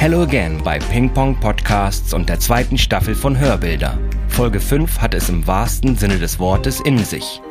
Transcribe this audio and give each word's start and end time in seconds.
Hello 0.00 0.22
Again 0.22 0.62
bei 0.64 0.78
Ping 0.78 1.12
Pong 1.12 1.38
Podcasts 1.38 2.14
und 2.14 2.30
der 2.30 2.40
zweiten 2.40 2.78
Staffel 2.78 3.14
von 3.14 3.38
Hörbilder. 3.38 3.98
Folge 4.28 4.58
5 4.58 4.98
hat 4.98 5.12
es 5.12 5.28
im 5.28 5.46
wahrsten 5.46 5.94
Sinne 5.94 6.18
des 6.18 6.38
Wortes 6.38 6.80
in 6.80 7.04
sich. 7.04 7.42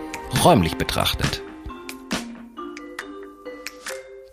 Räumlich 0.44 0.76
betrachtet. 0.76 1.44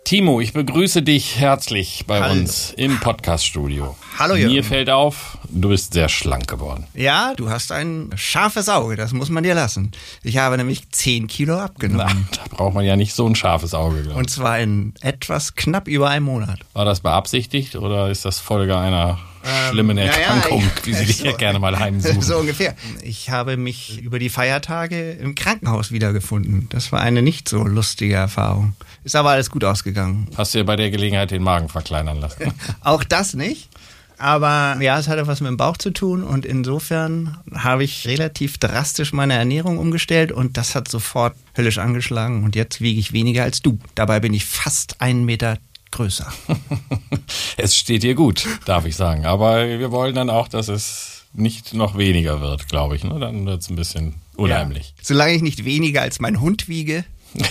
Timo, 0.07 0.39
ich 0.39 0.53
begrüße 0.53 1.01
dich 1.01 1.37
herzlich 1.37 2.05
bei 2.07 2.21
Hallo. 2.21 2.31
uns 2.31 2.71
im 2.77 2.97
Podcaststudio. 2.97 3.97
Hallo 4.17 4.35
Jürgen. 4.35 4.53
Mir 4.53 4.63
fällt 4.63 4.89
auf, 4.89 5.37
du 5.49 5.67
bist 5.67 5.91
sehr 5.91 6.07
schlank 6.07 6.47
geworden. 6.47 6.85
Ja, 6.93 7.33
du 7.35 7.49
hast 7.49 7.73
ein 7.73 8.11
scharfes 8.15 8.69
Auge, 8.69 8.95
das 8.95 9.11
muss 9.11 9.29
man 9.29 9.43
dir 9.43 9.53
lassen. 9.53 9.91
Ich 10.23 10.37
habe 10.37 10.55
nämlich 10.55 10.89
10 10.91 11.27
Kilo 11.27 11.59
abgenommen. 11.59 12.25
Na, 12.31 12.37
da 12.37 12.55
braucht 12.55 12.73
man 12.73 12.85
ja 12.85 12.95
nicht 12.95 13.13
so 13.13 13.27
ein 13.27 13.35
scharfes 13.35 13.73
Auge, 13.73 14.03
glaube 14.03 14.11
ich. 14.11 14.15
Und 14.15 14.29
zwar 14.29 14.59
in 14.59 14.93
etwas 15.01 15.55
knapp 15.55 15.89
über 15.89 16.09
einem 16.09 16.23
Monat. 16.23 16.59
War 16.71 16.85
das 16.85 17.01
beabsichtigt 17.01 17.75
oder 17.75 18.09
ist 18.09 18.23
das 18.23 18.39
Folge 18.39 18.77
einer 18.77 19.19
ähm, 19.43 19.71
schlimmen 19.71 19.97
Erkrankung, 19.97 20.61
ja, 20.61 20.67
ja, 20.67 20.85
wie 20.85 20.93
Sie 20.93 21.05
dich 21.05 21.17
so, 21.17 21.25
ja 21.25 21.33
gerne 21.33 21.59
mal 21.59 21.77
heimsuchen. 21.77 22.21
So 22.21 22.37
ungefähr. 22.37 22.77
Ich 23.01 23.29
habe 23.29 23.57
mich 23.57 24.01
über 24.01 24.19
die 24.19 24.29
Feiertage 24.29 25.11
im 25.11 25.35
Krankenhaus 25.35 25.91
wiedergefunden. 25.91 26.67
Das 26.69 26.93
war 26.93 27.01
eine 27.01 27.21
nicht 27.21 27.49
so 27.49 27.65
lustige 27.65 28.15
Erfahrung. 28.15 28.73
Ist 29.07 29.15
aber 29.15 29.29
alles 29.29 29.49
gut 29.49 29.63
ausgegangen. 29.63 30.27
Hast 30.35 30.53
du 30.53 30.57
dir 30.57 30.65
bei 30.65 30.75
der 30.75 30.91
Gelegenheit 30.91 31.31
den 31.31 31.41
Magen 31.41 31.69
verkleinern 31.69 32.19
lassen? 32.19 32.51
Auch 32.81 33.05
das 33.05 33.35
nicht. 33.35 33.69
Aber 34.17 34.75
ja, 34.81 34.99
es 34.99 35.07
hatte 35.07 35.27
was 35.27 35.39
mit 35.39 35.47
dem 35.47 35.55
Bauch 35.55 35.77
zu 35.77 35.91
tun 35.91 36.23
und 36.23 36.45
insofern 36.45 37.37
habe 37.55 37.85
ich 37.85 38.05
relativ 38.05 38.57
drastisch 38.57 39.13
meine 39.13 39.35
Ernährung 39.35 39.77
umgestellt 39.77 40.33
und 40.33 40.57
das 40.57 40.75
hat 40.75 40.89
sofort 40.89 41.37
höllisch 41.55 41.77
angeschlagen 41.77 42.43
und 42.43 42.57
jetzt 42.57 42.81
wiege 42.81 42.99
ich 42.99 43.13
weniger 43.13 43.43
als 43.43 43.61
du. 43.61 43.79
Dabei 43.95 44.19
bin 44.19 44.33
ich 44.33 44.43
fast 44.43 44.99
einen 44.99 45.23
Meter 45.23 45.57
größer. 45.91 46.27
es 47.55 47.77
steht 47.77 48.03
dir 48.03 48.13
gut, 48.13 48.45
darf 48.65 48.85
ich 48.85 48.97
sagen. 48.97 49.25
Aber 49.25 49.65
wir 49.69 49.89
wollen 49.89 50.15
dann 50.15 50.29
auch, 50.29 50.49
dass 50.49 50.67
es 50.67 51.23
nicht 51.31 51.73
noch 51.73 51.97
weniger 51.97 52.41
wird, 52.41 52.67
glaube 52.67 52.97
ich. 52.97 53.05
Ne? 53.05 53.17
Dann 53.21 53.45
wird 53.45 53.61
es 53.61 53.69
ein 53.69 53.77
bisschen 53.77 54.15
unheimlich. 54.35 54.95
Ja. 54.97 55.03
Solange 55.03 55.33
ich 55.33 55.41
nicht 55.41 55.63
weniger 55.63 56.01
als 56.01 56.19
mein 56.19 56.41
Hund 56.41 56.67
wiege. 56.67 57.05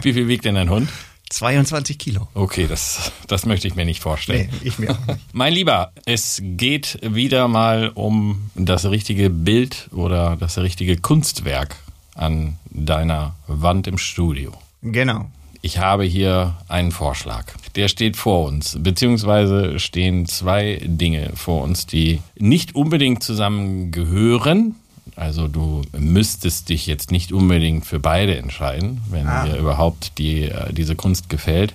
Wie 0.04 0.12
viel 0.12 0.28
wiegt 0.28 0.44
denn 0.44 0.54
dein 0.54 0.70
Hund? 0.70 0.88
22 1.30 1.96
Kilo. 1.98 2.26
Okay, 2.34 2.66
das, 2.68 3.12
das 3.28 3.46
möchte 3.46 3.68
ich 3.68 3.76
mir 3.76 3.84
nicht 3.84 4.00
vorstellen. 4.00 4.48
Nee, 4.50 4.68
ich 4.68 4.78
mir 4.78 4.90
auch 4.90 5.06
nicht. 5.06 5.20
Mein 5.32 5.52
Lieber, 5.52 5.92
es 6.04 6.42
geht 6.42 6.98
wieder 7.02 7.46
mal 7.46 7.90
um 7.94 8.50
das 8.56 8.86
richtige 8.86 9.30
Bild 9.30 9.88
oder 9.92 10.36
das 10.36 10.58
richtige 10.58 10.96
Kunstwerk 10.96 11.76
an 12.16 12.58
deiner 12.70 13.36
Wand 13.46 13.86
im 13.86 13.96
Studio. 13.96 14.52
Genau 14.82 15.30
ich 15.62 15.78
habe 15.78 16.04
hier 16.04 16.56
einen 16.68 16.92
Vorschlag. 16.92 17.44
Der 17.76 17.88
steht 17.88 18.16
vor 18.16 18.46
uns, 18.46 18.78
beziehungsweise 18.80 19.78
stehen 19.78 20.26
zwei 20.26 20.80
Dinge 20.82 21.32
vor 21.34 21.62
uns, 21.62 21.86
die 21.86 22.20
nicht 22.38 22.74
unbedingt 22.74 23.22
zusammengehören. 23.22 24.76
Also 25.20 25.48
du 25.48 25.82
müsstest 25.92 26.70
dich 26.70 26.86
jetzt 26.86 27.10
nicht 27.10 27.30
unbedingt 27.30 27.84
für 27.84 28.00
beide 28.00 28.38
entscheiden, 28.38 29.02
wenn 29.10 29.26
ah. 29.26 29.44
dir 29.44 29.58
überhaupt 29.58 30.16
die, 30.16 30.44
äh, 30.44 30.72
diese 30.72 30.96
Kunst 30.96 31.28
gefällt. 31.28 31.74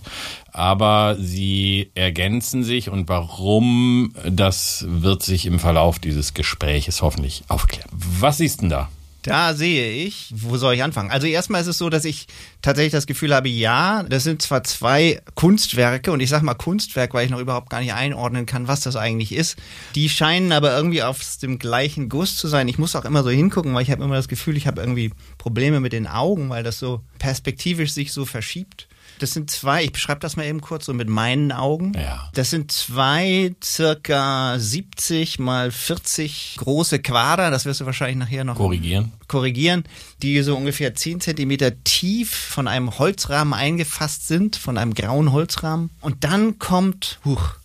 Aber 0.51 1.15
sie 1.19 1.91
ergänzen 1.93 2.63
sich 2.63 2.89
und 2.89 3.07
warum, 3.07 4.15
das 4.27 4.83
wird 4.87 5.21
sich 5.21 5.45
im 5.45 5.59
Verlauf 5.59 5.99
dieses 5.99 6.33
Gespräches 6.33 7.03
hoffentlich 7.03 7.43
aufklären. 7.47 7.87
Was 7.91 8.37
siehst 8.39 8.61
du 8.61 8.61
denn 8.61 8.69
da? 8.71 8.89
Da 9.25 9.55
sehe 9.55 9.91
ich, 9.91 10.31
wo 10.35 10.55
soll 10.55 10.75
ich 10.75 10.83
anfangen? 10.83 11.09
Also 11.09 11.25
erstmal 11.25 11.59
ist 11.59 11.65
es 11.65 11.79
so, 11.79 11.89
dass 11.89 12.05
ich 12.05 12.27
tatsächlich 12.61 12.91
das 12.91 13.07
Gefühl 13.07 13.33
habe, 13.33 13.49
ja, 13.49 14.03
das 14.03 14.23
sind 14.23 14.39
zwar 14.39 14.63
zwei 14.63 15.19
Kunstwerke 15.33 16.11
und 16.11 16.19
ich 16.19 16.29
sage 16.29 16.45
mal 16.45 16.53
Kunstwerk, 16.53 17.15
weil 17.15 17.25
ich 17.25 17.31
noch 17.31 17.39
überhaupt 17.39 17.71
gar 17.71 17.79
nicht 17.79 17.93
einordnen 17.93 18.45
kann, 18.45 18.67
was 18.67 18.81
das 18.81 18.95
eigentlich 18.95 19.31
ist. 19.31 19.57
Die 19.95 20.09
scheinen 20.09 20.51
aber 20.51 20.77
irgendwie 20.77 21.01
aus 21.01 21.39
dem 21.39 21.57
gleichen 21.57 22.07
Guss 22.07 22.37
zu 22.37 22.47
sein. 22.47 22.67
Ich 22.67 22.77
muss 22.77 22.95
auch 22.95 23.03
immer 23.03 23.23
so 23.23 23.31
hingucken, 23.31 23.73
weil 23.73 23.81
ich 23.81 23.89
habe 23.89 24.03
immer 24.03 24.13
das 24.13 24.27
Gefühl, 24.27 24.57
ich 24.57 24.67
habe 24.67 24.79
irgendwie 24.79 25.11
Probleme 25.39 25.79
mit 25.79 25.91
den 25.91 26.05
Augen, 26.05 26.51
weil 26.51 26.61
das 26.61 26.77
so 26.77 27.01
perspektivisch 27.17 27.93
sich 27.93 28.13
so 28.13 28.25
verschiebt. 28.25 28.87
Das 29.19 29.33
sind 29.33 29.49
zwei, 29.49 29.83
ich 29.83 29.91
beschreibe 29.91 30.19
das 30.19 30.35
mal 30.35 30.45
eben 30.45 30.61
kurz 30.61 30.85
so 30.85 30.93
mit 30.93 31.07
meinen 31.07 31.51
Augen. 31.51 31.93
Ja. 31.95 32.29
Das 32.33 32.49
sind 32.49 32.71
zwei 32.71 33.55
circa 33.63 34.59
70 34.59 35.39
mal 35.39 35.71
40 35.71 36.55
große 36.57 36.99
Quader, 36.99 37.51
das 37.51 37.65
wirst 37.65 37.81
du 37.81 37.85
wahrscheinlich 37.85 38.17
nachher 38.17 38.43
noch 38.43 38.55
korrigieren. 38.55 39.13
Korrigieren, 39.27 39.83
die 40.21 40.41
so 40.41 40.55
ungefähr 40.55 40.95
10 40.95 41.21
Zentimeter 41.21 41.83
tief 41.83 42.31
von 42.31 42.67
einem 42.67 42.97
Holzrahmen 42.97 43.53
eingefasst 43.53 44.27
sind, 44.27 44.55
von 44.55 44.77
einem 44.77 44.93
grauen 44.93 45.31
Holzrahmen. 45.31 45.91
Und 46.01 46.23
dann 46.23 46.59
kommt 46.59 47.19
huch, 47.23 47.55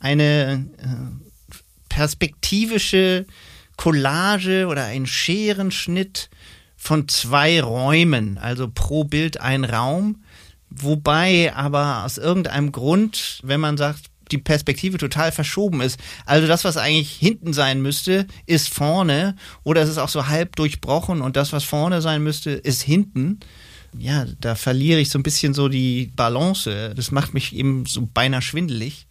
eine 0.00 0.66
äh, 0.78 0.86
perspektivische 1.88 3.26
Collage 3.76 4.66
oder 4.66 4.84
ein 4.84 5.06
Scherenschnitt 5.06 6.30
von 6.76 7.08
zwei 7.08 7.62
Räumen, 7.62 8.38
also 8.38 8.68
pro 8.68 9.04
Bild 9.04 9.40
ein 9.40 9.64
Raum 9.64 10.22
Wobei 10.70 11.54
aber 11.54 12.04
aus 12.04 12.16
irgendeinem 12.18 12.72
Grund, 12.72 13.40
wenn 13.42 13.60
man 13.60 13.76
sagt, 13.76 14.10
die 14.30 14.38
Perspektive 14.38 14.98
total 14.98 15.32
verschoben 15.32 15.80
ist. 15.80 15.98
Also 16.24 16.46
das, 16.46 16.64
was 16.64 16.76
eigentlich 16.76 17.10
hinten 17.10 17.52
sein 17.52 17.82
müsste, 17.82 18.26
ist 18.46 18.72
vorne 18.72 19.34
oder 19.64 19.82
es 19.82 19.88
ist 19.88 19.98
auch 19.98 20.08
so 20.08 20.28
halb 20.28 20.56
durchbrochen 20.56 21.20
und 21.20 21.36
das, 21.36 21.52
was 21.52 21.64
vorne 21.64 22.00
sein 22.00 22.22
müsste, 22.22 22.50
ist 22.50 22.82
hinten. 22.82 23.40
Ja, 23.98 24.24
da 24.40 24.54
verliere 24.54 25.00
ich 25.00 25.10
so 25.10 25.18
ein 25.18 25.24
bisschen 25.24 25.52
so 25.52 25.68
die 25.68 26.12
Balance. 26.14 26.92
Das 26.94 27.10
macht 27.10 27.34
mich 27.34 27.54
eben 27.54 27.86
so 27.86 28.08
beinahe 28.12 28.42
schwindelig. 28.42 29.06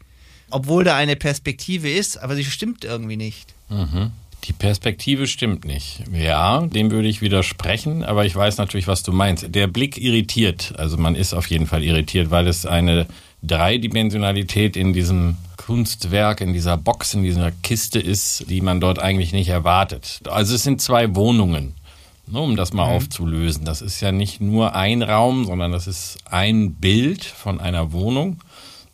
Obwohl 0.52 0.84
da 0.84 0.96
eine 0.96 1.16
Perspektive 1.16 1.92
ist, 1.92 2.18
aber 2.18 2.36
sie 2.36 2.46
stimmt 2.46 2.84
irgendwie 2.84 3.18
nicht. 3.18 3.54
Mhm. 3.70 4.12
Die 4.46 4.54
Perspektive 4.54 5.28
stimmt 5.28 5.66
nicht. 5.66 6.04
Ja, 6.12 6.62
dem 6.62 6.92
würde 6.92 7.08
ich 7.08 7.22
widersprechen, 7.22 8.04
aber 8.04 8.26
ich 8.26 8.36
weiß 8.36 8.58
natürlich, 8.58 8.88
was 8.88 9.04
du 9.04 9.12
meinst. 9.12 9.54
Der 9.54 9.68
Blick 9.68 9.98
irritiert. 9.98 10.74
Also 10.78 10.98
man 10.98 11.16
ist 11.16 11.34
auf 11.34 11.48
jeden 11.48 11.68
Fall 11.68 11.84
irritiert, 11.84 12.32
weil 12.32 12.48
es 12.48 12.66
eine 12.66 13.06
Dreidimensionalität 13.44 14.76
in 14.76 14.94
diesem 14.94 15.38
Kunstwerk, 15.58 16.42
in 16.42 16.54
dieser 16.54 16.78
Box, 16.78 17.14
in 17.14 17.24
dieser 17.24 17.52
Kiste 17.52 18.00
ist, 18.00 18.50
die 18.50 18.62
man 18.62 18.80
dort 18.80 19.00
eigentlich 19.00 19.34
nicht 19.34 19.50
erwartet. 19.50 20.22
Also 20.30 20.56
es 20.56 20.64
sind 20.64 20.82
zwei 20.82 21.16
Wohnungen, 21.16 21.76
ne, 22.28 22.40
um 22.40 22.56
das 22.56 22.74
mal 22.74 22.88
mhm. 22.88 22.96
aufzulösen. 22.96 23.66
Das 23.66 23.82
ist 23.82 24.02
ja 24.02 24.12
nicht 24.12 24.42
nur 24.42 24.76
ein 24.76 25.04
Raum, 25.04 25.46
sondern 25.46 25.72
das 25.72 25.86
ist 25.86 26.18
ein 26.26 26.74
Bild 26.74 27.24
von 27.24 27.60
einer 27.60 27.92
Wohnung. 27.92 28.40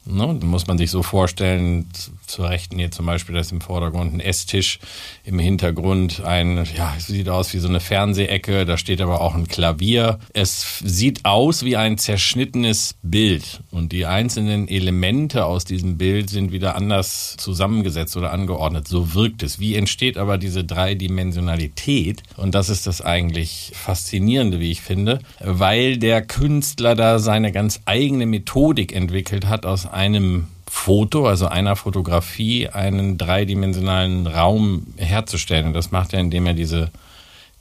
Ne, 0.07 0.27
muss 0.43 0.67
man 0.67 0.77
sich 0.77 0.91
so 0.91 1.01
vorstellen, 1.01 1.87
zur 2.27 2.49
Rechten 2.49 2.77
hier 2.77 2.91
zum 2.91 3.07
Beispiel, 3.07 3.33
das 3.33 3.47
ist 3.47 3.51
im 3.53 3.61
Vordergrund 3.61 4.13
ein 4.13 4.19
Esstisch, 4.19 4.79
im 5.23 5.39
Hintergrund 5.39 6.23
ein, 6.23 6.63
ja, 6.75 6.93
sieht 6.99 7.27
aus 7.27 7.53
wie 7.53 7.59
so 7.59 7.67
eine 7.67 7.79
Fernsehecke, 7.79 8.65
da 8.65 8.77
steht 8.77 9.01
aber 9.01 9.21
auch 9.21 9.33
ein 9.33 9.47
Klavier. 9.47 10.19
Es 10.33 10.79
sieht 10.83 11.25
aus 11.25 11.63
wie 11.65 11.75
ein 11.75 11.97
zerschnittenes 11.97 12.95
Bild 13.01 13.61
und 13.71 13.91
die 13.91 14.05
einzelnen 14.05 14.67
Elemente 14.67 15.45
aus 15.45 15.65
diesem 15.65 15.97
Bild 15.97 16.29
sind 16.29 16.51
wieder 16.51 16.75
anders 16.75 17.35
zusammengesetzt 17.37 18.15
oder 18.15 18.31
angeordnet. 18.31 18.87
So 18.87 19.15
wirkt 19.15 19.41
es. 19.41 19.59
Wie 19.59 19.75
entsteht 19.75 20.17
aber 20.17 20.37
diese 20.37 20.63
Dreidimensionalität? 20.63 22.21
Und 22.37 22.53
das 22.53 22.69
ist 22.69 22.85
das 22.85 23.01
eigentlich 23.01 23.71
Faszinierende, 23.73 24.59
wie 24.59 24.71
ich 24.71 24.81
finde, 24.81 25.19
weil 25.39 25.97
der 25.97 26.21
Künstler 26.21 26.93
da 26.93 27.17
seine 27.17 27.51
ganz 27.51 27.81
eigene 27.85 28.27
Methodik 28.27 28.93
entwickelt 28.93 29.47
hat 29.47 29.65
aus 29.65 29.87
einem 29.95 30.47
Foto, 30.67 31.25
also 31.25 31.47
einer 31.47 31.75
Fotografie, 31.75 32.67
einen 32.67 33.17
dreidimensionalen 33.17 34.27
Raum 34.27 34.87
herzustellen. 34.97 35.67
Und 35.67 35.73
das 35.73 35.91
macht 35.91 36.13
er, 36.13 36.19
indem 36.19 36.45
er 36.45 36.53
diese, 36.53 36.91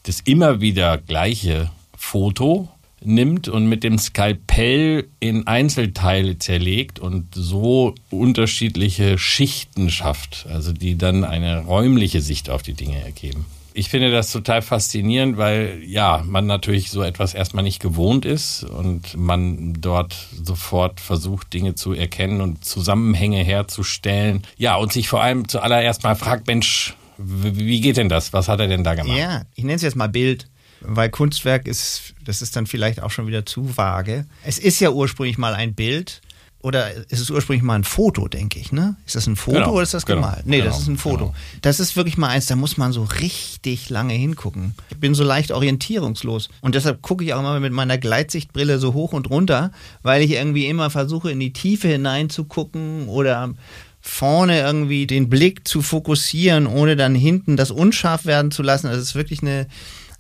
das 0.03 0.21
immer 0.21 0.61
wieder 0.61 0.99
gleiche 0.99 1.71
Foto 1.97 2.69
nimmt 3.01 3.49
und 3.49 3.67
mit 3.67 3.85
dem 3.85 3.99
Skalpell 3.99 5.07
in 5.21 5.47
Einzelteile 5.47 6.39
zerlegt 6.39 6.99
und 6.99 7.35
so 7.35 7.95
unterschiedliche 8.11 9.19
Schichten 9.19 9.91
schafft, 9.91 10.47
also 10.51 10.73
die 10.73 10.99
dann 10.99 11.23
eine 11.23 11.61
räumliche 11.65 12.21
Sicht 12.21 12.51
auf 12.51 12.63
die 12.63 12.75
Dinge 12.75 13.03
ergeben 13.05 13.47
ich 13.77 13.89
finde 13.89 14.13
das 14.13 14.31
total 14.31 14.63
faszinierend, 14.63 15.37
weil 15.37 15.83
ja, 15.85 16.23
man 16.25 16.47
natürlich 16.47 16.91
so 16.91 17.03
etwas 17.03 17.35
erstmal 17.35 17.65
nicht 17.65 17.81
gewohnt 17.81 18.25
ist 18.25 18.63
und 18.63 19.17
man 19.17 19.75
dort 19.81 20.15
sofort 20.43 21.01
versucht, 21.01 21.53
Dinge 21.53 21.75
zu 21.75 21.93
erkennen 21.93 22.41
und 22.41 22.65
Zusammenhänge 22.65 23.43
herzustellen. 23.43 24.43
Ja, 24.57 24.77
und 24.77 24.93
sich 24.93 25.09
vor 25.09 25.23
allem 25.23 25.49
zuallererst 25.49 26.05
mal 26.05 26.15
fragt, 26.15 26.47
Mensch, 26.47 26.95
wie 27.19 27.81
geht 27.81 27.97
denn 27.97 28.09
das? 28.09 28.33
Was 28.33 28.49
hat 28.49 28.61
er 28.61 28.69
denn 28.69 28.85
da 28.85 28.95
gemacht? 28.95 29.19
Ja, 29.19 29.43
ich 29.57 29.65
nenne 29.65 29.75
es 29.75 29.83
jetzt 29.83 29.97
mal 29.97 30.09
Bild, 30.09 30.49
weil 30.81 31.11
Kunstwerk 31.11 31.67
ist, 31.67 32.15
das 32.25 32.43
ist 32.43 32.55
dann 32.55 32.69
vielleicht 32.69 33.03
auch 33.03 33.11
schon 33.11 33.27
wieder 33.27 33.45
zu 33.45 33.77
vage. 33.77 34.25
Es 34.45 34.59
ist 34.59 34.79
ja 34.79 34.91
ursprünglich 34.91 35.37
mal 35.37 35.55
ein 35.55 35.75
Bild 35.75 36.21
oder 36.65 36.95
ist 37.11 37.21
es 37.21 37.31
ursprünglich 37.31 37.63
mal 37.63 37.75
ein 37.75 37.85
Foto, 37.85 38.27
denke 38.27 38.59
ich, 38.59 38.73
ne? 38.73 38.97
Ist 39.05 39.17
das 39.17 39.27
ein 39.27 39.37
Foto 39.37 39.59
genau, 39.59 39.73
oder 39.73 39.83
ist 39.83 39.93
das 39.93 40.07
genau, 40.07 40.23
gemalt? 40.23 40.47
Nee, 40.47 40.61
genau, 40.61 40.71
das 40.71 40.81
ist 40.81 40.89
ein 40.89 40.97
Foto. 40.97 41.27
Genau. 41.27 41.35
Das 41.61 41.79
ist 41.79 41.95
wirklich 41.95 42.17
mal 42.17 42.29
eins, 42.29 42.47
da 42.47 42.57
muss 42.57 42.79
man 42.79 42.91
so 42.91 43.05
richtig 43.05 43.91
lange 43.91 44.15
hingucken. 44.15 44.75
Ich 44.89 44.97
bin 44.97 45.15
so 45.15 45.25
leicht 45.25 45.53
orientierungslos 45.53 46.49
und 46.63 46.75
deshalb 46.75 47.03
gucke 47.03 47.23
ich 47.23 47.35
auch 47.35 47.41
immer 47.41 47.61
mit 47.61 47.75
meiner 47.75 47.99
Gleitsichtbrille 47.99 48.79
so 48.79 48.95
hoch 48.95 49.13
und 49.13 49.29
runter, 49.29 49.73
weil 50.03 50.23
ich 50.23 50.31
irgendwie 50.31 50.67
immer 50.67 50.89
versuche, 50.89 51.31
in 51.31 51.39
die 51.39 51.53
Tiefe 51.53 51.89
hineinzugucken 51.89 53.09
oder 53.09 53.53
vorne 54.01 54.61
irgendwie 54.61 55.07
den 55.07 55.29
Blick 55.29 55.69
zu 55.69 55.83
fokussieren, 55.83 56.67
ohne 56.67 56.97
dann 56.97 57.15
hinten 57.15 57.59
das 57.59 57.71
unscharf 57.71 58.25
werden 58.25 58.51
zu 58.51 58.63
lassen. 58.63 58.87
Also 58.87 59.01
es 59.01 59.09
ist 59.09 59.15
wirklich 59.15 59.43
eine, 59.43 59.67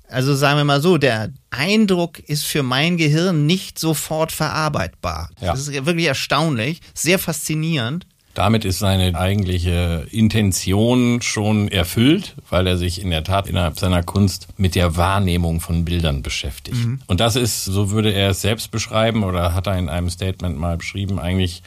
also 0.09 0.35
sagen 0.35 0.59
wir 0.59 0.65
mal 0.65 0.81
so, 0.81 0.99
der 0.99 1.31
Eindruck 1.51 2.19
ist 2.19 2.45
für 2.45 2.63
mein 2.63 2.97
Gehirn 2.97 3.47
nicht 3.47 3.79
sofort 3.79 4.33
verarbeitbar. 4.33 5.31
Ja. 5.41 5.53
Das 5.53 5.69
ist 5.69 5.87
wirklich 5.87 6.07
erstaunlich, 6.07 6.81
sehr 6.95 7.19
faszinierend. 7.19 8.07
Damit 8.35 8.65
ist 8.65 8.81
seine 8.81 9.15
eigentliche 9.15 10.09
Intention 10.11 11.23
schon 11.23 11.69
erfüllt, 11.69 12.35
weil 12.51 12.67
er 12.67 12.77
sich 12.77 13.01
in 13.01 13.11
der 13.11 13.23
Tat 13.23 13.47
innerhalb 13.47 13.79
seiner 13.79 14.03
Kunst 14.03 14.49
mit 14.57 14.75
der 14.75 14.97
Wahrnehmung 14.97 15.61
von 15.61 15.85
Bildern 15.85 16.23
beschäftigt. 16.23 16.85
Mhm. 16.85 17.01
Und 17.07 17.21
das 17.21 17.37
ist, 17.37 17.65
so 17.65 17.91
würde 17.93 18.13
er 18.13 18.31
es 18.31 18.41
selbst 18.41 18.73
beschreiben 18.73 19.23
oder 19.23 19.55
hat 19.55 19.69
er 19.69 19.79
in 19.79 19.89
einem 19.89 20.11
Statement 20.11 20.59
mal 20.59 20.77
beschrieben, 20.77 21.21
eigentlich 21.21 21.63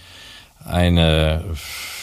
eine, 0.65 1.41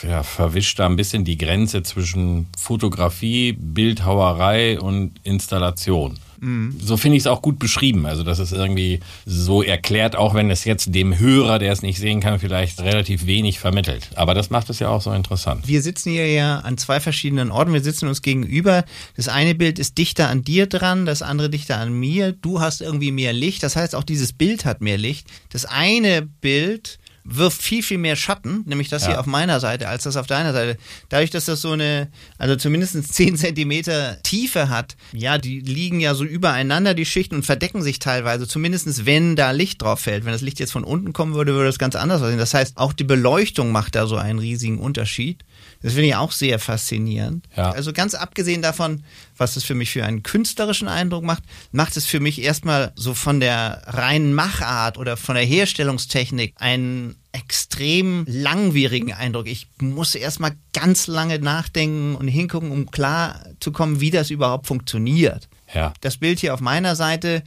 ja, 0.02 0.22
verwischt 0.22 0.78
da 0.78 0.86
ein 0.86 0.96
bisschen 0.96 1.26
die 1.26 1.36
Grenze 1.36 1.82
zwischen 1.82 2.46
Fotografie, 2.58 3.52
Bildhauerei 3.52 4.80
und 4.80 5.20
Installation. 5.24 6.18
Mhm. 6.44 6.76
So 6.78 6.96
finde 6.96 7.16
ich 7.16 7.22
es 7.22 7.26
auch 7.26 7.40
gut 7.40 7.58
beschrieben. 7.58 8.04
Also 8.04 8.22
das 8.22 8.38
ist 8.38 8.52
irgendwie 8.52 9.00
so 9.24 9.62
erklärt, 9.62 10.14
auch 10.14 10.34
wenn 10.34 10.50
es 10.50 10.64
jetzt 10.64 10.94
dem 10.94 11.18
Hörer, 11.18 11.58
der 11.58 11.72
es 11.72 11.80
nicht 11.80 11.98
sehen 11.98 12.20
kann, 12.20 12.38
vielleicht 12.38 12.80
relativ 12.80 13.26
wenig 13.26 13.58
vermittelt. 13.58 14.10
Aber 14.14 14.34
das 14.34 14.50
macht 14.50 14.68
es 14.68 14.78
ja 14.78 14.88
auch 14.88 15.00
so 15.00 15.10
interessant. 15.12 15.66
Wir 15.66 15.80
sitzen 15.80 16.12
hier 16.12 16.30
ja 16.30 16.58
an 16.58 16.76
zwei 16.76 17.00
verschiedenen 17.00 17.50
Orten. 17.50 17.72
Wir 17.72 17.82
sitzen 17.82 18.08
uns 18.08 18.20
gegenüber. 18.20 18.84
Das 19.16 19.28
eine 19.28 19.54
Bild 19.54 19.78
ist 19.78 19.96
dichter 19.96 20.28
an 20.28 20.42
dir 20.42 20.66
dran, 20.66 21.06
das 21.06 21.22
andere 21.22 21.48
dichter 21.48 21.78
an 21.78 21.92
mir. 21.98 22.32
Du 22.32 22.60
hast 22.60 22.82
irgendwie 22.82 23.10
mehr 23.10 23.32
Licht. 23.32 23.62
Das 23.62 23.76
heißt, 23.76 23.94
auch 23.94 24.04
dieses 24.04 24.32
Bild 24.34 24.66
hat 24.66 24.82
mehr 24.82 24.98
Licht. 24.98 25.26
Das 25.50 25.64
eine 25.64 26.22
Bild 26.22 26.98
wirft 27.24 27.62
viel, 27.62 27.82
viel 27.82 27.98
mehr 27.98 28.16
Schatten, 28.16 28.62
nämlich 28.66 28.90
das 28.90 29.02
ja. 29.02 29.08
hier 29.08 29.20
auf 29.20 29.26
meiner 29.26 29.58
Seite, 29.58 29.88
als 29.88 30.04
das 30.04 30.16
auf 30.16 30.26
deiner 30.26 30.52
Seite. 30.52 30.78
Dadurch, 31.08 31.30
dass 31.30 31.46
das 31.46 31.62
so 31.62 31.72
eine, 31.72 32.08
also 32.38 32.56
zumindest 32.56 33.14
10 33.14 33.36
Zentimeter 33.38 34.22
Tiefe 34.22 34.68
hat, 34.68 34.96
ja, 35.12 35.38
die 35.38 35.60
liegen 35.60 36.00
ja 36.00 36.14
so 36.14 36.24
übereinander, 36.24 36.94
die 36.94 37.06
Schichten, 37.06 37.36
und 37.36 37.46
verdecken 37.46 37.82
sich 37.82 37.98
teilweise, 37.98 38.46
zumindest 38.46 39.06
wenn 39.06 39.36
da 39.36 39.52
Licht 39.52 39.82
drauf 39.82 40.00
fällt. 40.00 40.24
Wenn 40.24 40.32
das 40.32 40.42
Licht 40.42 40.60
jetzt 40.60 40.72
von 40.72 40.84
unten 40.84 41.12
kommen 41.12 41.34
würde, 41.34 41.54
würde 41.54 41.66
das 41.66 41.78
ganz 41.78 41.96
anders 41.96 42.20
aussehen. 42.20 42.38
Das 42.38 42.52
heißt, 42.52 42.76
auch 42.76 42.92
die 42.92 43.04
Beleuchtung 43.04 43.72
macht 43.72 43.94
da 43.94 44.06
so 44.06 44.16
einen 44.16 44.38
riesigen 44.38 44.78
Unterschied. 44.78 45.44
Das 45.84 45.92
finde 45.92 46.08
ich 46.08 46.16
auch 46.16 46.32
sehr 46.32 46.58
faszinierend. 46.58 47.46
Ja. 47.54 47.70
Also 47.70 47.92
ganz 47.92 48.14
abgesehen 48.14 48.62
davon, 48.62 49.04
was 49.36 49.56
es 49.56 49.64
für 49.64 49.74
mich 49.74 49.90
für 49.90 50.02
einen 50.02 50.22
künstlerischen 50.22 50.88
Eindruck 50.88 51.24
macht, 51.24 51.42
macht 51.72 51.98
es 51.98 52.06
für 52.06 52.20
mich 52.20 52.40
erstmal 52.40 52.92
so 52.94 53.12
von 53.12 53.38
der 53.38 53.82
reinen 53.84 54.32
Machart 54.32 54.96
oder 54.96 55.18
von 55.18 55.34
der 55.34 55.44
Herstellungstechnik 55.44 56.54
einen 56.56 57.16
extrem 57.32 58.24
langwierigen 58.26 59.12
Eindruck. 59.12 59.46
Ich 59.46 59.66
muss 59.78 60.14
erstmal 60.14 60.52
ganz 60.72 61.06
lange 61.06 61.38
nachdenken 61.38 62.14
und 62.14 62.28
hingucken, 62.28 62.70
um 62.70 62.90
klar 62.90 63.44
zu 63.60 63.70
kommen, 63.70 64.00
wie 64.00 64.10
das 64.10 64.30
überhaupt 64.30 64.66
funktioniert. 64.66 65.50
Ja. 65.74 65.92
Das 66.00 66.16
Bild 66.16 66.38
hier 66.38 66.54
auf 66.54 66.60
meiner 66.60 66.96
Seite, 66.96 67.42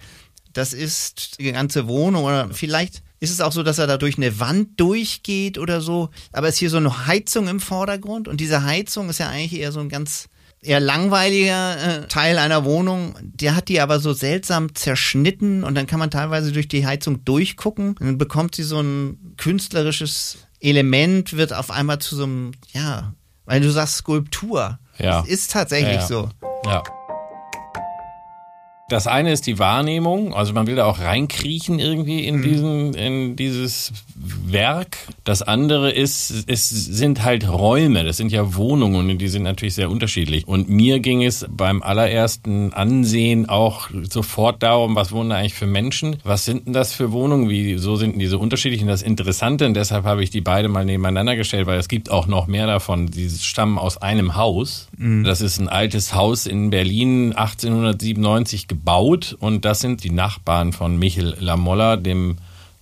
das 0.53 0.73
ist 0.73 1.39
die 1.39 1.51
ganze 1.51 1.87
Wohnung 1.87 2.25
oder 2.25 2.49
vielleicht 2.51 3.01
ist 3.19 3.31
es 3.31 3.41
auch 3.41 3.51
so, 3.51 3.63
dass 3.63 3.79
er 3.79 3.87
da 3.87 3.97
durch 3.97 4.17
eine 4.17 4.39
Wand 4.39 4.79
durchgeht 4.79 5.57
oder 5.57 5.81
so? 5.81 6.09
Aber 6.31 6.49
ist 6.49 6.57
hier 6.57 6.69
so 6.69 6.77
eine 6.77 7.07
Heizung 7.07 7.47
im 7.47 7.59
Vordergrund 7.59 8.27
und 8.27 8.39
diese 8.39 8.63
Heizung 8.63 9.09
ist 9.09 9.19
ja 9.19 9.29
eigentlich 9.29 9.59
eher 9.59 9.71
so 9.71 9.79
ein 9.79 9.89
ganz 9.89 10.29
eher 10.61 10.79
langweiliger 10.79 12.03
äh, 12.03 12.07
Teil 12.07 12.37
einer 12.37 12.65
Wohnung. 12.65 13.15
Der 13.21 13.55
hat 13.55 13.69
die 13.69 13.79
aber 13.79 13.99
so 13.99 14.13
seltsam 14.13 14.75
zerschnitten 14.75 15.63
und 15.63 15.75
dann 15.75 15.87
kann 15.87 15.99
man 15.99 16.11
teilweise 16.11 16.51
durch 16.51 16.67
die 16.67 16.85
Heizung 16.85 17.23
durchgucken. 17.25 17.89
Und 17.89 18.05
dann 18.05 18.17
bekommt 18.17 18.55
sie 18.55 18.63
so 18.63 18.79
ein 18.79 19.33
künstlerisches 19.37 20.39
Element, 20.59 21.33
wird 21.37 21.53
auf 21.53 21.71
einmal 21.71 21.99
zu 21.99 22.15
so 22.15 22.23
einem, 22.23 22.51
ja, 22.71 23.13
weil 23.45 23.61
du 23.61 23.71
sagst 23.71 23.97
Skulptur. 23.97 24.79
Ja. 24.97 25.21
Das 25.21 25.27
ist 25.27 25.51
tatsächlich 25.51 25.95
ja, 25.95 26.01
ja. 26.01 26.07
so. 26.07 26.29
Ja. 26.65 26.83
Das 28.89 29.05
eine 29.05 29.33
ist 29.33 29.45
die 29.47 29.59
Wahrnehmung, 29.59 30.33
also 30.33 30.53
man 30.53 30.65
will 30.65 30.77
da 30.77 30.85
auch 30.85 30.99
reinkriechen 30.99 31.77
irgendwie 31.77 32.25
in 32.25 32.37
mhm. 32.37 32.41
diesen, 32.41 32.93
in 32.93 33.35
dieses 33.35 33.91
Werk. 34.15 34.97
Das 35.25 35.41
andere 35.41 35.91
ist, 35.91 36.45
es 36.47 36.69
sind 36.69 37.25
halt 37.25 37.49
Räume, 37.49 38.05
das 38.05 38.15
sind 38.15 38.31
ja 38.31 38.55
Wohnungen 38.55 39.09
und 39.09 39.17
die 39.17 39.27
sind 39.27 39.43
natürlich 39.43 39.73
sehr 39.73 39.91
unterschiedlich. 39.91 40.47
Und 40.47 40.69
mir 40.69 41.01
ging 41.01 41.21
es 41.21 41.45
beim 41.49 41.83
allerersten 41.83 42.71
Ansehen 42.71 43.49
auch 43.49 43.89
sofort 44.09 44.63
darum, 44.63 44.95
was 44.95 45.11
wohnen 45.11 45.31
da 45.31 45.35
eigentlich 45.35 45.53
für 45.53 45.67
Menschen? 45.67 46.15
Was 46.23 46.45
sind 46.45 46.65
denn 46.65 46.73
das 46.73 46.93
für 46.93 47.11
Wohnungen? 47.11 47.49
Wieso 47.49 47.97
sind 47.97 48.13
denn 48.13 48.19
diese 48.19 48.37
unterschiedlich? 48.37 48.81
Und 48.81 48.87
das 48.87 49.01
Interessante, 49.01 49.65
und 49.65 49.73
deshalb 49.73 50.05
habe 50.05 50.23
ich 50.23 50.29
die 50.29 50.39
beide 50.39 50.69
mal 50.69 50.85
nebeneinander 50.85 51.35
gestellt, 51.35 51.67
weil 51.67 51.77
es 51.77 51.89
gibt 51.89 52.09
auch 52.09 52.27
noch 52.27 52.47
mehr 52.47 52.67
davon, 52.67 53.07
die 53.07 53.29
stammen 53.29 53.77
aus 53.77 53.97
einem 53.97 54.35
Haus. 54.35 54.87
Mhm. 54.97 55.25
Das 55.25 55.41
ist 55.41 55.59
ein 55.59 55.67
altes 55.67 56.15
Haus 56.15 56.45
in 56.45 56.69
Berlin, 56.69 57.33
1897 57.33 58.76
gebaut 58.77 59.35
und 59.39 59.65
das 59.65 59.79
sind 59.79 60.03
die 60.03 60.11
Nachbarn 60.11 60.71
von 60.71 60.97
Michel 60.97 61.35
Lamolla, 61.39 61.97
dem 61.97 62.37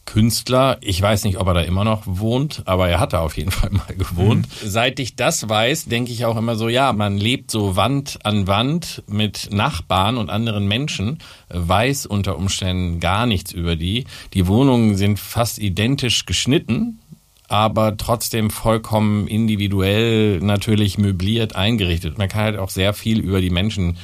Künstler. 0.05 0.77
Ich 0.81 1.01
weiß 1.01 1.23
nicht, 1.23 1.39
ob 1.39 1.47
er 1.47 1.55
da 1.55 1.61
immer 1.61 1.83
noch 1.83 2.03
wohnt, 2.05 2.61
aber 2.65 2.89
er 2.89 2.99
hat 2.99 3.13
da 3.13 3.21
auf 3.21 3.37
jeden 3.37 3.49
Fall 3.49 3.71
mal 3.71 3.95
gewohnt. 3.97 4.47
Mhm. 4.47 4.69
Seit 4.69 4.99
ich 4.99 5.15
das 5.15 5.49
weiß, 5.49 5.85
denke 5.85 6.11
ich 6.11 6.25
auch 6.25 6.37
immer 6.37 6.57
so, 6.57 6.69
ja, 6.69 6.93
man 6.93 7.17
lebt 7.17 7.49
so 7.49 7.75
Wand 7.75 8.19
an 8.23 8.45
Wand 8.45 9.03
mit 9.07 9.49
Nachbarn 9.51 10.17
und 10.17 10.29
anderen 10.29 10.67
Menschen, 10.67 11.19
weiß 11.49 12.05
unter 12.05 12.37
Umständen 12.37 12.99
gar 12.99 13.25
nichts 13.25 13.51
über 13.51 13.75
die. 13.75 14.05
Die 14.33 14.47
Wohnungen 14.47 14.95
sind 14.95 15.17
fast 15.17 15.57
identisch 15.57 16.25
geschnitten, 16.25 16.99
aber 17.47 17.97
trotzdem 17.97 18.49
vollkommen 18.49 19.27
individuell 19.27 20.39
natürlich 20.39 20.97
möbliert 20.97 21.55
eingerichtet. 21.55 22.17
Man 22.17 22.29
kann 22.29 22.43
halt 22.43 22.59
auch 22.59 22.69
sehr 22.69 22.93
viel 22.93 23.19
über 23.19 23.41
die 23.41 23.49
Menschen 23.49 23.97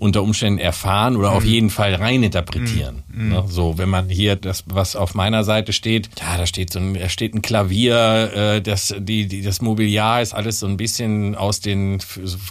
unter 0.00 0.22
Umständen 0.22 0.58
erfahren 0.58 1.14
oder 1.14 1.30
mhm. 1.30 1.36
auf 1.36 1.44
jeden 1.44 1.70
Fall 1.70 1.94
reininterpretieren. 1.94 3.02
Mhm. 3.12 3.28
Ne? 3.28 3.44
So, 3.48 3.76
wenn 3.76 3.90
man 3.90 4.08
hier 4.08 4.34
das, 4.34 4.64
was 4.66 4.96
auf 4.96 5.14
meiner 5.14 5.44
Seite 5.44 5.74
steht, 5.74 6.08
ja, 6.18 6.38
da 6.38 6.46
steht 6.46 6.72
so 6.72 6.78
ein, 6.78 6.94
da 6.94 7.10
steht 7.10 7.34
ein 7.34 7.42
Klavier, 7.42 8.32
äh, 8.34 8.62
das, 8.62 8.94
die, 8.98 9.26
die, 9.26 9.42
das 9.42 9.60
Mobiliar 9.60 10.22
ist 10.22 10.32
alles 10.32 10.60
so 10.60 10.66
ein 10.66 10.78
bisschen 10.78 11.34
aus 11.34 11.60
den, 11.60 11.98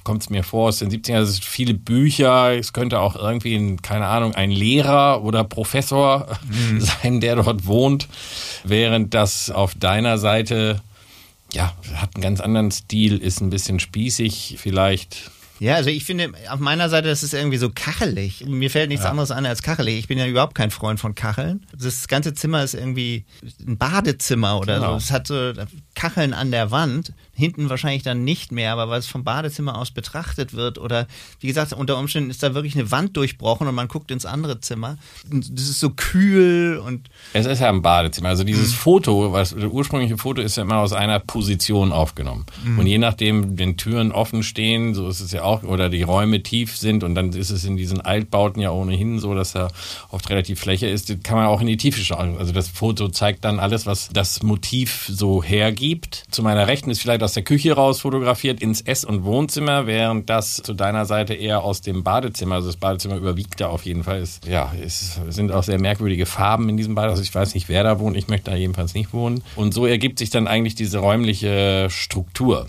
kommt 0.04 0.22
es 0.22 0.30
mir 0.30 0.44
vor, 0.44 0.70
aus 0.70 0.78
den 0.78 0.92
70ern, 0.92 1.16
also 1.16 1.42
viele 1.42 1.74
Bücher, 1.74 2.56
es 2.56 2.72
könnte 2.72 3.00
auch 3.00 3.16
irgendwie, 3.16 3.56
ein, 3.56 3.82
keine 3.82 4.06
Ahnung, 4.06 4.36
ein 4.36 4.52
Lehrer 4.52 5.24
oder 5.24 5.44
Professor 5.44 6.28
mhm. 6.48 6.82
sein, 7.02 7.20
der 7.20 7.36
dort 7.38 7.66
wohnt, 7.66 8.08
während 8.64 9.16
das 9.16 9.50
auf 9.50 9.74
deiner 9.74 10.20
Seite 10.20 10.82
ja, 11.52 11.74
hat 11.96 12.12
einen 12.14 12.22
ganz 12.22 12.42
anderen 12.42 12.70
Stil, 12.70 13.18
ist 13.18 13.42
ein 13.42 13.50
bisschen 13.50 13.80
spießig, 13.80 14.58
vielleicht 14.60 15.32
ja, 15.60 15.76
also 15.76 15.90
ich 15.90 16.06
finde 16.06 16.32
auf 16.50 16.60
meiner 16.60 16.90
Seite, 16.90 17.08
das 17.08 17.24
ist 17.24 17.34
irgendwie 17.34 17.58
so 17.58 17.70
kachelig. 17.70 18.46
Mir 18.46 18.70
fällt 18.70 18.90
nichts 18.90 19.04
ja. 19.04 19.12
anderes 19.12 19.32
an 19.32 19.46
als 19.46 19.62
kachelig. 19.62 20.00
Ich 20.00 20.08
bin 20.08 20.18
ja 20.18 20.26
überhaupt 20.26 20.56
kein 20.56 20.72
Freund 20.72 21.00
von 21.00 21.16
Kacheln. 21.16 21.66
Das 21.78 22.08
ganze 22.08 22.34
Zimmer 22.34 22.64
ist 22.64 22.74
irgendwie 22.74 23.26
ein 23.68 23.78
Badezimmer 23.78 24.60
oder 24.60 24.76
genau. 24.76 24.92
so. 24.92 24.98
Es 24.98 25.12
hat 25.12 25.28
so 25.28 25.54
Kacheln 25.96 26.34
an 26.34 26.52
der 26.52 26.72
Wand 26.72 27.14
hinten 27.40 27.70
wahrscheinlich 27.70 28.04
dann 28.04 28.24
nicht 28.24 28.52
mehr, 28.52 28.74
aber 28.74 28.90
weil 28.90 29.00
es 29.00 29.08
vom 29.08 29.24
Badezimmer 29.24 29.78
aus 29.78 29.92
betrachtet 29.92 30.54
wird 30.54 30.78
oder 30.78 31.08
wie 31.40 31.48
gesagt, 31.48 31.72
unter 31.74 31.98
Umständen 31.98 32.30
ist 32.30 32.44
da 32.44 32.54
wirklich 32.54 32.76
eine 32.76 32.92
Wand 32.92 33.16
durchbrochen 33.16 33.68
und 33.68 33.76
man 33.76 33.88
guckt 33.88 34.12
ins 34.12 34.26
andere 34.26 34.60
Zimmer. 34.60 34.98
Das 35.30 35.70
ist 35.70 35.80
so 35.80 35.92
kühl 35.92 36.82
und. 36.86 37.10
Es 37.34 37.46
ist 37.46 37.62
ja 37.62 37.70
ein 37.70 37.82
Badezimmer. 37.82 38.30
Also 38.30 38.44
dieses 38.44 38.72
mhm. 38.72 38.76
Foto, 38.76 39.32
was, 39.32 39.56
das 39.56 39.64
ursprüngliche 39.64 40.18
Foto 40.18 40.42
ist 40.42 40.58
ja 40.58 40.64
immer 40.64 40.78
aus 40.78 40.92
einer 40.92 41.20
Position 41.20 41.94
aufgenommen. 41.94 42.46
Mhm. 42.64 42.80
Und 42.80 42.88
je 42.88 42.98
nachdem, 42.98 43.58
wenn 43.58 43.78
Türen 43.78 44.12
offen 44.12 44.44
stehen, 44.44 44.94
so 44.94 45.08
ist 45.08 45.22
es 45.22 45.32
ja 45.32 45.44
auch, 45.44 45.64
oder 45.64 45.90
die 45.90 46.04
Räume 46.04 46.44
tief 46.44 46.76
sind 46.78 47.04
und 47.04 47.16
dann 47.16 47.32
ist 47.32 47.52
es 47.52 47.64
in 47.64 47.78
diesen 47.78 48.02
Altbauten 48.02 48.62
ja 48.62 48.72
ohnehin 48.72 49.20
so, 49.20 49.34
dass 49.34 49.54
da 49.54 49.70
oft 50.10 50.30
relativ 50.30 50.60
Fläche 50.60 50.88
ist, 50.88 51.24
kann 51.24 51.38
man 51.38 51.48
auch 51.48 51.62
in 51.62 51.68
die 51.68 51.78
Tiefe 51.78 52.02
schauen. 52.02 52.38
Also 52.38 52.52
das 52.52 52.68
Foto 52.68 53.08
zeigt 53.08 53.46
dann 53.46 53.60
alles, 53.60 53.86
was 53.86 54.10
das 54.12 54.44
Motiv 54.44 55.10
so 55.10 55.42
hergibt. 55.42 56.26
Zu 56.32 56.44
meiner 56.44 56.68
Rechten 56.68 56.90
ist 56.90 57.02
vielleicht 57.02 57.22
das 57.22 57.29
aus 57.30 57.36
der 57.36 57.44
Küche 57.44 57.74
raus 57.74 58.02
fotografiert 58.02 58.60
ins 58.60 58.82
Ess- 58.82 59.06
und 59.06 59.24
Wohnzimmer, 59.24 59.86
während 59.86 60.32
das 60.32 60.56
zu 60.56 60.74
deiner 60.74 61.06
Seite 61.06 61.36
eher 61.36 61.64
aus 61.64 61.82
dem 61.82 62.04
Badezimmer, 62.04 62.56
also 62.56 62.70
das 62.70 62.78
Badezimmer 62.78 63.18
überwiegt 63.18 63.62
da 63.62 63.68
auf 63.68 63.86
jeden 63.86 64.04
Fall. 64.04 64.20
Ist, 64.20 64.48
ja, 64.48 64.74
es 64.84 65.20
sind 65.30 65.52
auch 65.52 65.62
sehr 65.62 65.80
merkwürdige 65.80 66.26
Farben 66.26 66.70
in 66.70 66.78
diesem 66.78 66.96
Bad. 66.96 67.12
Also 67.12 67.22
ich 67.22 67.36
weiß 67.36 67.54
nicht, 67.54 67.70
wer 67.70 67.84
da 67.84 68.00
wohnt. 68.00 68.18
Ich 68.18 68.30
möchte 68.30 68.50
da 68.50 68.58
jedenfalls 68.58 68.96
nicht 68.96 69.14
wohnen. 69.14 69.44
Und 69.56 69.76
so 69.76 69.86
ergibt 69.86 70.18
sich 70.18 70.32
dann 70.32 70.48
eigentlich 70.48 70.74
diese 70.74 70.98
räumliche 70.98 71.86
Struktur. 71.92 72.68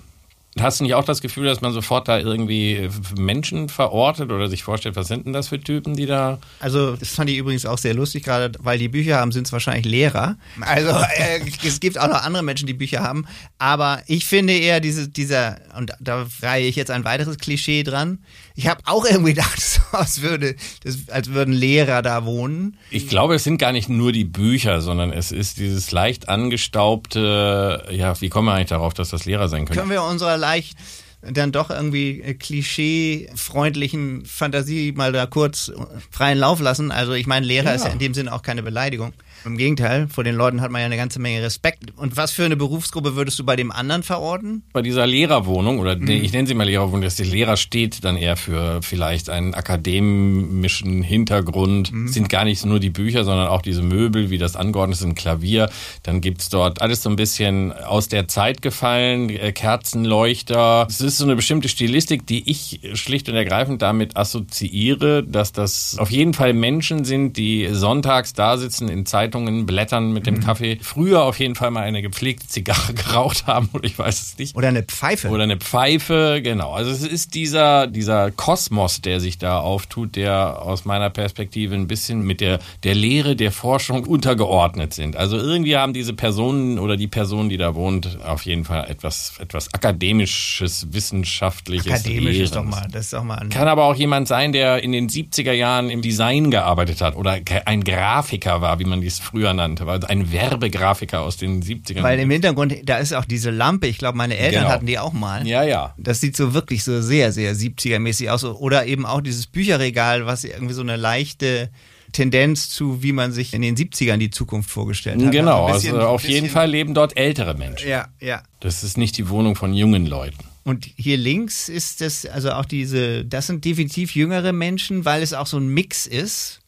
Hast 0.58 0.80
du 0.80 0.84
nicht 0.84 0.94
auch 0.94 1.04
das 1.04 1.20
Gefühl, 1.20 1.44
dass 1.44 1.60
man 1.60 1.72
sofort 1.72 2.08
da 2.08 2.18
irgendwie 2.18 2.90
Menschen 3.16 3.68
verortet 3.68 4.32
oder 4.32 4.48
sich 4.48 4.64
vorstellt, 4.64 4.96
was 4.96 5.06
sind 5.06 5.24
denn 5.24 5.32
das 5.32 5.46
für 5.46 5.60
Typen, 5.60 5.94
die 5.94 6.06
da. 6.06 6.40
Also, 6.58 6.96
das 6.96 7.10
fand 7.10 7.30
ich 7.30 7.36
übrigens 7.36 7.66
auch 7.66 7.78
sehr 7.78 7.94
lustig, 7.94 8.24
gerade 8.24 8.58
weil 8.58 8.76
die 8.76 8.88
Bücher 8.88 9.18
haben, 9.18 9.30
sind 9.30 9.46
es 9.46 9.52
wahrscheinlich 9.52 9.86
Lehrer. 9.86 10.36
Also, 10.60 10.90
äh, 11.16 11.40
es 11.64 11.78
gibt 11.78 12.00
auch 12.00 12.08
noch 12.08 12.24
andere 12.24 12.42
Menschen, 12.42 12.66
die 12.66 12.74
Bücher 12.74 13.00
haben. 13.00 13.26
Aber 13.58 14.02
ich 14.08 14.26
finde 14.26 14.54
eher 14.54 14.80
diese, 14.80 15.08
dieser, 15.08 15.58
und 15.78 15.92
da 16.00 16.26
reihe 16.42 16.66
ich 16.66 16.74
jetzt 16.74 16.90
ein 16.90 17.04
weiteres 17.04 17.38
Klischee 17.38 17.84
dran. 17.84 18.18
Ich 18.56 18.66
habe 18.66 18.80
auch 18.86 19.04
irgendwie 19.04 19.34
gedacht, 19.34 19.60
so, 19.60 19.80
als, 19.92 20.20
würde, 20.20 20.56
das, 20.82 21.08
als 21.10 21.30
würden 21.30 21.54
Lehrer 21.54 22.02
da 22.02 22.24
wohnen. 22.24 22.76
Ich 22.90 23.08
glaube, 23.08 23.36
es 23.36 23.44
sind 23.44 23.58
gar 23.58 23.70
nicht 23.70 23.88
nur 23.88 24.10
die 24.10 24.24
Bücher, 24.24 24.80
sondern 24.80 25.12
es 25.12 25.30
ist 25.30 25.58
dieses 25.58 25.92
leicht 25.92 26.28
angestaubte, 26.28 27.84
ja, 27.92 28.20
wie 28.20 28.28
kommen 28.28 28.48
wir 28.48 28.54
eigentlich 28.54 28.68
darauf, 28.70 28.94
dass 28.94 29.10
das 29.10 29.26
Lehrer 29.26 29.48
sein 29.48 29.64
können? 29.64 29.78
Können 29.78 29.90
wir 29.90 30.02
unserer 30.02 30.39
leicht 30.40 30.76
dann 31.22 31.52
doch 31.52 31.70
irgendwie 31.70 32.20
äh, 32.22 32.34
klischee-freundlichen 32.34 34.24
Fantasie 34.24 34.92
mal 34.92 35.12
da 35.12 35.26
kurz 35.26 35.70
freien 36.10 36.38
Lauf 36.38 36.60
lassen. 36.60 36.90
Also 36.90 37.12
ich 37.12 37.26
meine, 37.26 37.46
Lehrer 37.46 37.70
ja. 37.70 37.74
ist 37.74 37.84
ja 37.84 37.90
in 37.90 37.98
dem 37.98 38.14
Sinne 38.14 38.32
auch 38.32 38.42
keine 38.42 38.62
Beleidigung. 38.62 39.12
Im 39.44 39.56
Gegenteil, 39.56 40.08
vor 40.08 40.24
den 40.24 40.34
Leuten 40.34 40.60
hat 40.60 40.70
man 40.70 40.80
ja 40.80 40.86
eine 40.86 40.96
ganze 40.96 41.18
Menge 41.18 41.42
Respekt. 41.42 41.96
Und 41.96 42.16
was 42.16 42.30
für 42.30 42.44
eine 42.44 42.56
Berufsgruppe 42.56 43.16
würdest 43.16 43.38
du 43.38 43.44
bei 43.44 43.56
dem 43.56 43.72
anderen 43.72 44.02
verorten? 44.02 44.62
Bei 44.72 44.82
dieser 44.82 45.06
Lehrerwohnung, 45.06 45.78
oder 45.78 45.96
mhm. 45.96 46.08
ich 46.08 46.32
nenne 46.32 46.46
sie 46.46 46.54
mal 46.54 46.64
Lehrerwohnung, 46.64 47.02
dass 47.02 47.16
der 47.16 47.26
Lehrer 47.26 47.56
steht 47.56 48.04
dann 48.04 48.16
eher 48.16 48.36
für 48.36 48.82
vielleicht 48.82 49.30
einen 49.30 49.54
akademischen 49.54 51.02
Hintergrund. 51.02 51.92
Mhm. 51.92 52.06
Es 52.06 52.12
sind 52.12 52.28
gar 52.28 52.44
nicht 52.44 52.64
nur 52.66 52.80
die 52.80 52.90
Bücher, 52.90 53.24
sondern 53.24 53.48
auch 53.48 53.62
diese 53.62 53.82
Möbel, 53.82 54.30
wie 54.30 54.38
das 54.38 54.56
angeordnet 54.56 54.98
ist, 54.98 55.04
ein 55.04 55.14
Klavier. 55.14 55.70
Dann 56.02 56.20
gibt's 56.20 56.50
dort 56.50 56.82
alles 56.82 57.02
so 57.02 57.08
ein 57.08 57.16
bisschen 57.16 57.72
aus 57.72 58.08
der 58.08 58.28
Zeit 58.28 58.60
gefallen, 58.60 59.30
äh, 59.30 59.52
Kerzenleuchter. 59.52 60.86
Es 60.88 61.00
ist 61.00 61.16
so 61.16 61.24
eine 61.24 61.36
bestimmte 61.36 61.68
Stilistik, 61.68 62.26
die 62.26 62.50
ich 62.50 62.80
schlicht 62.94 63.28
und 63.28 63.36
ergreifend 63.36 63.80
damit 63.80 64.16
assoziiere, 64.16 65.24
dass 65.24 65.52
das 65.52 65.96
auf 65.98 66.10
jeden 66.10 66.34
Fall 66.34 66.52
Menschen 66.52 67.04
sind, 67.04 67.36
die 67.36 67.68
sonntags 67.70 68.34
da 68.34 68.58
sitzen 68.58 68.88
in 68.88 69.06
Zeit 69.06 69.29
Zeitungen 69.30 69.66
blättern 69.66 70.12
mit 70.12 70.26
dem 70.26 70.36
mhm. 70.36 70.40
Kaffee. 70.40 70.78
Früher 70.82 71.22
auf 71.22 71.38
jeden 71.38 71.54
Fall 71.54 71.70
mal 71.70 71.82
eine 71.82 72.02
gepflegte 72.02 72.48
Zigarre 72.48 72.94
geraucht 72.94 73.46
haben 73.46 73.68
oder 73.72 73.84
ich 73.84 73.98
weiß 73.98 74.20
es 74.20 74.38
nicht. 74.38 74.56
Oder 74.56 74.68
eine 74.68 74.82
Pfeife. 74.82 75.28
Oder 75.28 75.44
eine 75.44 75.56
Pfeife, 75.56 76.40
genau. 76.42 76.72
Also 76.72 76.90
es 76.90 77.02
ist 77.02 77.34
dieser, 77.34 77.86
dieser 77.86 78.32
Kosmos, 78.32 79.00
der 79.00 79.20
sich 79.20 79.38
da 79.38 79.60
auftut, 79.60 80.16
der 80.16 80.62
aus 80.62 80.84
meiner 80.84 81.10
Perspektive 81.10 81.74
ein 81.74 81.86
bisschen 81.86 82.22
mit 82.22 82.40
der, 82.40 82.58
der 82.82 82.94
Lehre 82.94 83.36
der 83.36 83.52
Forschung 83.52 84.04
untergeordnet 84.04 84.94
sind. 84.94 85.16
Also 85.16 85.36
irgendwie 85.36 85.76
haben 85.76 85.92
diese 85.92 86.12
Personen 86.12 86.78
oder 86.78 86.96
die 86.96 87.08
Person, 87.08 87.48
die 87.48 87.56
da 87.56 87.74
wohnt, 87.74 88.18
auf 88.24 88.42
jeden 88.42 88.64
Fall 88.64 88.90
etwas, 88.90 89.34
etwas 89.38 89.72
akademisches, 89.72 90.88
wissenschaftliches. 90.90 91.92
Akademisch 91.92 92.38
ist 92.38 92.56
doch 92.56 92.64
mal, 92.64 92.88
das 92.90 93.04
ist 93.06 93.12
doch 93.12 93.22
mal. 93.22 93.38
Ein 93.38 93.50
Kann 93.50 93.68
aber 93.68 93.84
auch 93.84 93.94
jemand 93.94 94.26
sein, 94.26 94.52
der 94.52 94.82
in 94.82 94.92
den 94.92 95.08
70er 95.08 95.52
Jahren 95.52 95.88
im 95.88 96.02
Design 96.02 96.50
gearbeitet 96.50 97.00
hat 97.00 97.14
oder 97.16 97.38
ein 97.64 97.84
Grafiker 97.84 98.60
war, 98.60 98.78
wie 98.78 98.84
man 98.84 99.00
die 99.00 99.06
es 99.06 99.19
früher 99.20 99.52
nannte, 99.54 99.86
war 99.86 100.08
ein 100.08 100.32
Werbegrafiker 100.32 101.20
aus 101.20 101.36
den 101.36 101.62
70ern. 101.62 102.02
Weil 102.02 102.18
im 102.18 102.30
Hintergrund, 102.30 102.74
da 102.84 102.98
ist 102.98 103.12
auch 103.12 103.24
diese 103.24 103.50
Lampe, 103.50 103.86
ich 103.86 103.98
glaube, 103.98 104.18
meine 104.18 104.36
Eltern 104.36 104.62
genau. 104.62 104.74
hatten 104.74 104.86
die 104.86 104.98
auch 104.98 105.12
mal. 105.12 105.46
Ja, 105.46 105.62
ja. 105.62 105.94
Das 105.98 106.20
sieht 106.20 106.36
so 106.36 106.54
wirklich 106.54 106.82
so 106.84 107.00
sehr, 107.00 107.32
sehr 107.32 107.54
70er-mäßig 107.54 108.30
aus. 108.30 108.44
Oder 108.44 108.86
eben 108.86 109.06
auch 109.06 109.20
dieses 109.20 109.46
Bücherregal, 109.46 110.26
was 110.26 110.44
irgendwie 110.44 110.74
so 110.74 110.82
eine 110.82 110.96
leichte 110.96 111.70
Tendenz 112.12 112.70
zu, 112.70 113.02
wie 113.02 113.12
man 113.12 113.32
sich 113.32 113.54
in 113.54 113.62
den 113.62 113.76
70ern 113.76 114.16
die 114.16 114.30
Zukunft 114.30 114.70
vorgestellt 114.70 115.22
hat. 115.22 115.30
Genau, 115.30 115.66
also, 115.66 115.74
bisschen, 115.74 115.94
also 115.96 116.08
auf 116.08 116.24
jeden 116.24 116.48
Fall 116.48 116.70
leben 116.70 116.94
dort 116.94 117.16
ältere 117.16 117.54
Menschen. 117.54 117.88
Ja, 117.88 118.08
ja. 118.20 118.42
Das 118.60 118.82
ist 118.82 118.98
nicht 118.98 119.16
die 119.18 119.28
Wohnung 119.28 119.54
von 119.54 119.74
jungen 119.74 120.06
Leuten. 120.06 120.38
Und 120.64 120.88
hier 120.96 121.16
links 121.16 121.68
ist 121.68 122.00
das, 122.00 122.26
also 122.26 122.52
auch 122.52 122.64
diese, 122.64 123.24
das 123.24 123.46
sind 123.46 123.64
definitiv 123.64 124.14
jüngere 124.14 124.52
Menschen, 124.52 125.04
weil 125.04 125.22
es 125.22 125.32
auch 125.32 125.46
so 125.46 125.58
ein 125.58 125.68
Mix 125.68 126.06
ist 126.06 126.59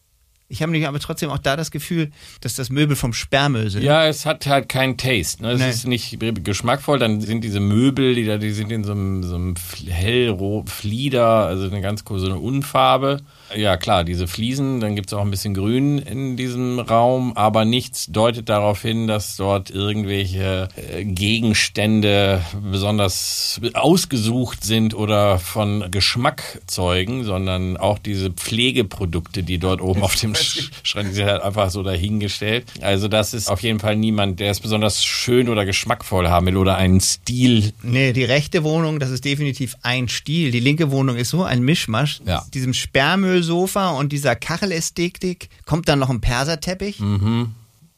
ich 0.52 0.61
habe 0.61 0.71
nämlich 0.71 0.87
aber 0.87 0.99
trotzdem 1.00 1.30
auch 1.30 1.38
da 1.38 1.56
das 1.56 1.71
Gefühl, 1.71 2.11
dass 2.42 2.54
das 2.54 2.68
Möbel 2.68 2.94
vom 2.94 3.14
Sperrmüll 3.14 3.71
sind. 3.71 3.85
Ja, 3.85 4.06
es 4.06 4.26
hat 4.26 4.47
halt 4.47 4.68
keinen 4.68 4.99
Taste. 4.99 5.42
Ne? 5.42 5.52
Es 5.52 5.61
nee. 5.61 5.71
ist 5.71 5.87
nicht 5.87 6.44
geschmackvoll. 6.44 6.99
Dann 6.99 7.23
sind 7.23 7.42
diese 7.42 7.59
Möbel, 7.59 8.14
die 8.14 8.26
da, 8.26 8.37
die 8.37 8.50
sind 8.50 8.71
in 8.71 8.85
so 8.85 8.92
einem, 8.92 9.23
so 9.23 9.35
einem 9.35 9.54
hellrot 9.88 10.68
Flieder, 10.68 11.47
also 11.47 11.66
eine 11.66 11.80
ganz 11.80 12.04
cool, 12.11 12.18
so 12.18 12.26
eine 12.26 12.38
Unfarbe. 12.38 13.23
Ja, 13.56 13.76
klar, 13.76 14.04
diese 14.04 14.26
Fliesen, 14.26 14.80
dann 14.80 14.97
gibt 14.97 15.09
es 15.09 15.14
auch 15.14 15.23
ein 15.23 15.30
bisschen 15.30 15.54
Grün 15.54 15.99
in 15.99 16.37
diesem 16.37 16.78
Raum, 16.78 17.32
aber 17.37 17.64
nichts 17.64 18.06
deutet 18.06 18.49
darauf 18.49 18.82
hin, 18.82 19.06
dass 19.06 19.37
dort 19.37 19.71
irgendwelche 19.71 20.68
äh, 20.76 21.04
Gegenstände 21.04 22.42
besonders 22.71 23.61
ausgesucht 23.75 24.64
sind 24.64 24.94
oder 24.94 25.38
von 25.38 25.90
Geschmack 25.90 26.61
zeugen, 26.66 27.25
sondern 27.25 27.76
auch 27.76 27.99
diese 27.99 28.30
Pflegeprodukte, 28.30 29.42
die 29.42 29.59
dort 29.59 29.80
oben 29.80 30.02
auf 30.02 30.14
dem 30.16 30.35
Schrank 30.35 31.12
sind, 31.12 31.26
halt 31.26 31.42
einfach 31.42 31.71
so 31.71 31.82
dahingestellt. 31.82 32.66
Also 32.80 33.09
das 33.09 33.35
ist 33.35 33.49
auf 33.49 33.62
jeden 33.62 33.80
Fall 33.80 33.97
niemand, 33.97 34.40
der 34.40 34.50
es 34.50 34.61
besonders 34.61 35.04
schön 35.04 35.49
oder 35.49 35.64
geschmackvoll 35.64 36.28
haben 36.28 36.47
will 36.47 36.56
oder 36.56 36.76
einen 36.76 37.00
Stil. 37.00 37.73
Nee, 37.82 38.12
die 38.12 38.25
rechte 38.25 38.64
Wohnung, 38.64 38.99
das 38.99 39.11
ist 39.11 39.25
definitiv 39.25 39.76
ein 39.82 40.09
Stil. 40.09 40.50
Die 40.50 40.61
linke 40.61 40.90
Wohnung 40.90 41.16
ist 41.16 41.30
so 41.30 41.42
ein 41.42 41.62
Mischmasch. 41.62 42.21
Ja. 42.26 42.44
Diesem 42.54 42.75
Sperrmüll 42.75 43.41
Sofa 43.42 43.90
und 43.90 44.12
dieser 44.12 44.37
Kachelästhetik 44.37 45.49
kommt 45.66 45.88
dann 45.88 45.99
noch 45.99 46.11
ein 46.11 46.20
Perserteppich. 46.20 47.00
Mhm. 47.00 47.54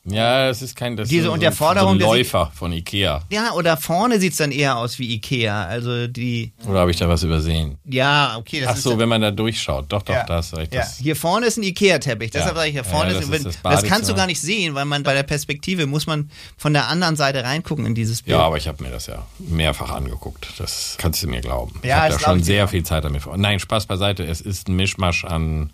Ja, 0.06 0.50
es 0.50 0.61
ist 0.61 0.76
kein 0.76 0.96
das 0.96 1.08
Diese 1.08 1.30
und 1.30 1.40
der 1.40 1.52
Forderung 1.52 1.99
so 1.99 2.06
Läufer 2.06 2.52
von 2.54 2.73
Ikea. 2.73 3.23
Ja, 3.30 3.52
oder 3.52 3.78
vorne 3.78 4.20
sieht 4.20 4.32
es 4.32 4.38
dann 4.38 4.52
eher 4.52 4.76
aus 4.76 4.99
wie 4.99 5.14
Ikea. 5.14 5.64
Also 5.64 6.06
die. 6.08 6.52
Oder 6.68 6.80
habe 6.80 6.90
ich 6.90 6.99
da 6.99 7.08
was 7.08 7.23
übersehen? 7.23 7.78
Ja, 7.87 8.37
okay. 8.37 8.61
Das 8.61 8.70
Ach 8.70 8.76
so, 8.76 8.99
wenn 8.99 9.08
man 9.08 9.23
da 9.23 9.30
durchschaut. 9.30 9.87
Doch, 9.88 10.02
doch, 10.02 10.14
ja, 10.14 10.25
da 10.25 10.37
hast 10.37 10.54
recht. 10.56 10.75
Ja. 10.75 10.84
Hier 11.00 11.16
vorne 11.16 11.46
ist 11.46 11.56
ein 11.56 11.62
Ikea-Teppich. 11.62 12.30
Deshalb 12.32 12.54
sage 12.54 12.68
ich, 12.68 12.75
hier 12.75 12.84
vorne 12.84 13.12
ja, 13.12 13.18
das 13.18 13.28
ist, 13.28 13.34
ist 13.34 13.46
das, 13.46 13.62
das 13.62 13.82
kannst 13.84 14.11
du 14.11 14.14
gar 14.14 14.26
nicht 14.26 14.40
sehen, 14.40 14.75
weil 14.75 14.84
man 14.84 15.02
bei 15.04 15.14
der 15.14 15.23
Perspektive 15.23 15.87
muss 15.87 16.06
man 16.06 16.30
von 16.58 16.75
der 16.75 16.88
anderen 16.88 17.16
Seite 17.16 17.42
reingucken 17.42 17.87
in 17.87 17.94
dieses 17.94 18.20
Bild. 18.20 18.37
Ja, 18.37 18.44
aber 18.44 18.58
ich 18.58 18.68
habe 18.68 18.82
mir 18.82 18.90
das 18.90 19.06
ja 19.06 19.25
mehrfach 19.38 19.90
angeguckt. 19.90 20.49
Das 20.58 20.96
kannst 20.99 21.23
du 21.23 21.28
mir 21.28 21.40
glauben. 21.40 21.80
Ja, 21.82 22.06
ich 22.08 22.12
habe 22.12 22.12
da 22.12 22.20
schon 22.20 22.42
sehr 22.42 22.68
viel 22.68 22.82
Zeit 22.82 23.04
damit 23.04 23.23
vor. 23.23 23.38
Nein, 23.38 23.58
Spaß 23.58 23.87
beiseite. 23.87 24.25
Es 24.25 24.42
ist 24.42 24.68
ein 24.68 24.76
Mischmasch 24.76 25.25
an. 25.25 25.73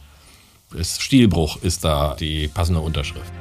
Stilbruch 0.80 1.60
ist 1.62 1.82
da 1.82 2.14
die 2.14 2.46
passende 2.46 2.80
Unterschrift. 2.80 3.32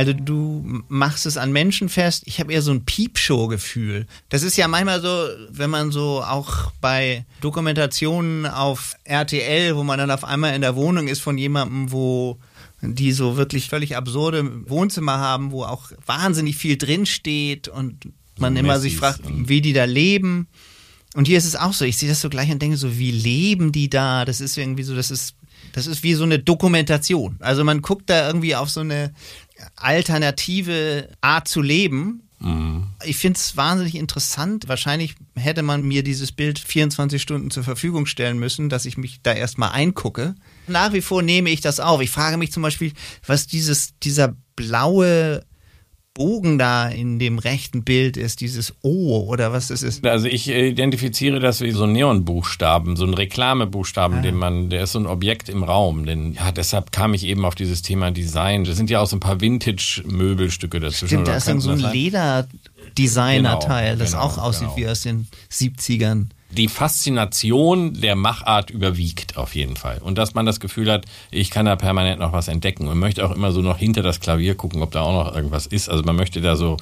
Also 0.00 0.12
du 0.14 0.82
machst 0.88 1.26
es 1.26 1.36
an 1.36 1.52
Menschen 1.52 1.88
fest. 1.88 2.22
Ich 2.24 2.40
habe 2.40 2.52
eher 2.52 2.62
so 2.62 2.70
ein 2.70 2.84
Piepshow-Gefühl. 2.84 4.06
Das 4.28 4.42
ist 4.42 4.56
ja 4.56 4.66
manchmal 4.66 5.02
so, 5.02 5.26
wenn 5.50 5.68
man 5.68 5.90
so 5.90 6.22
auch 6.22 6.70
bei 6.80 7.26
Dokumentationen 7.40 8.46
auf 8.46 8.94
RTL, 9.04 9.76
wo 9.76 9.82
man 9.82 9.98
dann 9.98 10.10
auf 10.10 10.24
einmal 10.24 10.54
in 10.54 10.62
der 10.62 10.76
Wohnung 10.76 11.06
ist 11.06 11.20
von 11.20 11.36
jemandem, 11.36 11.92
wo 11.92 12.38
die 12.80 13.12
so 13.12 13.36
wirklich 13.36 13.68
völlig 13.68 13.96
absurde 13.96 14.70
Wohnzimmer 14.70 15.18
haben, 15.18 15.50
wo 15.50 15.64
auch 15.64 15.90
wahnsinnig 16.06 16.56
viel 16.56 16.78
drinsteht 16.78 17.68
und 17.68 18.08
man 18.38 18.54
so 18.54 18.60
immer 18.60 18.80
sich 18.80 18.96
fragt, 18.96 19.20
wie 19.26 19.60
die 19.60 19.74
da 19.74 19.84
leben. 19.84 20.48
Und 21.14 21.26
hier 21.26 21.36
ist 21.36 21.44
es 21.44 21.56
auch 21.56 21.72
so. 21.72 21.84
Ich 21.84 21.98
sehe 21.98 22.08
das 22.08 22.20
so 22.20 22.30
gleich 22.30 22.50
und 22.50 22.62
denke 22.62 22.76
so, 22.76 22.96
wie 22.96 23.10
leben 23.10 23.72
die 23.72 23.90
da? 23.90 24.24
Das 24.24 24.40
ist 24.40 24.56
irgendwie 24.56 24.84
so, 24.84 24.94
das 24.94 25.10
ist 25.10 25.34
das 25.72 25.86
ist 25.86 26.02
wie 26.02 26.14
so 26.14 26.24
eine 26.24 26.38
Dokumentation. 26.38 27.36
Also 27.40 27.64
man 27.64 27.82
guckt 27.82 28.10
da 28.10 28.26
irgendwie 28.26 28.56
auf 28.56 28.70
so 28.70 28.80
eine 28.80 29.12
alternative 29.76 31.08
Art 31.20 31.48
zu 31.48 31.62
leben. 31.62 32.22
Mhm. 32.38 32.86
Ich 33.04 33.18
finde 33.18 33.38
es 33.38 33.56
wahnsinnig 33.56 33.94
interessant. 33.94 34.68
Wahrscheinlich 34.68 35.14
hätte 35.36 35.62
man 35.62 35.82
mir 35.82 36.02
dieses 36.02 36.32
Bild 36.32 36.58
24 36.58 37.20
Stunden 37.20 37.50
zur 37.50 37.64
Verfügung 37.64 38.06
stellen 38.06 38.38
müssen, 38.38 38.68
dass 38.68 38.86
ich 38.86 38.96
mich 38.96 39.20
da 39.22 39.32
erstmal 39.32 39.70
eingucke. 39.72 40.34
Nach 40.66 40.92
wie 40.92 41.02
vor 41.02 41.22
nehme 41.22 41.50
ich 41.50 41.60
das 41.60 41.80
auf. 41.80 42.00
Ich 42.00 42.10
frage 42.10 42.36
mich 42.36 42.52
zum 42.52 42.62
Beispiel, 42.62 42.92
was 43.26 43.46
dieses, 43.46 43.98
dieser 43.98 44.36
blaue 44.56 45.42
Bogen 46.14 46.58
da 46.58 46.88
in 46.88 47.20
dem 47.20 47.38
rechten 47.38 47.84
Bild 47.84 48.16
ist, 48.16 48.40
dieses 48.40 48.74
O 48.82 49.24
oder 49.28 49.52
was 49.52 49.68
das 49.68 49.84
ist. 49.84 50.04
Also 50.04 50.26
ich 50.26 50.48
identifiziere 50.48 51.38
das 51.38 51.60
wie 51.60 51.70
so 51.70 51.84
ein 51.84 51.92
Neonbuchstaben, 51.92 52.96
so 52.96 53.04
ein 53.04 53.14
Reklamebuchstaben, 53.14 54.18
ah. 54.18 54.22
den 54.22 54.34
man, 54.34 54.68
der 54.70 54.82
ist 54.84 54.92
so 54.92 54.98
ein 54.98 55.06
Objekt 55.06 55.48
im 55.48 55.62
Raum. 55.62 56.06
Denn 56.06 56.32
ja, 56.32 56.50
deshalb 56.50 56.90
kam 56.90 57.14
ich 57.14 57.24
eben 57.24 57.44
auf 57.44 57.54
dieses 57.54 57.82
Thema 57.82 58.10
Design. 58.10 58.64
Das 58.64 58.76
sind 58.76 58.90
ja 58.90 58.98
auch 59.00 59.06
so 59.06 59.14
ein 59.16 59.20
paar 59.20 59.40
Vintage-Möbelstücke 59.40 60.80
dazwischen. 60.80 61.06
Stimmt, 61.06 61.28
da 61.28 61.36
ist 61.36 61.46
dann 61.46 61.60
so 61.60 61.70
ein 61.70 61.78
Lederdesigner-Teil, 61.78 63.92
genau, 63.92 64.00
das 64.00 64.10
genau, 64.12 64.24
auch 64.24 64.38
aussieht 64.38 64.70
genau. 64.74 64.76
wie 64.76 64.88
aus 64.88 65.02
den 65.02 65.28
70ern. 65.50 66.30
Die 66.50 66.68
Faszination 66.68 67.94
der 68.00 68.16
Machart 68.16 68.70
überwiegt 68.70 69.36
auf 69.36 69.54
jeden 69.54 69.76
Fall. 69.76 69.98
Und 69.98 70.18
dass 70.18 70.34
man 70.34 70.46
das 70.46 70.60
Gefühl 70.60 70.90
hat, 70.90 71.06
ich 71.30 71.50
kann 71.50 71.66
da 71.66 71.76
permanent 71.76 72.20
noch 72.20 72.32
was 72.32 72.48
entdecken 72.48 72.88
und 72.88 72.98
möchte 72.98 73.24
auch 73.24 73.30
immer 73.30 73.52
so 73.52 73.60
noch 73.62 73.78
hinter 73.78 74.02
das 74.02 74.20
Klavier 74.20 74.54
gucken, 74.54 74.82
ob 74.82 74.90
da 74.90 75.02
auch 75.02 75.24
noch 75.24 75.34
irgendwas 75.34 75.66
ist. 75.66 75.88
Also 75.88 76.02
man 76.02 76.16
möchte 76.16 76.40
da 76.40 76.56
so 76.56 76.76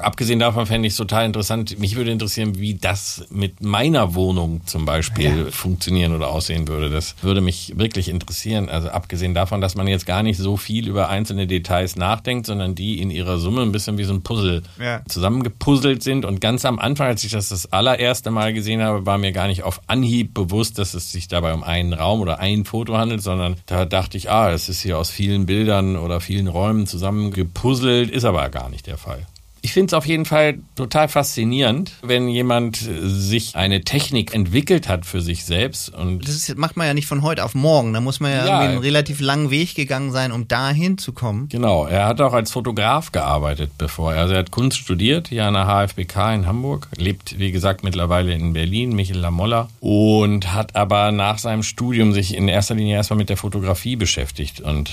Abgesehen 0.00 0.38
davon 0.38 0.66
fände 0.66 0.86
ich 0.86 0.92
es 0.92 0.96
total 0.96 1.26
interessant. 1.26 1.78
Mich 1.78 1.96
würde 1.96 2.10
interessieren, 2.10 2.58
wie 2.58 2.74
das 2.74 3.26
mit 3.30 3.62
meiner 3.62 4.14
Wohnung 4.14 4.62
zum 4.66 4.84
Beispiel 4.84 5.44
ja. 5.44 5.50
funktionieren 5.50 6.14
oder 6.14 6.28
aussehen 6.28 6.68
würde. 6.68 6.90
Das 6.90 7.14
würde 7.22 7.40
mich 7.40 7.74
wirklich 7.76 8.08
interessieren. 8.08 8.68
Also 8.68 8.88
abgesehen 8.88 9.34
davon, 9.34 9.60
dass 9.60 9.74
man 9.74 9.86
jetzt 9.86 10.06
gar 10.06 10.22
nicht 10.22 10.38
so 10.38 10.56
viel 10.56 10.88
über 10.88 11.08
einzelne 11.08 11.46
Details 11.46 11.96
nachdenkt, 11.96 12.46
sondern 12.46 12.74
die 12.74 13.00
in 13.00 13.10
ihrer 13.10 13.38
Summe 13.38 13.62
ein 13.62 13.72
bisschen 13.72 13.98
wie 13.98 14.04
so 14.04 14.12
ein 14.12 14.22
Puzzle 14.22 14.62
ja. 14.80 15.02
zusammengepuzzelt 15.08 16.02
sind. 16.02 16.24
Und 16.24 16.40
ganz 16.40 16.64
am 16.64 16.78
Anfang, 16.78 17.08
als 17.08 17.24
ich 17.24 17.32
das 17.32 17.48
das 17.48 17.72
allererste 17.72 18.30
Mal 18.30 18.52
gesehen 18.52 18.82
habe, 18.82 19.06
war 19.06 19.18
mir 19.18 19.32
gar 19.32 19.46
nicht 19.46 19.62
auf 19.62 19.80
Anhieb 19.86 20.34
bewusst, 20.34 20.78
dass 20.78 20.94
es 20.94 21.12
sich 21.12 21.28
dabei 21.28 21.54
um 21.54 21.62
einen 21.62 21.92
Raum 21.92 22.20
oder 22.20 22.38
ein 22.38 22.64
Foto 22.64 22.96
handelt, 22.96 23.22
sondern 23.22 23.56
da 23.66 23.84
dachte 23.84 24.16
ich, 24.16 24.30
ah, 24.30 24.50
das 24.50 24.68
ist 24.68 24.82
hier 24.82 24.98
aus 24.98 25.10
vielen 25.10 25.46
Bildern 25.46 25.96
oder 25.96 26.20
vielen 26.20 26.48
Räumen 26.48 26.86
zusammengepuzzelt, 26.86 28.10
ist 28.10 28.24
aber 28.24 28.48
gar 28.48 28.68
nicht 28.68 28.86
der 28.86 28.98
Fall. 28.98 29.26
Ich 29.68 29.74
finde 29.74 29.88
es 29.88 29.92
auf 29.92 30.06
jeden 30.06 30.24
Fall 30.24 30.60
total 30.76 31.08
faszinierend, 31.08 31.92
wenn 32.00 32.26
jemand 32.26 32.78
sich 32.78 33.54
eine 33.54 33.82
Technik 33.82 34.34
entwickelt 34.34 34.88
hat 34.88 35.04
für 35.04 35.20
sich 35.20 35.44
selbst. 35.44 35.90
Und 35.90 36.26
das 36.26 36.36
ist, 36.36 36.56
macht 36.56 36.78
man 36.78 36.86
ja 36.86 36.94
nicht 36.94 37.06
von 37.06 37.20
heute 37.20 37.44
auf 37.44 37.54
morgen. 37.54 37.92
Da 37.92 38.00
muss 38.00 38.18
man 38.18 38.32
ja, 38.32 38.46
ja 38.46 38.58
einen 38.60 38.78
relativ 38.78 39.20
langen 39.20 39.50
Weg 39.50 39.74
gegangen 39.74 40.10
sein, 40.10 40.32
um 40.32 40.48
dahin 40.48 40.96
zu 40.96 41.12
kommen. 41.12 41.50
Genau. 41.50 41.84
Er 41.84 42.06
hat 42.06 42.22
auch 42.22 42.32
als 42.32 42.50
Fotograf 42.50 43.12
gearbeitet, 43.12 43.72
bevor 43.76 44.14
er. 44.14 44.22
Also 44.22 44.32
er 44.32 44.38
hat 44.38 44.50
Kunst 44.50 44.78
studiert, 44.78 45.28
hier 45.28 45.44
an 45.44 45.52
der 45.52 45.66
HFBK 45.66 46.34
in 46.34 46.46
Hamburg. 46.46 46.88
Lebt, 46.96 47.38
wie 47.38 47.52
gesagt, 47.52 47.84
mittlerweile 47.84 48.32
in 48.32 48.54
Berlin, 48.54 48.94
Michel 48.94 49.18
Lamolla. 49.18 49.68
Und 49.80 50.54
hat 50.54 50.76
aber 50.76 51.12
nach 51.12 51.36
seinem 51.36 51.62
Studium 51.62 52.14
sich 52.14 52.34
in 52.34 52.48
erster 52.48 52.74
Linie 52.74 52.94
erstmal 52.94 53.18
mit 53.18 53.28
der 53.28 53.36
Fotografie 53.36 53.96
beschäftigt. 53.96 54.62
Und 54.62 54.90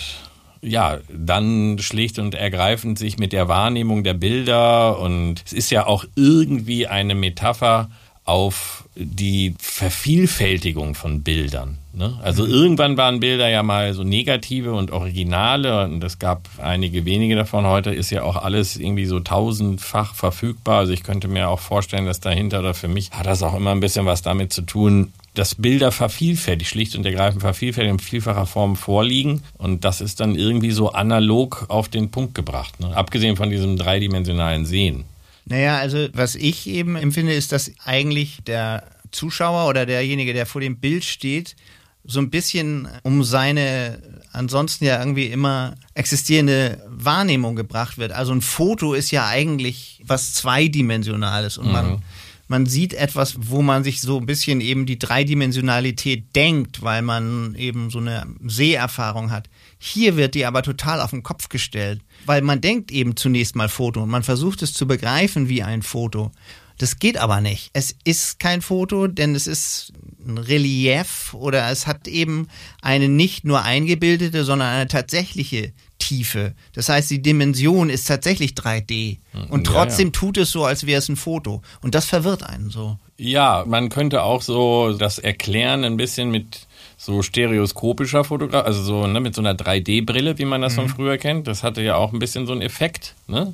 ja, 0.66 1.00
dann 1.10 1.78
schlicht 1.80 2.20
und 2.20 2.36
ergreifend 2.36 2.98
sich 2.98 3.18
mit 3.18 3.34
der 3.34 3.48
Wahrnehmung 3.48 4.04
der 4.04 4.14
Bilder 4.14 5.00
und 5.00 5.42
es 5.46 5.54
ist 5.54 5.70
ja 5.70 5.86
auch 5.86 6.06
irgendwie 6.16 6.88
eine 6.88 7.16
Metapher 7.16 7.90
auf 8.26 8.86
die 8.96 9.54
Vervielfältigung 9.60 10.96
von 10.96 11.22
Bildern. 11.22 11.78
Ne? 11.94 12.18
Also 12.24 12.44
mhm. 12.44 12.52
irgendwann 12.52 12.98
waren 12.98 13.20
Bilder 13.20 13.48
ja 13.50 13.62
mal 13.62 13.94
so 13.94 14.04
negative 14.04 14.74
und 14.74 14.92
originale 14.92 15.86
und 15.86 16.04
es 16.04 16.18
gab 16.18 16.50
einige 16.58 17.06
wenige 17.06 17.36
davon. 17.36 17.66
Heute 17.66 17.92
ist 17.92 18.10
ja 18.10 18.24
auch 18.24 18.38
alles 18.38 18.78
irgendwie 18.78 19.06
so 19.06 19.20
tausendfach 19.20 20.16
verfügbar. 20.16 20.80
Also 20.80 20.94
ich 20.94 21.04
könnte 21.04 21.28
mir 21.28 21.50
auch 21.50 21.60
vorstellen, 21.60 22.06
dass 22.06 22.20
dahinter 22.20 22.60
oder 22.60 22.74
für 22.74 22.88
mich 22.88 23.12
hat 23.12 23.28
das 23.28 23.44
auch 23.44 23.56
immer 23.56 23.72
ein 23.72 23.80
bisschen 23.80 24.06
was 24.08 24.24
damit 24.24 24.52
zu 24.52 24.64
tun, 24.64 25.14
dass 25.38 25.56
Bilder 25.56 25.92
vervielfältigt, 25.92 26.70
schlicht 26.70 26.96
und 26.96 27.06
ergreifend 27.06 27.42
vervielfältigt 27.42 27.94
in 27.94 28.00
vielfacher 28.00 28.46
Form 28.46 28.76
vorliegen. 28.76 29.44
Und 29.58 29.86
das 29.86 30.02
ist 30.02 30.20
dann 30.20 30.36
irgendwie 30.36 30.72
so 30.72 30.92
analog 30.92 31.66
auf 31.70 31.90
den 31.90 32.12
Punkt 32.12 32.36
gebracht. 32.36 32.80
Ne? 32.80 32.96
Abgesehen 32.96 33.36
von 33.36 33.50
diesem 33.50 33.78
dreidimensionalen 33.78 34.66
Sehen. 34.66 35.06
Naja, 35.46 35.78
also 35.78 36.08
was 36.14 36.36
ich 36.36 36.68
eben 36.68 36.96
empfinde, 36.96 37.34
ist, 37.34 37.52
dass 37.52 37.72
eigentlich 37.84 38.40
der 38.48 38.84
Zuschauer 39.12 39.70
oder 39.70 39.86
derjenige, 39.86 40.34
der 40.34 40.46
vor 40.46 40.62
dem 40.62 40.78
Bild 40.78 41.04
steht, 41.04 41.56
so 42.04 42.20
ein 42.20 42.30
bisschen 42.30 42.88
um 43.04 43.24
seine 43.24 44.00
ansonsten 44.32 44.86
ja 44.86 45.00
irgendwie 45.00 45.28
immer 45.28 45.76
existierende 45.94 46.84
Wahrnehmung 46.90 47.56
gebracht 47.56 47.98
wird. 47.98 48.12
Also 48.12 48.34
ein 48.34 48.42
Foto 48.42 48.94
ist 48.94 49.12
ja 49.12 49.28
eigentlich 49.28 50.02
was 50.06 50.34
Zweidimensionales 50.34 51.58
und 51.58 51.68
mhm. 51.68 51.72
man 51.72 52.02
man 52.48 52.66
sieht 52.66 52.94
etwas, 52.94 53.36
wo 53.40 53.62
man 53.62 53.84
sich 53.84 54.02
so 54.02 54.20
ein 54.20 54.26
bisschen 54.26 54.62
eben 54.62 54.86
die 54.86 55.00
Dreidimensionalität 55.00 56.36
denkt, 56.36 56.84
weil 56.84 57.02
man 57.02 57.56
eben 57.56 57.90
so 57.90 58.00
eine 58.00 58.28
Seherfahrung 58.46 59.32
hat. 59.32 59.50
Hier 59.80 60.16
wird 60.16 60.36
die 60.36 60.46
aber 60.46 60.62
total 60.62 61.02
auf 61.02 61.10
den 61.10 61.24
Kopf 61.24 61.50
gestellt, 61.50 62.02
weil 62.26 62.42
man 62.42 62.62
denkt 62.62 62.92
eben 62.92 63.16
zunächst 63.16 63.56
mal 63.56 63.70
Foto 63.70 64.04
und 64.04 64.10
man 64.10 64.24
versucht 64.24 64.62
es 64.62 64.74
zu 64.74 64.88
begreifen 64.88 65.50
wie 65.50 65.64
ein 65.64 65.82
Foto. 65.82 66.32
Das 66.78 67.00
geht 67.00 67.18
aber 67.18 67.42
nicht. 67.42 67.70
Es 67.74 67.96
ist 68.04 68.40
kein 68.40 68.62
Foto, 68.62 69.08
denn 69.08 69.36
es 69.36 69.48
ist 69.48 69.94
ein 70.26 70.38
Relief 70.38 71.34
oder 71.34 71.70
es 71.70 71.88
hat 71.88 72.08
eben 72.08 72.48
eine 72.82 73.08
nicht 73.08 73.46
nur 73.46 73.62
eingebildete, 73.64 74.44
sondern 74.44 74.70
eine 74.70 74.88
tatsächliche 74.88 75.72
Tiefe. 76.00 76.54
Das 76.74 76.90
heißt, 76.90 77.10
die 77.10 77.22
Dimension 77.22 77.90
ist 77.90 78.08
tatsächlich 78.08 78.52
3D. 78.52 79.20
Und 79.50 79.66
trotzdem 79.66 80.08
ja, 80.08 80.14
ja. 80.14 80.20
tut 80.20 80.38
es 80.38 80.52
so, 80.52 80.66
als 80.66 80.86
wäre 80.86 81.00
es 81.00 81.10
ein 81.10 81.16
Foto. 81.16 81.62
Und 81.82 81.96
das 81.96 82.06
verwirrt 82.06 82.44
einen 82.44 82.70
so. 82.70 82.98
Ja, 83.18 83.64
man 83.66 83.90
könnte 83.90 84.24
auch 84.24 84.42
so 84.42 84.94
das 84.98 85.20
erklären 85.20 85.84
ein 85.86 85.98
bisschen 85.98 86.32
mit 86.32 86.68
so 86.98 87.22
stereoskopischer 87.22 88.24
Fotografie, 88.24 88.66
also 88.66 88.82
so 88.82 89.08
ne, 89.08 89.20
mit 89.20 89.36
so 89.36 89.42
einer 89.42 89.54
3D-Brille, 89.54 90.38
wie 90.38 90.46
man 90.46 90.62
das 90.62 90.74
mhm. 90.74 90.82
von 90.82 90.90
früher 90.90 91.18
kennt. 91.18 91.48
Das 91.48 91.64
hatte 91.64 91.82
ja 91.82 91.96
auch 91.96 92.14
ein 92.14 92.20
bisschen 92.20 92.46
so 92.46 92.52
einen 92.52 92.62
Effekt. 92.62 93.16
Ne? 93.28 93.54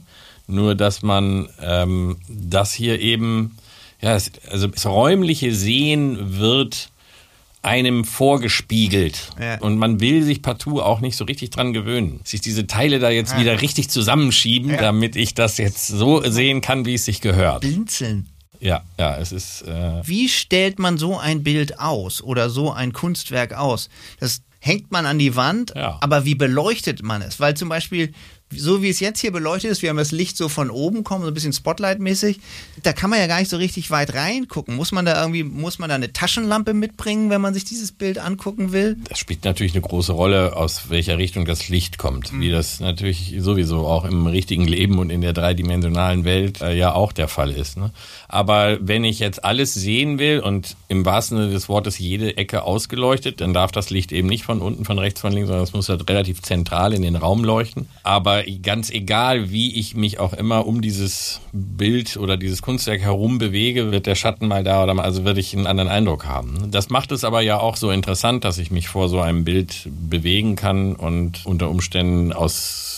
Nur, 0.52 0.76
dass 0.76 1.02
man 1.02 1.48
ähm, 1.62 2.18
das 2.28 2.74
hier 2.74 3.00
eben, 3.00 3.58
ja, 4.02 4.16
es, 4.16 4.32
also 4.50 4.68
das 4.68 4.86
räumliche 4.86 5.54
Sehen 5.56 6.38
wird 6.40 6.92
einem 7.62 8.06
vorgespiegelt. 8.06 9.30
Ja. 9.40 9.60
Und 9.60 9.78
man 9.78 10.00
will 10.00 10.24
sich 10.24 10.42
partout 10.42 10.82
auch 10.82 11.00
nicht 11.00 11.16
so 11.16 11.26
richtig 11.26 11.52
dran 11.52 11.74
gewöhnen. 11.74 12.20
Sich 12.24 12.42
diese 12.42 12.68
Teile 12.68 13.00
da 13.00 13.10
jetzt 13.10 13.34
ja. 13.34 13.40
wieder 13.40 13.62
richtig 13.62 13.90
zusammenschieben, 13.90 14.72
ja. 14.72 14.78
damit 14.78 15.16
ich 15.16 15.36
das 15.36 15.58
jetzt 15.58 15.88
so 15.88 16.22
sehen 16.30 16.62
kann, 16.62 16.86
wie 16.86 16.96
es 16.96 17.06
sich 17.06 17.22
gehört. 17.22 17.62
Blinzeln. 17.62 18.28
Ja, 18.60 18.84
ja, 19.00 19.18
es 19.18 19.32
ist. 19.32 19.64
Äh 19.64 20.02
wie 20.06 20.30
stellt 20.30 20.80
man 20.80 20.98
so 20.98 21.18
ein 21.18 21.44
Bild 21.44 21.80
aus 21.80 22.22
oder 22.22 22.50
so 22.50 22.72
ein 22.72 22.94
Kunstwerk 22.94 23.54
aus? 23.54 23.90
Das 24.20 24.42
hängt 24.60 24.92
man 24.92 25.06
an 25.06 25.18
die 25.18 25.36
Wand, 25.36 25.76
aber 25.76 26.26
wie 26.26 26.36
beleuchtet 26.36 27.02
man 27.02 27.24
es? 27.24 27.40
Weil 27.40 27.56
zum 27.56 27.70
Beispiel 27.70 28.14
so 28.56 28.82
wie 28.82 28.90
es 28.90 29.00
jetzt 29.00 29.20
hier 29.20 29.32
beleuchtet 29.32 29.72
ist, 29.72 29.82
wir 29.82 29.90
haben 29.90 29.98
das 29.98 30.12
Licht 30.12 30.38
so 30.38 30.50
von 30.50 30.70
oben 30.70 31.04
kommen, 31.04 31.24
so 31.24 31.30
ein 31.30 31.34
bisschen 31.34 31.54
Spotlight-mäßig, 31.54 32.40
da 32.84 32.94
kann 32.94 33.10
man 33.10 33.20
ja 33.20 33.28
gar 33.28 33.40
nicht 33.40 33.50
so 33.50 33.58
richtig 33.58 33.92
weit 33.92 34.14
reingucken. 34.14 34.76
Muss 34.76 34.92
man 34.92 35.06
da 35.06 35.20
irgendwie, 35.22 35.44
muss 35.44 35.80
man 35.80 35.90
da 35.90 35.96
eine 35.96 36.14
Taschenlampe 36.14 36.74
mitbringen, 36.74 37.30
wenn 37.30 37.42
man 37.42 37.54
sich 37.54 37.66
dieses 37.66 37.92
Bild 37.92 38.18
angucken 38.18 38.72
will? 38.72 38.98
Das 39.10 39.20
spielt 39.20 39.46
natürlich 39.46 39.74
eine 39.74 39.82
große 39.82 40.12
Rolle, 40.12 40.56
aus 40.56 40.90
welcher 40.90 41.18
Richtung 41.18 41.46
das 41.46 41.70
Licht 41.70 41.98
kommt. 41.98 42.34
Mhm. 42.34 42.42
Wie 42.42 42.52
das 42.52 42.80
natürlich 42.80 43.36
sowieso 43.40 43.88
auch 43.88 44.06
im 44.06 44.28
richtigen 44.28 44.68
Leben 44.68 45.00
und 45.00 45.10
in 45.10 45.22
der 45.22 45.34
dreidimensionalen 45.34 46.26
Welt 46.26 46.62
äh, 46.62 46.74
ja 46.74 46.94
auch 46.94 47.12
der 47.12 47.28
Fall 47.28 47.52
ist. 47.52 47.78
Ne? 47.78 47.92
Aber 48.28 48.78
wenn 48.82 49.04
ich 49.04 49.20
jetzt 49.20 49.44
alles 49.44 49.74
sehen 49.74 50.20
will 50.20 50.40
und 50.40 50.76
im 50.88 51.06
wahrsten 51.06 51.38
Sinne 51.38 51.52
des 51.52 51.70
Wortes 51.70 52.00
jede 52.00 52.38
Ecke 52.38 52.64
ausgeleuchtet, 52.64 53.42
dann 53.42 53.54
darf 53.54 53.72
das 53.72 53.90
Licht 53.90 54.12
eben 54.12 54.28
nicht 54.28 54.44
von 54.44 54.62
unten, 54.62 54.86
von 54.86 55.00
rechts, 55.00 55.22
von 55.22 55.32
links, 55.32 55.48
sondern 55.48 55.64
es 55.64 55.74
muss 55.74 55.90
halt 55.90 56.10
relativ 56.10 56.42
zentral 56.42 56.94
in 56.94 57.02
den 57.02 57.16
Raum 57.16 57.44
leuchten. 57.44 57.88
Aber 58.04 58.41
ganz 58.62 58.90
egal, 58.90 59.52
wie 59.52 59.78
ich 59.80 59.96
mich 59.96 60.20
auch 60.20 60.34
immer 60.34 60.66
um 60.68 60.82
dieses 60.82 61.42
Bild 61.52 62.18
oder 62.18 62.38
dieses 62.38 62.62
Kunstwerk 62.62 63.02
herum 63.02 63.38
bewege, 63.38 63.92
wird 63.92 64.06
der 64.06 64.16
Schatten 64.16 64.48
mal 64.48 64.64
da 64.64 64.84
oder 64.84 64.94
mal, 64.94 65.04
also 65.04 65.26
würde 65.26 65.40
ich 65.40 65.56
einen 65.56 65.68
anderen 65.68 65.90
Eindruck 65.90 66.26
haben. 66.26 66.72
Das 66.72 66.90
macht 66.90 67.12
es 67.12 67.24
aber 67.24 67.42
ja 67.42 67.60
auch 67.60 67.76
so 67.76 67.92
interessant, 67.92 68.44
dass 68.44 68.58
ich 68.58 68.72
mich 68.72 68.88
vor 68.88 69.10
so 69.10 69.20
einem 69.20 69.44
Bild 69.44 69.88
bewegen 70.10 70.56
kann 70.56 70.96
und 70.96 71.46
unter 71.46 71.70
Umständen 71.70 72.34
aus 72.34 72.91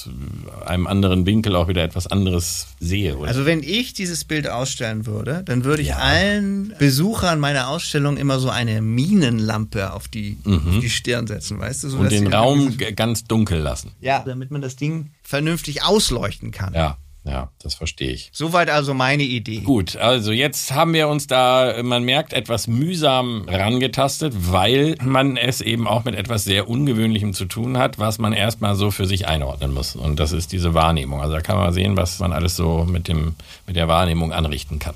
einem 0.65 0.87
anderen 0.87 1.25
Winkel 1.25 1.55
auch 1.55 1.67
wieder 1.67 1.83
etwas 1.83 2.07
anderes 2.07 2.67
sehe. 2.79 3.17
Oder? 3.17 3.27
Also 3.27 3.45
wenn 3.45 3.63
ich 3.63 3.93
dieses 3.93 4.23
Bild 4.25 4.47
ausstellen 4.47 5.05
würde, 5.05 5.43
dann 5.45 5.63
würde 5.63 5.81
ich 5.81 5.89
ja. 5.89 5.97
allen 5.97 6.73
Besuchern 6.79 7.39
meiner 7.39 7.67
Ausstellung 7.67 8.17
immer 8.17 8.39
so 8.39 8.49
eine 8.49 8.81
Minenlampe 8.81 9.93
auf 9.93 10.07
die, 10.07 10.37
mhm. 10.43 10.61
auf 10.67 10.79
die 10.79 10.89
Stirn 10.89 11.27
setzen, 11.27 11.59
weißt 11.59 11.83
du? 11.83 11.89
So, 11.89 11.97
und 11.97 12.11
den 12.11 12.27
Raum 12.27 12.77
ganz 12.95 13.25
dunkel 13.25 13.59
lassen. 13.59 13.91
Ja, 14.01 14.23
damit 14.25 14.51
man 14.51 14.61
das 14.61 14.75
Ding 14.75 15.11
vernünftig 15.23 15.83
ausleuchten 15.83 16.51
kann. 16.51 16.73
Ja. 16.73 16.97
Ja, 17.25 17.51
das 17.61 17.75
verstehe 17.75 18.11
ich. 18.11 18.29
Soweit 18.33 18.69
also 18.69 18.93
meine 18.93 19.23
Idee. 19.23 19.59
Gut, 19.59 19.95
also 19.95 20.33
jetzt 20.33 20.73
haben 20.73 20.93
wir 20.93 21.07
uns 21.07 21.25
da, 21.25 21.81
man 21.81 22.03
merkt, 22.03 22.33
etwas 22.33 22.67
mühsam 22.67 23.45
rangetastet, 23.47 24.33
weil 24.51 24.95
man 25.01 25.37
es 25.37 25.61
eben 25.61 25.87
auch 25.87 26.03
mit 26.03 26.15
etwas 26.15 26.43
sehr 26.43 26.67
Ungewöhnlichem 26.67 27.33
zu 27.33 27.45
tun 27.45 27.77
hat, 27.77 27.97
was 27.97 28.19
man 28.19 28.33
erstmal 28.33 28.75
so 28.75 28.91
für 28.91 29.05
sich 29.05 29.25
einordnen 29.27 29.73
muss. 29.73 29.95
Und 29.95 30.19
das 30.19 30.33
ist 30.33 30.51
diese 30.51 30.73
Wahrnehmung. 30.73 31.21
Also 31.21 31.35
da 31.35 31.41
kann 31.41 31.57
man 31.57 31.71
sehen, 31.71 31.95
was 31.95 32.19
man 32.19 32.33
alles 32.33 32.57
so 32.57 32.83
mit, 32.83 33.07
dem, 33.07 33.35
mit 33.67 33.77
der 33.77 33.87
Wahrnehmung 33.87 34.33
anrichten 34.33 34.79
kann. 34.79 34.95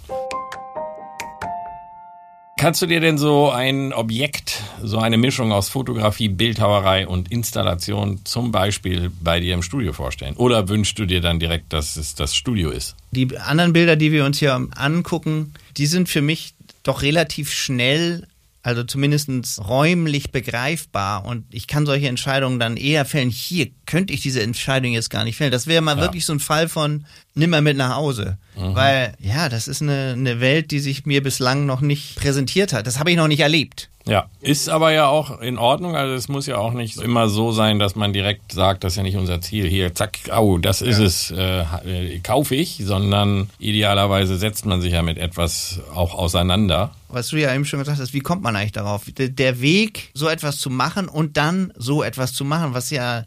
Kannst 2.58 2.82
du 2.82 2.88
dir 2.88 3.00
denn 3.00 3.20
so 3.20 3.52
ein 3.52 3.94
Objekt, 3.94 4.64
so 4.82 4.98
eine 4.98 5.18
Mischung 5.18 5.52
aus 5.52 5.70
Fotografie, 5.70 6.28
Bildhauerei 6.28 7.08
und 7.08 7.32
Installation 7.32 8.26
zum 8.26 8.52
Beispiel 8.52 9.12
bei 9.22 9.40
dir 9.40 9.54
im 9.54 9.62
Studio 9.62 9.94
vorstellen? 9.94 10.36
Oder 10.36 10.68
wünschst 10.68 10.98
du 10.98 11.06
dir 11.06 11.22
dann 11.22 11.40
direkt, 11.40 11.72
dass 11.72 11.98
es 11.98 12.16
das 12.16 12.36
Studio 12.36 12.72
ist? 12.72 12.96
Die 13.12 13.38
anderen 13.38 13.74
Bilder, 13.74 13.96
die 13.96 14.12
wir 14.12 14.26
uns 14.26 14.40
hier 14.40 14.56
angucken, 14.76 15.54
die 15.78 15.86
sind 15.86 16.10
für 16.10 16.24
mich 16.24 16.56
doch 16.82 17.04
relativ 17.04 17.52
schnell 17.52 18.28
also 18.68 18.84
zumindest 18.84 19.30
räumlich 19.66 20.32
begreifbar. 20.32 21.24
Und 21.24 21.46
ich 21.52 21.68
kann 21.68 21.86
solche 21.86 22.10
Entscheidungen 22.10 22.60
dann 22.60 22.76
eher 22.76 23.06
fällen. 23.06 23.30
Hier 23.30 23.70
könnte 23.86 24.14
ich 24.14 24.20
diese 24.20 24.44
Entscheidung 24.44 24.92
jetzt 24.92 25.10
gar 25.10 25.24
nicht 25.24 25.38
fällen. 25.38 25.54
Das 25.54 25.68
wäre 25.68 25.82
mal 25.82 25.96
ja. 25.96 26.02
wirklich 26.02 26.26
so 26.26 26.34
ein 26.34 26.42
Fall 26.42 26.68
von, 26.68 27.06
nimm 27.38 27.52
mal 27.52 27.62
mit 27.62 27.78
nach 27.78 27.96
Hause. 27.96 28.38
Weil, 28.56 29.14
ja, 29.20 29.50
das 29.50 29.68
ist 29.68 29.82
eine, 29.82 30.14
eine 30.14 30.40
Welt, 30.40 30.72
die 30.72 30.80
sich 30.80 31.06
mir 31.06 31.22
bislang 31.22 31.66
noch 31.66 31.82
nicht 31.82 32.16
präsentiert 32.16 32.74
hat. 32.74 32.88
Das 32.88 33.00
habe 33.00 33.12
ich 33.12 33.18
noch 33.18 33.28
nicht 33.28 33.42
erlebt. 33.42 33.90
Ja, 34.08 34.30
ist 34.40 34.70
aber 34.70 34.92
ja 34.92 35.08
auch 35.08 35.42
in 35.42 35.58
Ordnung. 35.58 35.96
Also 35.96 36.16
es 36.16 36.30
muss 36.30 36.48
ja 36.48 36.58
auch 36.58 36.74
nicht 36.74 36.98
immer 36.98 37.28
so 37.28 37.52
sein, 37.52 37.78
dass 37.78 37.96
man 37.96 38.14
direkt 38.14 38.54
sagt, 38.54 38.84
das 38.84 38.94
ist 38.94 38.98
ja 38.98 39.04
nicht 39.04 39.18
unser 39.18 39.42
Ziel. 39.42 39.68
Hier, 39.68 39.94
zack, 39.94 40.18
au, 40.32 40.58
das 40.58 40.82
ist 40.82 40.98
es, 40.98 41.30
äh, 41.32 41.62
äh, 41.62 42.20
kaufe 42.20 42.56
ich, 42.56 42.82
sondern 42.84 43.50
idealerweise 43.60 44.38
setzt 44.38 44.66
man 44.66 44.82
sich 44.82 44.94
ja 44.94 45.02
mit 45.02 45.18
etwas 45.18 45.82
auch 45.94 46.16
auseinander. 46.16 46.92
Was 47.10 47.28
du 47.28 47.38
ja 47.38 47.54
eben 47.54 47.66
schon 47.66 47.80
gesagt 47.80 48.00
hast, 48.00 48.14
wie 48.14 48.22
kommt 48.22 48.44
man 48.44 48.56
eigentlich 48.56 48.72
darauf? 48.72 49.04
Der 49.18 49.62
Weg, 49.62 50.10
so 50.14 50.30
etwas 50.30 50.58
zu 50.58 50.70
machen 50.70 51.10
und 51.10 51.36
dann 51.36 51.74
so 51.76 52.02
etwas 52.02 52.34
zu 52.34 52.46
machen, 52.46 52.74
was 52.74 52.90
ja 52.90 53.26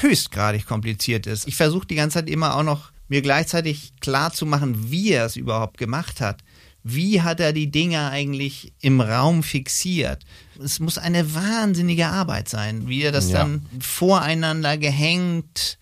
höchstgradig 0.00 0.66
kompliziert 0.66 1.26
ist. 1.26 1.46
Ich 1.46 1.56
versuche 1.56 1.86
die 1.86 1.94
ganze 1.94 2.18
Zeit 2.18 2.30
immer 2.30 2.56
auch 2.56 2.62
noch 2.62 2.90
mir 3.12 3.20
gleichzeitig 3.20 3.92
klar 4.00 4.32
zu 4.32 4.46
machen, 4.46 4.90
wie 4.90 5.12
er 5.12 5.26
es 5.26 5.36
überhaupt 5.36 5.76
gemacht 5.76 6.22
hat. 6.22 6.40
Wie 6.82 7.20
hat 7.20 7.40
er 7.40 7.52
die 7.52 7.70
Dinge 7.70 8.08
eigentlich 8.08 8.72
im 8.80 9.02
Raum 9.02 9.42
fixiert? 9.42 10.24
Es 10.64 10.80
muss 10.80 10.96
eine 10.96 11.34
wahnsinnige 11.34 12.06
Arbeit 12.06 12.48
sein, 12.48 12.88
wie 12.88 13.02
er 13.02 13.12
das 13.12 13.28
Ja. 13.30 13.40
dann 13.40 13.66
voreinander 13.80 14.78
gehängt, 14.78 15.76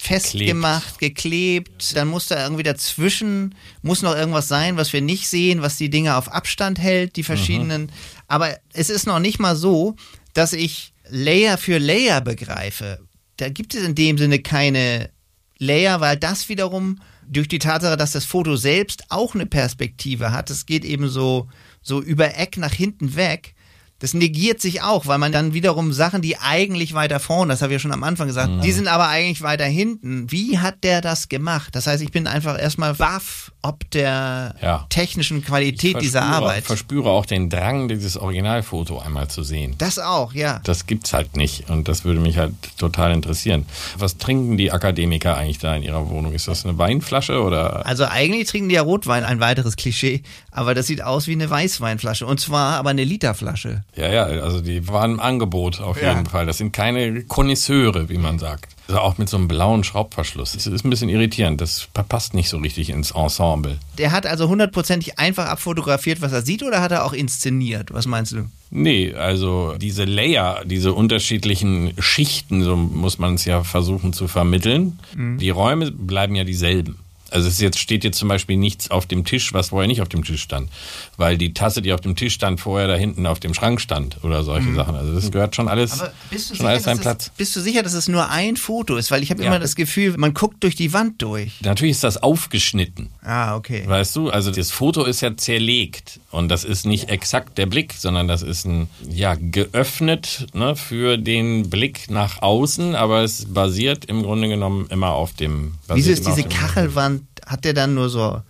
festgemacht, 0.00 1.00
geklebt. 1.00 1.96
Dann 1.96 2.06
muss 2.06 2.28
da 2.28 2.40
irgendwie 2.44 2.62
dazwischen, 2.62 3.56
muss 3.82 4.02
noch 4.02 4.14
irgendwas 4.14 4.46
sein, 4.46 4.76
was 4.76 4.92
wir 4.92 5.00
nicht 5.00 5.28
sehen, 5.28 5.60
was 5.62 5.78
die 5.78 5.90
Dinge 5.90 6.14
auf 6.14 6.30
Abstand 6.30 6.78
hält, 6.78 7.16
die 7.16 7.24
verschiedenen. 7.24 7.90
Aber 8.28 8.56
es 8.72 8.88
ist 8.88 9.08
noch 9.08 9.18
nicht 9.18 9.40
mal 9.40 9.56
so, 9.56 9.96
dass 10.32 10.52
ich 10.52 10.92
Layer 11.10 11.58
für 11.58 11.78
Layer 11.78 12.20
begreife. 12.20 13.00
Da 13.38 13.48
gibt 13.48 13.74
es 13.74 13.82
in 13.82 13.96
dem 13.96 14.16
Sinne 14.16 14.38
keine 14.38 15.10
Layer, 15.58 16.00
weil 16.00 16.16
das 16.16 16.48
wiederum 16.48 17.00
durch 17.26 17.48
die 17.48 17.58
Tatsache, 17.58 17.96
dass 17.96 18.12
das 18.12 18.24
Foto 18.24 18.56
selbst 18.56 19.04
auch 19.10 19.34
eine 19.34 19.46
Perspektive 19.46 20.32
hat, 20.32 20.50
es 20.50 20.66
geht 20.66 20.84
eben 20.84 21.08
so, 21.08 21.48
so 21.82 22.00
über 22.00 22.36
Eck 22.36 22.56
nach 22.56 22.72
hinten 22.72 23.16
weg. 23.16 23.54
Das 24.00 24.14
negiert 24.14 24.60
sich 24.60 24.82
auch, 24.82 25.06
weil 25.06 25.18
man 25.18 25.32
dann 25.32 25.54
wiederum 25.54 25.92
Sachen, 25.92 26.22
die 26.22 26.38
eigentlich 26.38 26.94
weiter 26.94 27.18
vorne, 27.18 27.52
das 27.52 27.62
habe 27.62 27.72
ich 27.72 27.76
ja 27.76 27.80
schon 27.80 27.92
am 27.92 28.04
Anfang 28.04 28.28
gesagt, 28.28 28.62
die 28.62 28.70
sind 28.70 28.86
aber 28.86 29.08
eigentlich 29.08 29.42
weiter 29.42 29.64
hinten. 29.64 30.30
Wie 30.30 30.58
hat 30.58 30.84
der 30.84 31.00
das 31.00 31.28
gemacht? 31.28 31.74
Das 31.74 31.88
heißt, 31.88 32.02
ich 32.02 32.12
bin 32.12 32.28
einfach 32.28 32.56
erstmal 32.60 32.94
baff, 32.94 33.50
ob 33.60 33.90
der 33.90 34.54
Ja. 34.62 34.86
technischen 34.88 35.44
Qualität 35.44 35.96
Ich 35.96 36.02
dieser 36.02 36.22
Arbeit. 36.22 36.64
verspüre 36.64 37.10
auch 37.10 37.26
den 37.26 37.50
Drang, 37.50 37.88
dieses 37.88 38.16
Originalfoto 38.16 38.98
einmal 39.00 39.28
zu 39.28 39.42
sehen. 39.42 39.74
Das 39.78 39.98
auch, 39.98 40.32
ja. 40.32 40.60
Das 40.62 40.86
gibt's 40.86 41.12
halt 41.12 41.36
nicht 41.36 41.68
und 41.68 41.88
das 41.88 42.04
würde 42.04 42.20
mich 42.20 42.38
halt 42.38 42.54
total 42.78 43.12
interessieren. 43.12 43.66
Was 43.96 44.16
trinken 44.16 44.56
die 44.56 44.70
Akademiker 44.70 45.36
eigentlich 45.36 45.58
da 45.58 45.74
in 45.74 45.82
ihrer 45.82 46.08
Wohnung? 46.08 46.32
Ist 46.34 46.46
das 46.46 46.64
eine 46.64 46.78
Weinflasche 46.78 47.42
oder? 47.42 47.84
Also 47.84 48.04
eigentlich 48.04 48.48
trinken 48.48 48.68
die 48.68 48.76
ja 48.76 48.82
Rotwein, 48.82 49.24
ein 49.24 49.40
weiteres 49.40 49.74
Klischee, 49.74 50.22
aber 50.52 50.74
das 50.74 50.86
sieht 50.86 51.02
aus 51.02 51.26
wie 51.26 51.32
eine 51.32 51.50
Weißweinflasche 51.50 52.26
und 52.26 52.38
zwar 52.38 52.76
aber 52.76 52.90
eine 52.90 53.02
Literflasche. 53.04 53.82
Ja, 53.96 54.12
ja, 54.12 54.24
also 54.26 54.60
die 54.60 54.86
waren 54.86 55.12
im 55.14 55.20
Angebot 55.20 55.80
auf 55.80 56.00
Ja. 56.00 56.12
jeden 56.12 56.26
Fall. 56.26 56.46
Das 56.46 56.58
sind 56.58 56.72
keine 56.72 57.22
Konnoisseure, 57.24 58.08
wie 58.08 58.18
man 58.18 58.38
sagt. 58.38 58.76
Also 58.86 59.00
auch 59.00 59.18
mit 59.18 59.28
so 59.28 59.36
einem 59.36 59.48
blauen 59.48 59.82
Schraubverschluss. 59.82 60.52
Das 60.52 60.66
ist 60.66 60.84
ein 60.84 60.90
bisschen 60.90 61.08
irritierend. 61.08 61.60
Das 61.60 61.88
passt 62.08 62.32
nicht 62.32 62.48
so 62.48 62.58
richtig 62.58 62.90
ins 62.90 63.10
Ensemble. 63.10 63.78
Der 63.98 64.12
hat 64.12 64.24
also 64.24 64.48
hundertprozentig 64.48 65.18
einfach 65.18 65.46
abfotografiert, 65.46 66.20
was 66.22 66.32
er 66.32 66.42
sieht, 66.42 66.62
oder 66.62 66.80
hat 66.80 66.92
er 66.92 67.04
auch 67.04 67.12
inszeniert? 67.12 67.92
Was 67.92 68.06
meinst 68.06 68.32
du? 68.32 68.48
Nee, 68.70 69.14
also 69.14 69.74
diese 69.78 70.04
Layer, 70.04 70.62
diese 70.64 70.92
unterschiedlichen 70.92 71.92
Schichten, 71.98 72.62
so 72.62 72.76
muss 72.76 73.18
man 73.18 73.34
es 73.34 73.44
ja 73.46 73.64
versuchen 73.64 74.12
zu 74.12 74.28
vermitteln. 74.28 74.98
Die 75.16 75.50
Räume 75.50 75.90
bleiben 75.90 76.34
ja 76.34 76.44
dieselben. 76.44 76.98
Also 77.30 77.48
es 77.48 77.54
ist 77.54 77.60
jetzt 77.60 77.78
steht 77.78 78.04
jetzt 78.04 78.18
zum 78.18 78.28
Beispiel 78.28 78.56
nichts 78.56 78.90
auf 78.90 79.06
dem 79.06 79.24
Tisch, 79.24 79.52
was 79.52 79.68
vorher 79.68 79.86
nicht 79.88 80.00
auf 80.02 80.08
dem 80.08 80.24
Tisch 80.24 80.42
stand, 80.42 80.70
weil 81.16 81.36
die 81.38 81.52
Tasse, 81.54 81.82
die 81.82 81.92
auf 81.92 82.00
dem 82.00 82.16
Tisch 82.16 82.34
stand, 82.34 82.60
vorher 82.60 82.88
da 82.88 82.94
hinten 82.96 83.26
auf 83.26 83.40
dem 83.40 83.54
Schrank 83.54 83.80
stand 83.80 84.16
oder 84.24 84.42
solche 84.44 84.72
Sachen. 84.74 84.94
Also 84.94 85.14
das 85.14 85.30
gehört 85.30 85.54
schon 85.56 85.68
alles, 85.68 86.00
Aber 86.00 86.12
bist 86.30 86.50
du, 86.50 86.54
schon 86.54 86.66
sicher, 86.66 86.68
alles 86.68 86.82
dass 86.82 86.84
seinen 86.84 86.96
es, 86.98 87.02
Platz. 87.02 87.30
bist 87.36 87.56
du 87.56 87.60
sicher, 87.60 87.82
dass 87.82 87.94
es 87.94 88.08
nur 88.08 88.28
ein 88.30 88.56
Foto 88.56 88.96
ist? 88.96 89.10
Weil 89.10 89.22
ich 89.22 89.30
habe 89.30 89.42
Ja. 89.42 89.48
immer 89.48 89.58
das 89.58 89.76
Gefühl, 89.76 90.14
man 90.16 90.34
guckt 90.34 90.62
durch 90.64 90.74
die 90.76 90.92
Wand 90.92 91.20
durch. 91.22 91.60
Natürlich 91.62 91.92
ist 91.92 92.04
das 92.04 92.16
aufgeschnitten. 92.22 93.08
Ah, 93.22 93.56
okay. 93.56 93.84
Weißt 93.86 94.14
du, 94.16 94.30
also 94.30 94.50
das 94.50 94.70
Foto 94.70 95.04
ist 95.04 95.20
ja 95.20 95.36
zerlegt 95.36 96.20
und 96.30 96.48
das 96.48 96.64
ist 96.64 96.86
nicht 96.86 97.08
exakt 97.10 97.58
der 97.58 97.66
Blick, 97.66 97.94
sondern 97.98 98.26
das 98.28 98.42
ist 98.42 98.64
ein, 98.64 98.88
ja, 99.08 99.34
geöffnet 99.38 100.46
ne, 100.54 100.76
für 100.76 101.18
den 101.18 101.68
Blick 101.70 102.10
nach 102.10 102.42
außen, 102.42 102.94
aber 102.94 103.22
es 103.22 103.44
basiert 103.52 104.04
im 104.06 104.22
Grunde 104.22 104.48
genommen 104.48 104.86
immer 104.90 105.10
auf 105.10 105.32
dem. 105.34 105.74
Wieso 105.88 106.10
ist 106.10 106.26
diese 106.26 106.42
Kachelwand, 106.44 107.17
hat 107.48 107.64
der 107.64 107.72
dann 107.74 107.94
nur 107.94 108.08
so 108.08 108.40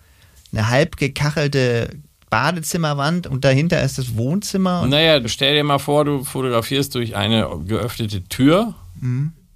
eine 0.51 0.69
halb 0.69 0.97
gekachelte 0.97 1.89
Badezimmerwand 2.29 3.25
und 3.25 3.43
dahinter 3.43 3.81
ist 3.81 3.97
das 3.97 4.15
Wohnzimmer? 4.15 4.85
Naja, 4.85 5.19
stell 5.27 5.55
dir 5.55 5.63
mal 5.63 5.79
vor, 5.79 6.05
du 6.05 6.23
fotografierst 6.23 6.93
durch 6.93 7.15
eine 7.15 7.47
geöffnete 7.65 8.23
Tür. 8.25 8.75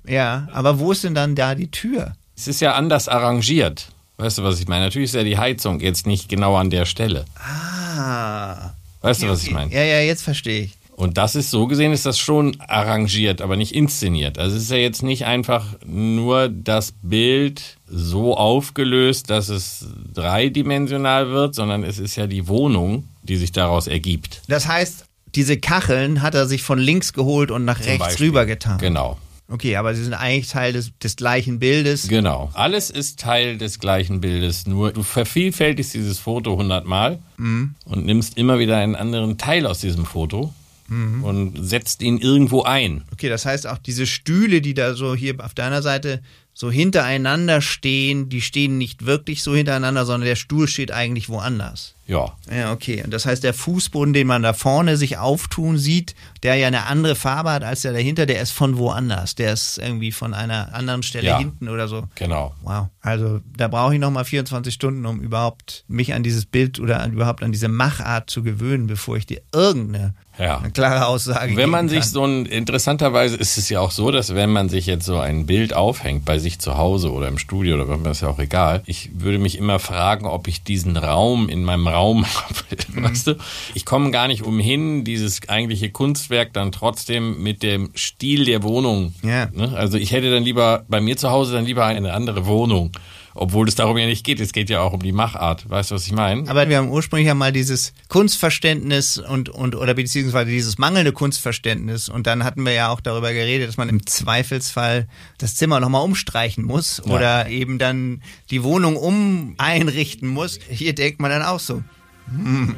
ja, 0.07 0.47
aber 0.51 0.79
wo 0.79 0.91
ist 0.91 1.03
denn 1.03 1.13
dann 1.15 1.35
da 1.35 1.53
die 1.55 1.69
Tür? 1.69 2.15
Es 2.35 2.47
ist 2.47 2.61
ja 2.61 2.73
anders 2.73 3.07
arrangiert. 3.07 3.89
Weißt 4.17 4.37
du, 4.39 4.43
was 4.43 4.59
ich 4.59 4.67
meine? 4.67 4.85
Natürlich 4.85 5.09
ist 5.09 5.15
ja 5.15 5.23
die 5.23 5.37
Heizung 5.37 5.79
jetzt 5.81 6.07
nicht 6.07 6.29
genau 6.29 6.55
an 6.55 6.69
der 6.69 6.85
Stelle. 6.85 7.25
Ah. 7.37 8.71
Weißt 9.01 9.21
du, 9.23 9.27
was 9.27 9.39
Okay. 9.39 9.47
ich 9.49 9.53
meine? 9.53 9.73
Ja, 9.73 9.83
ja, 9.83 9.99
jetzt 9.99 10.23
verstehe 10.23 10.63
ich. 10.63 10.77
Und 10.95 11.17
das 11.17 11.35
ist 11.35 11.49
so 11.49 11.67
gesehen, 11.67 11.91
ist 11.91 12.05
das 12.05 12.19
schon 12.19 12.55
arrangiert, 12.59 13.41
aber 13.41 13.55
nicht 13.55 13.73
inszeniert. 13.73 14.37
Also 14.37 14.55
es 14.55 14.63
ist 14.63 14.71
ja 14.71 14.77
jetzt 14.77 15.03
nicht 15.03 15.25
einfach 15.25 15.65
nur 15.85 16.49
das 16.49 16.93
Bild 17.01 17.77
so 17.87 18.37
aufgelöst, 18.37 19.29
dass 19.29 19.49
es 19.49 19.87
dreidimensional 20.13 21.29
wird, 21.29 21.55
sondern 21.55 21.83
es 21.83 21.99
ist 21.99 22.15
ja 22.15 22.27
die 22.27 22.47
Wohnung, 22.47 23.07
die 23.23 23.37
sich 23.37 23.51
daraus 23.51 23.87
ergibt. 23.87 24.41
Das 24.47 24.67
heißt, 24.67 25.05
diese 25.35 25.57
Kacheln 25.57 26.21
hat 26.21 26.35
er 26.35 26.45
sich 26.45 26.61
von 26.61 26.77
links 26.77 27.13
geholt 27.13 27.49
und 27.49 27.65
nach 27.65 27.79
rechts 27.79 27.99
Beispiel. 27.99 28.27
rübergetan. 28.27 28.77
Genau. 28.77 29.17
Okay, 29.49 29.75
aber 29.75 29.93
sie 29.93 30.03
sind 30.03 30.13
eigentlich 30.13 30.47
Teil 30.47 30.73
des, 30.73 30.91
des 30.99 31.15
gleichen 31.15 31.59
Bildes. 31.59 32.07
Genau. 32.07 32.49
Alles 32.53 32.89
ist 32.89 33.19
Teil 33.19 33.57
des 33.57 33.79
gleichen 33.79 34.21
Bildes, 34.21 34.67
nur 34.67 34.93
du 34.93 35.03
vervielfältigst 35.03 35.93
dieses 35.93 36.17
Foto 36.17 36.55
hundertmal 36.55 37.19
und 37.37 38.05
nimmst 38.05 38.37
immer 38.37 38.57
wieder 38.59 38.77
einen 38.77 38.95
anderen 38.95 39.37
Teil 39.37 39.67
aus 39.67 39.79
diesem 39.79 40.05
Foto 40.05 40.53
und 40.89 41.65
setzt 41.65 42.01
ihn 42.01 42.17
irgendwo 42.17 42.63
ein. 42.63 43.03
Okay, 43.11 43.29
das 43.29 43.45
heißt 43.45 43.67
auch 43.67 43.77
diese 43.77 44.05
Stühle, 44.05 44.61
die 44.61 44.73
da 44.73 44.93
so 44.93 45.15
hier 45.15 45.35
auf 45.39 45.53
deiner 45.53 45.81
Seite 45.81 46.21
so 46.53 46.69
hintereinander 46.69 47.61
stehen, 47.61 48.29
die 48.29 48.41
stehen 48.41 48.77
nicht 48.77 49.05
wirklich 49.05 49.41
so 49.41 49.55
hintereinander, 49.55 50.05
sondern 50.05 50.27
der 50.27 50.35
Stuhl 50.35 50.67
steht 50.67 50.91
eigentlich 50.91 51.29
woanders. 51.29 51.95
Ja. 52.05 52.33
Ja, 52.53 52.73
okay. 52.73 53.01
Und 53.03 53.11
das 53.13 53.25
heißt, 53.25 53.43
der 53.43 53.53
Fußboden, 53.53 54.13
den 54.13 54.27
man 54.27 54.41
da 54.43 54.51
vorne 54.53 54.97
sich 54.97 55.17
auftun 55.17 55.77
sieht, 55.77 56.15
der 56.43 56.55
ja 56.55 56.67
eine 56.67 56.85
andere 56.87 57.15
Farbe 57.15 57.51
hat 57.51 57.63
als 57.63 57.81
der 57.83 57.93
dahinter, 57.93 58.25
der 58.25 58.41
ist 58.41 58.51
von 58.51 58.77
woanders. 58.77 59.35
Der 59.35 59.53
ist 59.53 59.77
irgendwie 59.77 60.11
von 60.11 60.33
einer 60.33 60.73
anderen 60.73 61.03
Stelle 61.03 61.27
Ja. 61.27 61.37
hinten 61.37 61.69
oder 61.69 61.87
so. 61.87 62.03
Genau. 62.15 62.53
Wow. 62.63 62.87
Also 63.01 63.39
da 63.57 63.67
brauche 63.69 63.93
ich 63.93 63.99
nochmal 64.01 64.25
24 64.25 64.73
Stunden, 64.73 65.05
um 65.05 65.21
überhaupt 65.21 65.85
mich 65.87 66.13
an 66.13 66.23
dieses 66.23 66.45
Bild 66.45 66.79
oder 66.79 66.99
an, 66.99 67.13
überhaupt 67.13 67.41
an 67.43 67.51
diese 67.53 67.67
Machart 67.69 68.29
zu 68.29 68.43
gewöhnen, 68.43 68.87
bevor 68.87 69.15
ich 69.17 69.25
dir 69.25 69.41
irgendeine 69.53 70.13
Ja. 70.39 70.61
klare 70.73 71.05
Aussage 71.07 71.55
Wenn 71.55 71.69
man 71.69 71.87
sich 71.89 72.05
so 72.05 72.25
ein, 72.25 72.45
interessanterweise 72.45 73.35
ist 73.37 73.57
es 73.57 73.69
ja 73.69 73.79
auch 73.79 73.91
so, 73.91 74.09
dass 74.11 74.33
wenn 74.35 74.51
man 74.51 74.67
sich 74.67 74.87
jetzt 74.87 75.05
so 75.05 75.19
ein 75.19 75.45
Bild 75.45 75.73
aufhängt 75.73 76.25
bei 76.25 76.39
sich 76.39 76.59
zu 76.59 76.77
Hause 76.77 77.11
oder 77.11 77.27
im 77.27 77.37
Studio 77.37 77.75
oder 77.75 77.87
was 78.03 78.17
ist 78.17 78.21
ja 78.21 78.29
auch 78.29 78.39
egal, 78.39 78.81
ich 78.85 79.11
würde 79.13 79.37
mich 79.37 79.57
immer 79.57 79.79
fragen, 79.79 80.25
ob 80.25 80.47
ich 80.47 80.63
diesen 80.63 80.97
Raum 80.97 81.49
in 81.49 81.63
meinem 81.63 81.87
Raum 81.93 82.25
habe, 82.25 82.55
Mhm. 82.93 83.03
weißt 83.03 83.27
du? 83.27 83.35
Ich 83.75 83.85
komme 83.85 84.11
gar 84.11 84.27
nicht 84.27 84.41
umhin, 84.43 85.03
dieses 85.03 85.47
eigentliche 85.47 85.89
Kunstwerk 85.91 86.51
dann 86.53 86.71
trotzdem 86.71 87.41
mit 87.41 87.63
dem 87.63 87.91
Stil 87.95 88.45
der 88.45 88.63
Wohnung. 88.63 89.13
Ja. 89.23 89.47
Ne? 89.53 89.73
Also 89.75 89.97
ich 89.97 90.11
hätte 90.11 90.31
dann 90.31 90.43
lieber 90.43 90.85
bei 90.89 90.99
mir 91.01 91.15
zu 91.17 91.29
Hause 91.31 91.53
dann 91.53 91.65
lieber 91.65 91.85
eine 91.85 92.13
andere 92.13 92.45
Wohnung. 92.45 92.91
Obwohl 93.35 93.67
es 93.67 93.75
darum 93.75 93.97
ja 93.97 94.05
nicht 94.05 94.23
geht, 94.23 94.39
es 94.39 94.53
geht 94.53 94.69
ja 94.69 94.81
auch 94.81 94.93
um 94.93 95.01
die 95.01 95.11
Machart. 95.11 95.69
Weißt 95.69 95.91
du, 95.91 95.95
was 95.95 96.05
ich 96.05 96.11
meine? 96.13 96.47
Aber 96.49 96.69
wir 96.69 96.77
haben 96.77 96.89
ursprünglich 96.89 97.27
ja 97.27 97.33
mal 97.33 97.51
dieses 97.51 97.93
Kunstverständnis 98.09 99.17
und, 99.17 99.49
und 99.49 99.75
oder 99.75 99.93
beziehungsweise 99.95 100.51
dieses 100.51 100.77
mangelnde 100.77 101.11
Kunstverständnis 101.11 102.09
und 102.09 102.27
dann 102.27 102.43
hatten 102.43 102.63
wir 102.65 102.73
ja 102.73 102.89
auch 102.89 103.01
darüber 103.01 103.33
geredet, 103.33 103.67
dass 103.67 103.77
man 103.77 103.89
im 103.89 104.05
Zweifelsfall 104.05 105.07
das 105.39 105.55
Zimmer 105.55 105.79
nochmal 105.79 106.03
umstreichen 106.03 106.63
muss 106.63 107.01
Ja. 107.05 107.11
oder 107.13 107.49
eben 107.49 107.79
dann 107.79 108.21
die 108.51 108.63
Wohnung 108.63 108.95
um 108.97 109.55
einrichten 109.57 110.27
muss. 110.29 110.59
Hier 110.69 110.93
denkt 110.93 111.19
man 111.19 111.31
dann 111.31 111.41
auch 111.43 111.59
so. 111.59 111.83
hm. 112.27 112.75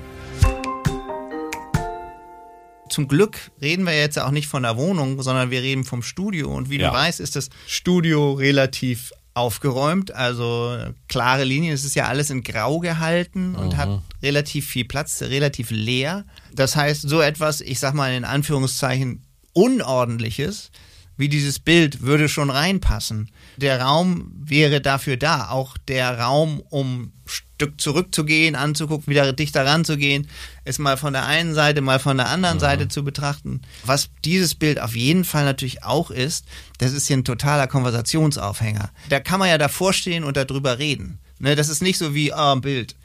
Zum 2.88 3.08
Glück 3.08 3.38
reden 3.62 3.86
wir 3.86 3.98
jetzt 3.98 4.18
auch 4.20 4.32
nicht 4.32 4.48
von 4.48 4.64
der 4.64 4.78
Wohnung, 4.78 5.22
sondern 5.22 5.50
wir 5.52 5.62
reden 5.62 5.84
vom 5.84 6.02
Studio. 6.04 6.54
Und 6.56 6.70
wie 6.70 6.80
Ja. 6.80 6.90
du 6.92 6.96
weißt, 6.96 7.20
ist 7.20 7.36
das 7.36 7.50
Studio 7.68 8.34
relativ 8.34 9.12
aufgeräumt, 9.36 10.12
also 10.12 10.78
klare 11.08 11.44
Linien. 11.44 11.74
Es 11.74 11.86
ist 11.86 11.96
ja 11.96 12.08
alles 12.08 12.30
in 12.30 12.42
Grau 12.42 12.80
gehalten 12.80 13.56
und 13.56 13.78
hat 13.78 14.02
relativ 14.24 14.68
viel 14.68 14.86
Platz, 14.86 15.22
relativ 15.22 15.70
leer. 15.70 16.26
Das 16.54 16.76
heißt, 16.76 17.08
so 17.08 17.22
etwas, 17.22 17.62
ich 17.62 17.80
sag 17.80 17.94
mal 17.94 18.14
in 18.14 18.26
Anführungszeichen, 18.26 19.22
Unordentliches 19.54 20.72
wie 21.18 21.30
dieses 21.30 21.60
Bild 21.60 22.02
würde 22.02 22.28
schon 22.28 22.50
reinpassen. 22.50 23.30
Der 23.58 23.82
Raum 23.82 24.32
wäre 24.36 24.82
dafür 24.82 25.18
da, 25.18 25.50
auch 25.50 25.78
der 25.78 26.20
Raum, 26.20 26.62
um 26.70 27.14
Stück 27.56 27.80
zurückzugehen, 27.80 28.56
anzugucken, 28.56 29.08
wieder 29.08 29.32
dichter 29.32 29.66
ranzugehen, 29.66 30.28
es 30.66 30.78
mal 30.78 30.98
von 30.98 31.14
der 31.14 31.26
einen 31.26 31.54
Seite, 31.54 31.82
mal 31.82 32.00
von 32.00 32.18
der 32.18 32.30
anderen 32.30 32.58
mhm. 32.58 32.62
Seite 32.62 32.88
zu 32.90 33.04
betrachten. 33.04 33.62
Was 33.86 34.10
dieses 34.26 34.56
Bild 34.56 34.80
auf 34.80 34.96
jeden 34.96 35.24
Fall 35.24 35.46
natürlich 35.46 35.84
auch 35.84 36.12
ist, 36.12 36.46
das 36.80 36.92
ist 36.92 37.08
hier 37.08 37.16
ein 37.16 37.24
totaler 37.24 37.68
Konversationsaufhänger. 37.68 38.92
Da 39.10 39.22
kann 39.22 39.40
man 39.40 39.48
ja 39.48 39.58
davor 39.58 39.94
stehen 39.94 40.26
und 40.26 40.36
darüber 40.36 40.80
reden. 40.80 41.20
Ne, 41.40 41.56
das 41.56 41.70
ist 41.70 41.82
nicht 41.82 41.98
so 41.98 42.14
wie, 42.14 42.34
ah, 42.34 42.54
ein 42.54 42.62
Bild. 42.62 42.96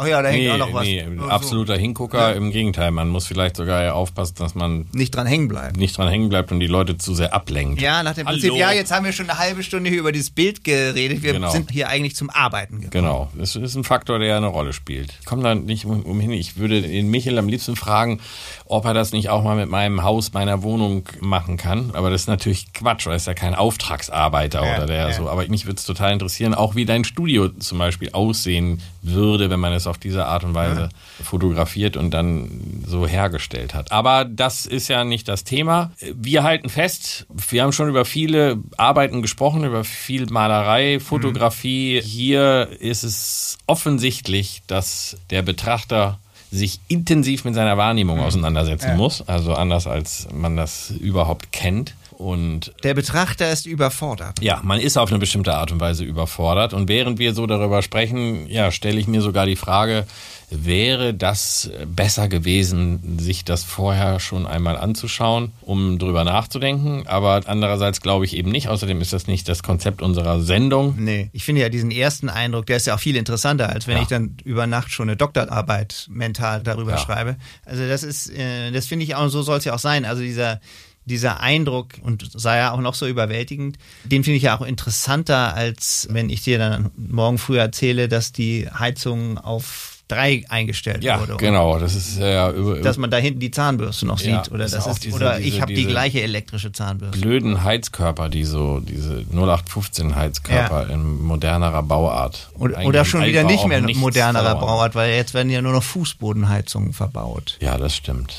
Ach 0.00 0.06
ja, 0.06 0.22
da 0.22 0.28
hängt 0.28 0.44
nee, 0.44 0.50
auch 0.50 0.58
noch 0.58 0.72
was. 0.72 0.84
Nee, 0.84 1.04
absoluter 1.28 1.76
Hingucker. 1.76 2.30
Ja. 2.30 2.36
Im 2.36 2.52
Gegenteil, 2.52 2.92
man 2.92 3.08
muss 3.08 3.26
vielleicht 3.26 3.56
sogar 3.56 3.94
aufpassen, 3.94 4.36
dass 4.38 4.54
man 4.54 4.86
nicht 4.92 5.10
dran 5.10 5.26
hängen 5.26 5.48
bleibt. 5.48 5.76
Nicht 5.76 5.98
dran 5.98 6.08
hängen 6.08 6.28
bleibt 6.28 6.52
und 6.52 6.60
die 6.60 6.68
Leute 6.68 6.96
zu 6.98 7.14
sehr 7.14 7.34
ablenkt. 7.34 7.82
Ja, 7.82 8.04
nach 8.04 8.14
dem 8.14 8.28
Hallo. 8.28 8.38
Prinzip, 8.38 8.56
ja, 8.56 8.70
jetzt 8.70 8.92
haben 8.92 9.04
wir 9.04 9.12
schon 9.12 9.28
eine 9.28 9.40
halbe 9.40 9.64
Stunde 9.64 9.90
hier 9.90 9.98
über 9.98 10.12
dieses 10.12 10.30
Bild 10.30 10.62
geredet. 10.62 11.24
Wir 11.24 11.32
genau. 11.32 11.50
sind 11.50 11.72
hier 11.72 11.88
eigentlich 11.88 12.14
zum 12.14 12.30
Arbeiten 12.30 12.80
gekommen. 12.80 12.90
Genau, 12.90 13.28
das 13.36 13.56
ist 13.56 13.74
ein 13.74 13.82
Faktor, 13.82 14.20
der 14.20 14.36
eine 14.36 14.46
Rolle 14.46 14.72
spielt. 14.72 15.16
Ich 15.18 15.26
komme 15.26 15.42
da 15.42 15.56
nicht 15.56 15.84
umhin. 15.84 16.30
Ich 16.30 16.56
würde 16.58 16.80
den 16.80 17.10
Michael 17.10 17.36
am 17.36 17.48
liebsten 17.48 17.74
fragen, 17.74 18.20
ob 18.68 18.84
er 18.84 18.94
das 18.94 19.12
nicht 19.12 19.30
auch 19.30 19.42
mal 19.42 19.56
mit 19.56 19.68
meinem 19.68 20.02
Haus, 20.02 20.32
meiner 20.32 20.62
Wohnung 20.62 21.08
machen 21.20 21.56
kann. 21.56 21.90
Aber 21.94 22.10
das 22.10 22.22
ist 22.22 22.26
natürlich 22.28 22.72
Quatsch, 22.74 23.06
weil 23.06 23.14
er 23.14 23.16
ist 23.16 23.26
ja 23.26 23.34
kein 23.34 23.54
Auftragsarbeiter 23.54 24.64
ja, 24.64 24.76
oder 24.76 24.86
der 24.86 25.08
ja. 25.08 25.12
so. 25.12 25.28
Aber 25.28 25.46
mich 25.48 25.66
würde 25.66 25.78
es 25.78 25.84
total 25.84 26.12
interessieren, 26.12 26.54
auch 26.54 26.74
wie 26.74 26.84
dein 26.84 27.04
Studio 27.04 27.48
zum 27.48 27.78
Beispiel 27.78 28.10
aussehen 28.12 28.82
würde, 29.00 29.48
wenn 29.48 29.60
man 29.60 29.72
es 29.72 29.86
auf 29.86 29.96
diese 29.96 30.26
Art 30.26 30.44
und 30.44 30.54
Weise 30.54 30.82
ja. 30.82 31.24
fotografiert 31.24 31.96
und 31.96 32.10
dann 32.10 32.84
so 32.86 33.06
hergestellt 33.06 33.74
hat. 33.74 33.90
Aber 33.90 34.26
das 34.26 34.66
ist 34.66 34.88
ja 34.88 35.04
nicht 35.04 35.28
das 35.28 35.44
Thema. 35.44 35.92
Wir 36.14 36.42
halten 36.42 36.68
fest, 36.68 37.26
wir 37.30 37.62
haben 37.62 37.72
schon 37.72 37.88
über 37.88 38.04
viele 38.04 38.58
Arbeiten 38.76 39.22
gesprochen, 39.22 39.64
über 39.64 39.84
viel 39.84 40.26
Malerei, 40.26 41.00
Fotografie. 41.00 42.00
Mhm. 42.02 42.06
Hier 42.06 42.68
ist 42.80 43.02
es 43.02 43.58
offensichtlich, 43.66 44.62
dass 44.66 45.16
der 45.30 45.42
Betrachter 45.42 46.18
sich 46.50 46.80
intensiv 46.88 47.44
mit 47.44 47.54
seiner 47.54 47.76
Wahrnehmung 47.76 48.18
mhm. 48.18 48.24
auseinandersetzen 48.24 48.90
ja. 48.90 48.96
muss, 48.96 49.26
also 49.26 49.54
anders 49.54 49.86
als 49.86 50.28
man 50.32 50.56
das 50.56 50.90
überhaupt 50.90 51.52
kennt. 51.52 51.94
Und 52.12 52.72
der 52.82 52.94
Betrachter 52.94 53.52
ist 53.52 53.64
überfordert. 53.64 54.42
Ja, 54.42 54.60
man 54.64 54.80
ist 54.80 54.96
auf 54.96 55.10
eine 55.10 55.20
bestimmte 55.20 55.54
Art 55.54 55.70
und 55.70 55.78
Weise 55.78 56.02
überfordert. 56.02 56.74
Und 56.74 56.88
während 56.88 57.20
wir 57.20 57.32
so 57.32 57.46
darüber 57.46 57.80
sprechen, 57.80 58.48
ja, 58.48 58.72
stelle 58.72 58.98
ich 58.98 59.06
mir 59.06 59.22
sogar 59.22 59.46
die 59.46 59.54
Frage, 59.54 60.04
wäre 60.50 61.12
das 61.14 61.70
besser 61.86 62.28
gewesen, 62.28 63.18
sich 63.18 63.44
das 63.44 63.64
vorher 63.64 64.18
schon 64.18 64.46
einmal 64.46 64.76
anzuschauen, 64.76 65.52
um 65.60 65.98
drüber 65.98 66.24
nachzudenken. 66.24 67.06
Aber 67.06 67.42
andererseits 67.46 68.00
glaube 68.00 68.24
ich 68.24 68.36
eben 68.36 68.50
nicht. 68.50 68.68
Außerdem 68.68 69.00
ist 69.00 69.12
das 69.12 69.26
nicht 69.26 69.48
das 69.48 69.62
Konzept 69.62 70.00
unserer 70.00 70.40
Sendung. 70.40 70.94
Nee, 70.98 71.30
ich 71.32 71.44
finde 71.44 71.60
ja 71.60 71.68
diesen 71.68 71.90
ersten 71.90 72.28
Eindruck, 72.28 72.66
der 72.66 72.78
ist 72.78 72.86
ja 72.86 72.94
auch 72.94 73.00
viel 73.00 73.16
interessanter, 73.16 73.68
als 73.68 73.86
wenn 73.86 73.96
ja. 73.96 74.02
ich 74.02 74.08
dann 74.08 74.36
über 74.44 74.66
Nacht 74.66 74.90
schon 74.90 75.08
eine 75.08 75.16
Doktorarbeit 75.16 76.06
mental 76.10 76.62
darüber 76.62 76.92
ja. 76.92 76.98
schreibe. 76.98 77.36
Also 77.64 77.86
das 77.86 78.02
ist, 78.02 78.30
äh, 78.30 78.70
das 78.70 78.86
finde 78.86 79.04
ich 79.04 79.14
auch, 79.14 79.28
so 79.28 79.42
soll 79.42 79.58
es 79.58 79.64
ja 79.64 79.74
auch 79.74 79.78
sein. 79.78 80.04
Also 80.04 80.22
dieser 80.22 80.60
dieser 81.04 81.40
Eindruck 81.40 81.94
und 82.02 82.30
sei 82.38 82.58
ja 82.58 82.72
auch 82.72 82.80
noch 82.82 82.94
so 82.94 83.06
überwältigend, 83.06 83.78
den 84.04 84.24
finde 84.24 84.36
ich 84.36 84.42
ja 84.42 84.58
auch 84.58 84.60
interessanter, 84.60 85.54
als 85.54 86.06
wenn 86.10 86.28
ich 86.28 86.42
dir 86.42 86.58
dann 86.58 86.90
morgen 86.96 87.38
früh 87.38 87.58
erzähle, 87.58 88.08
dass 88.08 88.32
die 88.32 88.68
Heizung 88.70 89.38
auf 89.38 89.97
drei 90.08 90.44
eingestellt 90.48 91.04
ja, 91.04 91.20
wurde. 91.20 91.36
Genau, 91.36 91.78
das 91.78 91.94
ist 91.94 92.18
ja 92.18 92.50
über, 92.50 92.80
dass 92.80 92.96
man 92.96 93.10
da 93.10 93.18
hinten 93.18 93.40
die 93.40 93.50
Zahnbürste 93.50 94.06
noch 94.06 94.20
ja, 94.20 94.42
sieht 94.42 94.52
oder 94.52 94.68
das 94.68 94.86
ist, 94.86 95.04
diese, 95.04 95.14
oder 95.14 95.38
ich 95.38 95.60
habe 95.60 95.72
die 95.72 95.86
gleiche 95.86 96.22
elektrische 96.22 96.72
Zahnbürste. 96.72 97.20
Blöden 97.20 97.62
Heizkörper, 97.62 98.28
die 98.28 98.44
so 98.44 98.80
diese 98.80 99.24
0815 99.32 100.16
Heizkörper 100.16 100.88
ja. 100.88 100.94
in 100.94 101.22
modernerer 101.22 101.82
Bauart. 101.82 102.50
Oder, 102.54 102.84
oder 102.84 103.04
schon 103.04 103.24
wieder 103.24 103.44
nicht 103.44 103.66
mehr 103.66 103.82
modernerer 103.82 104.56
Bauart, 104.56 104.94
weil 104.94 105.14
jetzt 105.14 105.34
werden 105.34 105.50
ja 105.50 105.62
nur 105.62 105.72
noch 105.72 105.82
Fußbodenheizungen 105.82 106.92
verbaut. 106.92 107.58
Ja, 107.60 107.76
das 107.76 107.94
stimmt. 107.94 108.34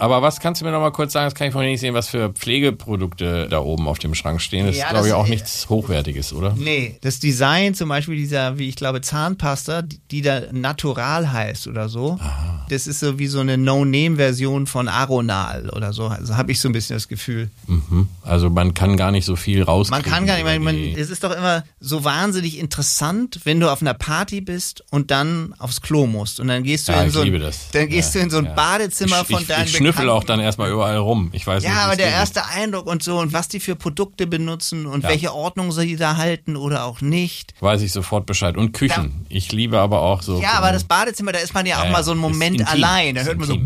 Aber 0.00 0.22
was 0.22 0.40
kannst 0.40 0.60
du 0.60 0.64
mir 0.64 0.72
noch 0.72 0.80
mal 0.80 0.92
kurz 0.92 1.12
sagen? 1.12 1.26
Das 1.26 1.34
kann 1.34 1.48
ich 1.48 1.52
vorhin 1.52 1.70
nicht 1.70 1.80
sehen, 1.80 1.94
was 1.94 2.08
für 2.08 2.30
Pflegeprodukte 2.30 3.48
da 3.48 3.60
oben 3.60 3.88
auf 3.88 3.98
dem 3.98 4.14
Schrank 4.14 4.40
stehen. 4.40 4.66
Das 4.66 4.76
ja, 4.76 4.86
ist, 4.86 4.90
glaube 4.90 5.08
ich, 5.08 5.12
auch 5.14 5.26
nichts 5.26 5.68
Hochwertiges, 5.68 6.32
oder? 6.32 6.54
Nee, 6.56 6.98
das 7.00 7.18
Design 7.18 7.74
zum 7.74 7.88
Beispiel 7.88 8.16
dieser, 8.16 8.58
wie 8.58 8.68
ich 8.68 8.76
glaube, 8.76 9.00
Zahnpasta, 9.00 9.82
die 9.82 10.22
da 10.22 10.42
Natural 10.52 11.32
heißt 11.32 11.66
oder 11.66 11.88
so. 11.88 12.18
Aha. 12.20 12.66
Das 12.68 12.86
ist 12.86 13.00
so 13.00 13.18
wie 13.18 13.26
so 13.26 13.40
eine 13.40 13.58
No-Name-Version 13.58 14.66
von 14.66 14.88
Aronal 14.88 15.70
oder 15.70 15.92
so. 15.92 16.06
Also 16.06 16.36
habe 16.36 16.52
ich 16.52 16.60
so 16.60 16.68
ein 16.68 16.72
bisschen 16.72 16.96
das 16.96 17.08
Gefühl. 17.08 17.50
Mhm. 17.66 18.08
Also 18.22 18.48
man 18.48 18.74
kann 18.74 18.96
gar 18.96 19.10
nicht 19.10 19.24
so 19.24 19.36
viel 19.36 19.62
raus. 19.62 19.90
Man 19.90 20.02
kann 20.02 20.26
gar 20.26 20.36
nicht, 20.36 20.44
man, 20.44 20.62
man, 20.62 20.76
es 20.76 21.10
ist 21.10 21.24
doch 21.24 21.36
immer 21.36 21.64
so 21.80 22.04
wahnsinnig 22.04 22.58
interessant, 22.58 23.40
wenn 23.44 23.60
du 23.60 23.70
auf 23.70 23.82
einer 23.82 23.94
Party 23.94 24.40
bist 24.40 24.84
und 24.90 25.10
dann 25.10 25.54
aufs 25.58 25.80
Klo 25.80 26.06
musst. 26.06 26.40
Und 26.40 26.48
dann 26.48 26.62
gehst 26.62 26.88
du 26.88 26.92
ja, 26.92 27.02
in 27.02 27.10
so 27.10 27.22
ein, 27.22 27.52
dann 27.72 27.88
gehst 27.88 28.14
ja, 28.14 28.20
du 28.20 28.24
in 28.24 28.30
so 28.30 28.38
ein. 28.38 28.54
Badezimmer 28.54 29.24
von 29.24 29.46
deinem 29.46 29.66
ich, 29.66 29.80
schnüffel 29.92 30.10
auch 30.10 30.24
dann 30.24 30.40
erstmal 30.40 30.70
überall 30.70 30.96
rum. 30.96 31.30
Ich 31.32 31.46
weiß 31.46 31.62
Ja, 31.62 31.70
nicht, 31.70 31.78
aber 31.80 31.96
der 31.96 32.08
erste 32.08 32.46
Eindruck 32.46 32.86
und 32.86 33.02
so 33.02 33.18
und 33.18 33.32
was 33.32 33.48
die 33.48 33.60
für 33.60 33.76
Produkte 33.76 34.26
benutzen 34.26 34.86
und 34.86 35.04
ja. 35.04 35.10
welche 35.10 35.34
Ordnung 35.34 35.72
sie 35.72 35.96
da 35.96 36.16
halten 36.16 36.56
oder 36.56 36.84
auch 36.84 37.00
nicht. 37.00 37.54
Weiß 37.60 37.82
ich 37.82 37.92
sofort 37.92 38.26
Bescheid. 38.26 38.56
Und 38.56 38.72
Küchen. 38.72 39.24
Da, 39.24 39.26
ich 39.28 39.52
liebe 39.52 39.78
aber 39.78 40.02
auch 40.02 40.22
so. 40.22 40.40
Ja, 40.40 40.52
aber 40.54 40.72
das 40.72 40.84
Badezimmer, 40.84 41.32
da 41.32 41.38
ist 41.38 41.54
man 41.54 41.66
ja 41.66 41.82
auch 41.82 41.90
mal 41.90 42.02
so 42.02 42.12
einen 42.12 42.20
Moment 42.20 42.66
allein. 42.70 43.14
Da 43.14 43.22
hört 43.22 43.38
man 43.38 43.46
so, 43.46 43.58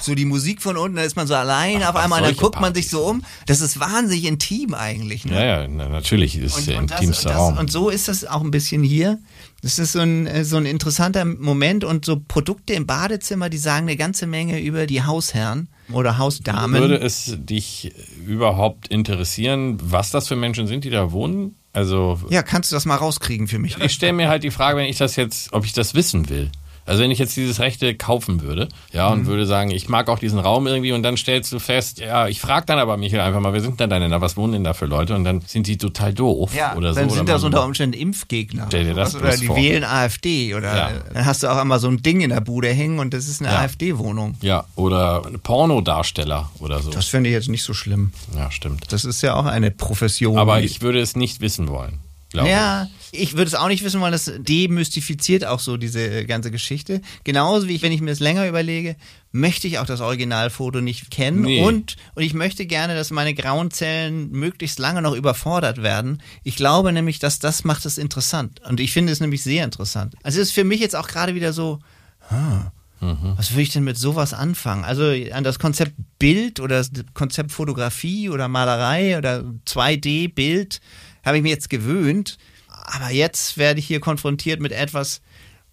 so 0.00 0.14
die 0.14 0.24
Musik 0.24 0.62
von 0.62 0.76
unten, 0.76 0.96
da 0.96 1.02
ist 1.02 1.16
man 1.16 1.26
so 1.26 1.34
allein 1.34 1.82
ach, 1.82 1.90
auf 1.90 1.96
einmal, 1.96 2.22
dann 2.22 2.36
guckt 2.36 2.60
man 2.60 2.74
sich 2.74 2.88
so 2.88 3.04
um. 3.04 3.24
Das 3.46 3.60
ist 3.60 3.80
wahnsinnig 3.80 4.24
intim 4.24 4.74
eigentlich. 4.74 5.24
Ne? 5.24 5.34
Ja, 5.34 5.62
ja, 5.62 5.68
natürlich 5.68 6.36
ist 6.36 6.56
und, 6.56 6.66
der 6.66 6.78
und 6.78 6.90
intimste 6.90 7.28
das, 7.28 7.36
Raum. 7.36 7.58
Und 7.58 7.70
so 7.70 7.90
ist 7.90 8.08
das 8.08 8.24
auch 8.24 8.42
ein 8.42 8.50
bisschen 8.50 8.82
hier. 8.82 9.18
Das 9.62 9.78
ist 9.78 9.92
so 9.92 10.00
ein, 10.00 10.26
äh, 10.26 10.44
so 10.44 10.56
ein 10.56 10.66
interessanter 10.66 11.24
Moment 11.24 11.84
und 11.84 12.04
so 12.04 12.20
Produkte 12.20 12.72
im 12.72 12.86
Badezimmer, 12.86 13.50
die 13.50 13.58
sagen 13.58 13.88
eine 13.88 13.96
ganze 13.96 14.26
Menge 14.26 14.60
über 14.60 14.86
die 14.86 15.02
Hausherren 15.02 15.68
oder 15.92 16.18
Hausdamen. 16.18 16.80
Würde 16.80 16.98
es 16.98 17.36
dich 17.38 17.92
überhaupt 18.26 18.88
interessieren, 18.88 19.78
was 19.82 20.10
das 20.10 20.28
für 20.28 20.36
Menschen 20.36 20.66
sind, 20.66 20.84
die 20.84 20.90
da 20.90 21.12
wohnen? 21.12 21.56
Also 21.72 22.18
ja, 22.30 22.42
kannst 22.42 22.72
du 22.72 22.76
das 22.76 22.84
mal 22.84 22.96
rauskriegen 22.96 23.46
für 23.46 23.58
mich? 23.58 23.76
Ich 23.78 23.92
stelle 23.92 24.12
mir 24.12 24.28
halt 24.28 24.42
die 24.42 24.50
Frage, 24.50 24.78
wenn 24.78 24.86
ich 24.86 24.98
das 24.98 25.16
jetzt, 25.16 25.52
ob 25.52 25.64
ich 25.64 25.72
das 25.72 25.94
wissen 25.94 26.28
will. 26.28 26.50
Also 26.90 27.04
wenn 27.04 27.12
ich 27.12 27.20
jetzt 27.20 27.36
dieses 27.36 27.60
Rechte 27.60 27.94
kaufen 27.94 28.42
würde, 28.42 28.68
ja, 28.92 29.10
und 29.10 29.20
mhm. 29.20 29.26
würde 29.26 29.46
sagen, 29.46 29.70
ich 29.70 29.88
mag 29.88 30.08
auch 30.08 30.18
diesen 30.18 30.40
Raum 30.40 30.66
irgendwie 30.66 30.90
und 30.90 31.04
dann 31.04 31.16
stellst 31.16 31.52
du 31.52 31.60
fest, 31.60 32.00
ja, 32.00 32.26
ich 32.26 32.40
frage 32.40 32.66
dann 32.66 32.80
aber 32.80 32.96
Michael 32.96 33.20
einfach 33.20 33.38
mal, 33.38 33.52
wer 33.52 33.60
sind 33.60 33.78
denn 33.78 33.90
deine, 33.90 34.20
was 34.20 34.36
wohnen 34.36 34.54
denn 34.54 34.64
da 34.64 34.74
für 34.74 34.86
Leute? 34.86 35.14
Und 35.14 35.22
dann 35.22 35.40
sind 35.42 35.68
die 35.68 35.78
total 35.78 36.12
doof 36.12 36.52
ja, 36.52 36.74
oder 36.74 36.92
dann 36.92 37.08
so. 37.08 37.14
sind 37.14 37.28
das 37.28 37.44
unter 37.44 37.64
Umständen 37.64 37.96
Impfgegner. 37.96 38.64
Stell 38.66 38.86
dir 38.86 38.94
das 38.94 39.14
oder 39.14 39.36
die 39.36 39.46
vor. 39.46 39.54
wählen 39.54 39.84
AfD 39.84 40.52
oder 40.56 40.76
ja. 40.76 40.90
dann 41.14 41.26
hast 41.26 41.44
du 41.44 41.46
auch 41.52 41.58
einmal 41.58 41.78
so 41.78 41.86
ein 41.86 42.02
Ding 42.02 42.22
in 42.22 42.30
der 42.30 42.40
Bude 42.40 42.66
hängen 42.66 42.98
und 42.98 43.14
das 43.14 43.28
ist 43.28 43.40
eine 43.40 43.52
ja. 43.52 43.60
AfD-Wohnung. 43.60 44.34
Ja, 44.40 44.64
oder 44.74 45.22
Pornodarsteller 45.44 46.50
oder 46.58 46.80
so. 46.80 46.90
Das 46.90 47.06
finde 47.06 47.30
ich 47.30 47.34
jetzt 47.34 47.48
nicht 47.48 47.62
so 47.62 47.72
schlimm. 47.72 48.10
Ja, 48.36 48.50
stimmt. 48.50 48.92
Das 48.92 49.04
ist 49.04 49.22
ja 49.22 49.36
auch 49.36 49.46
eine 49.46 49.70
Profession. 49.70 50.36
Aber 50.36 50.60
ich 50.60 50.82
würde 50.82 50.98
es 50.98 51.14
nicht 51.14 51.40
wissen 51.40 51.68
wollen. 51.68 52.00
Ja, 52.32 52.88
ich 53.12 53.32
würde 53.32 53.48
es 53.48 53.54
auch 53.54 53.68
nicht 53.68 53.82
wissen 53.82 54.00
wollen, 54.00 54.12
das 54.12 54.30
demystifiziert 54.38 55.44
auch 55.44 55.58
so 55.58 55.76
diese 55.76 56.24
ganze 56.26 56.50
Geschichte. 56.50 57.00
Genauso 57.24 57.66
wie 57.66 57.74
ich, 57.74 57.82
wenn 57.82 57.92
ich 57.92 58.00
mir 58.00 58.10
das 58.10 58.20
länger 58.20 58.46
überlege, 58.46 58.96
möchte 59.32 59.66
ich 59.66 59.78
auch 59.78 59.86
das 59.86 60.00
Originalfoto 60.00 60.80
nicht 60.80 61.10
kennen 61.10 61.42
nee. 61.42 61.62
und, 61.64 61.96
und 62.14 62.22
ich 62.22 62.34
möchte 62.34 62.66
gerne, 62.66 62.94
dass 62.94 63.10
meine 63.10 63.34
grauen 63.34 63.70
Zellen 63.70 64.30
möglichst 64.30 64.78
lange 64.78 65.02
noch 65.02 65.14
überfordert 65.14 65.82
werden. 65.82 66.22
Ich 66.44 66.56
glaube 66.56 66.92
nämlich, 66.92 67.18
dass 67.18 67.40
das 67.40 67.64
macht 67.64 67.84
es 67.84 67.98
interessant 67.98 68.60
und 68.68 68.78
ich 68.78 68.92
finde 68.92 69.12
es 69.12 69.20
nämlich 69.20 69.42
sehr 69.42 69.64
interessant. 69.64 70.14
Also 70.22 70.40
es 70.40 70.48
ist 70.48 70.54
für 70.54 70.64
mich 70.64 70.80
jetzt 70.80 70.96
auch 70.96 71.08
gerade 71.08 71.34
wieder 71.34 71.52
so, 71.52 71.80
hm, 72.28 72.70
Mhm. 73.00 73.34
Was 73.36 73.52
würde 73.52 73.62
ich 73.62 73.72
denn 73.72 73.84
mit 73.84 73.96
sowas 73.96 74.34
anfangen? 74.34 74.84
Also 74.84 75.04
an 75.32 75.42
das 75.42 75.58
Konzept 75.58 75.94
Bild 76.18 76.60
oder 76.60 76.76
das 76.76 76.90
Konzept 77.14 77.50
Fotografie 77.50 78.28
oder 78.28 78.46
Malerei 78.46 79.16
oder 79.16 79.42
2D-Bild 79.66 80.80
habe 81.24 81.36
ich 81.36 81.42
mir 81.42 81.50
jetzt 81.50 81.70
gewöhnt. 81.70 82.38
Aber 82.68 83.10
jetzt 83.10 83.56
werde 83.58 83.80
ich 83.80 83.86
hier 83.86 84.00
konfrontiert 84.00 84.60
mit 84.60 84.72
etwas, 84.72 85.20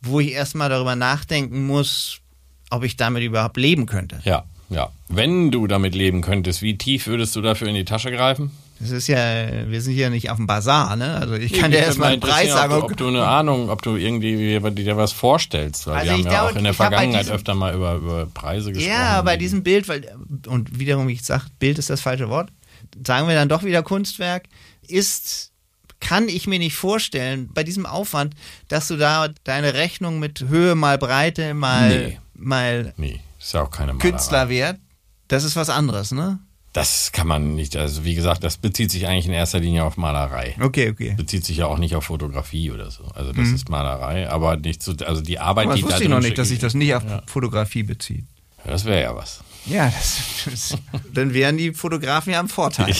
wo 0.01 0.19
ich 0.19 0.31
erstmal 0.31 0.69
darüber 0.69 0.95
nachdenken 0.95 1.65
muss, 1.65 2.19
ob 2.69 2.83
ich 2.83 2.97
damit 2.97 3.23
überhaupt 3.23 3.57
leben 3.57 3.85
könnte. 3.85 4.19
Ja, 4.23 4.43
ja. 4.69 4.89
Wenn 5.07 5.51
du 5.51 5.67
damit 5.67 5.95
leben 5.95 6.21
könntest, 6.21 6.61
wie 6.61 6.77
tief 6.77 7.07
würdest 7.07 7.35
du 7.35 7.41
dafür 7.41 7.67
in 7.69 7.75
die 7.75 7.85
Tasche 7.85 8.11
greifen? 8.11 8.51
Das 8.79 8.91
ist 8.91 9.07
ja, 9.07 9.17
wir 9.67 9.81
sind 9.81 9.93
hier 9.93 10.11
nicht 10.11 10.29
auf 10.29 10.37
dem 10.37 10.45
Bazar, 10.45 10.95
ne? 10.95 11.15
Also 11.15 11.33
ich 11.33 11.53
kann 11.53 11.71
dir 11.71 11.79
erstmal 11.79 12.11
einen 12.11 12.21
Preis 12.21 12.49
sagen. 12.49 12.73
Ob, 12.73 12.83
ob, 12.83 12.97
du 12.97 13.07
eine 13.07 13.25
Ahnung, 13.25 13.71
ob 13.71 13.81
du 13.81 13.95
irgendwie 13.95 14.59
dir 14.71 14.97
was 14.97 15.13
vorstellst, 15.13 15.87
weil 15.87 15.95
also 15.95 16.05
wir 16.05 16.13
haben 16.13 16.31
ja 16.31 16.47
auch 16.47 16.55
in 16.55 16.63
der 16.63 16.75
Vergangenheit 16.75 17.23
diesem, 17.23 17.35
öfter 17.35 17.55
mal 17.55 17.73
über, 17.73 17.95
über 17.95 18.25
Preise 18.27 18.71
gesprochen. 18.71 18.93
Ja, 18.93 19.21
bei 19.23 19.35
diesem 19.35 19.63
Bild, 19.63 19.87
weil, 19.87 20.15
und 20.45 20.77
wiederum, 20.77 21.07
wie 21.07 21.13
ich 21.13 21.23
sage, 21.23 21.45
Bild 21.57 21.79
ist 21.79 21.89
das 21.89 22.01
falsche 22.01 22.29
Wort, 22.29 22.51
sagen 23.05 23.27
wir 23.27 23.33
dann 23.33 23.49
doch 23.49 23.63
wieder 23.63 23.81
Kunstwerk, 23.81 24.43
ist, 24.89 25.51
kann 25.99 26.27
ich 26.29 26.47
mir 26.47 26.59
nicht 26.59 26.75
vorstellen, 26.75 27.49
bei 27.53 27.63
diesem 27.63 27.85
Aufwand, 27.85 28.35
dass 28.67 28.87
du 28.87 28.97
da 28.97 29.29
deine 29.43 29.73
Rechnung 29.73 30.19
mit 30.19 30.45
Höhe 30.47 30.75
mal 30.75 30.97
Breite 30.97 31.53
mal, 31.53 31.89
nee. 31.89 32.19
mal 32.35 32.93
nee, 32.97 33.21
ist 33.39 33.53
ja 33.53 33.63
auch 33.63 33.71
keine 33.71 33.95
Künstlerwert, 33.95 34.79
das 35.27 35.43
ist 35.43 35.55
was 35.55 35.69
anderes, 35.69 36.11
ne? 36.11 36.39
Das 36.73 37.11
kann 37.11 37.25
man 37.25 37.55
nicht. 37.55 37.75
Also 37.75 38.05
wie 38.05 38.13
gesagt, 38.13 38.43
das 38.43 38.57
bezieht 38.57 38.91
sich 38.91 39.07
eigentlich 39.07 39.25
in 39.25 39.33
erster 39.33 39.59
Linie 39.59 39.83
auf 39.83 39.97
Malerei. 39.97 40.55
Okay, 40.61 40.91
okay. 40.91 41.15
Bezieht 41.17 41.43
sich 41.43 41.57
ja 41.57 41.65
auch 41.65 41.79
nicht 41.79 41.95
auf 41.95 42.03
Fotografie 42.03 42.69
oder 42.69 42.91
so. 42.91 43.05
Also 43.15 43.33
das 43.33 43.49
ist 43.49 43.69
Malerei, 43.69 44.29
aber 44.29 44.57
nicht 44.57 44.83
so. 44.83 44.93
Also 45.03 45.21
die 45.21 45.39
Arbeit, 45.39 45.65
Mhm. 45.65 45.71
Aber 45.71 45.75
die 45.75 45.81
das 45.81 45.89
da 45.89 45.95
wusste 45.95 46.03
ich 46.03 46.09
noch 46.11 46.19
nicht, 46.19 46.37
dass 46.37 46.49
sich 46.49 46.59
das 46.59 46.75
nicht 46.75 46.93
auf 46.93 47.03
Fotografie 47.25 47.81
bezieht. 47.81 48.25
Ja, 48.63 48.71
das 48.71 48.85
wäre 48.85 49.01
ja 49.01 49.15
was. 49.15 49.43
Ja, 49.69 49.85
das, 49.89 50.19
das, 50.45 50.77
dann 51.13 51.33
wären 51.33 51.57
die 51.57 51.73
Fotografen 51.73 52.33
ja 52.33 52.39
am 52.39 52.49
Vorteil. 52.49 52.93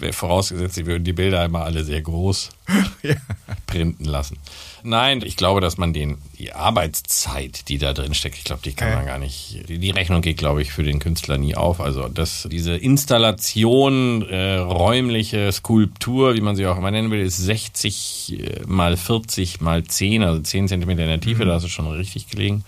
Ja, 0.00 0.12
vorausgesetzt, 0.12 0.76
sie 0.76 0.86
würden 0.86 1.04
die 1.04 1.12
Bilder 1.12 1.44
immer 1.44 1.64
alle 1.64 1.84
sehr 1.84 2.00
groß 2.00 2.50
printen 3.66 4.04
lassen. 4.04 4.38
Nein, 4.82 5.22
ich 5.24 5.36
glaube, 5.36 5.60
dass 5.60 5.76
man 5.76 5.92
den, 5.92 6.16
die 6.38 6.52
Arbeitszeit, 6.52 7.68
die 7.68 7.76
da 7.76 7.92
drin 7.92 8.14
steckt, 8.14 8.38
ich 8.38 8.44
glaube, 8.44 8.62
die 8.64 8.72
kann 8.72 8.88
Ja. 8.88 8.96
man 8.96 9.06
gar 9.06 9.18
nicht, 9.18 9.62
die, 9.68 9.90
Rechnung 9.90 10.22
geht, 10.22 10.38
glaube 10.38 10.62
ich, 10.62 10.72
für 10.72 10.82
den 10.82 11.00
Künstler 11.00 11.36
nie 11.36 11.54
auf. 11.54 11.80
Also 11.80 12.08
das, 12.08 12.48
diese 12.50 12.76
Installation, 12.76 14.22
äh, 14.28 14.56
räumliche 14.56 15.52
Skulptur, 15.52 16.34
wie 16.34 16.40
man 16.40 16.56
sie 16.56 16.66
auch 16.66 16.78
immer 16.78 16.90
nennen 16.90 17.10
will, 17.10 17.20
ist 17.20 17.36
60 17.36 18.38
äh, 18.38 18.60
mal 18.66 18.96
40 18.96 19.60
mal 19.60 19.84
10, 19.84 20.22
also 20.22 20.40
10 20.40 20.68
Zentimeter 20.68 21.02
in 21.02 21.08
der 21.08 21.20
Tiefe, 21.20 21.44
da 21.44 21.56
ist 21.56 21.64
es 21.64 21.70
schon 21.70 21.86
richtig 21.90 22.28
gelegen, 22.28 22.64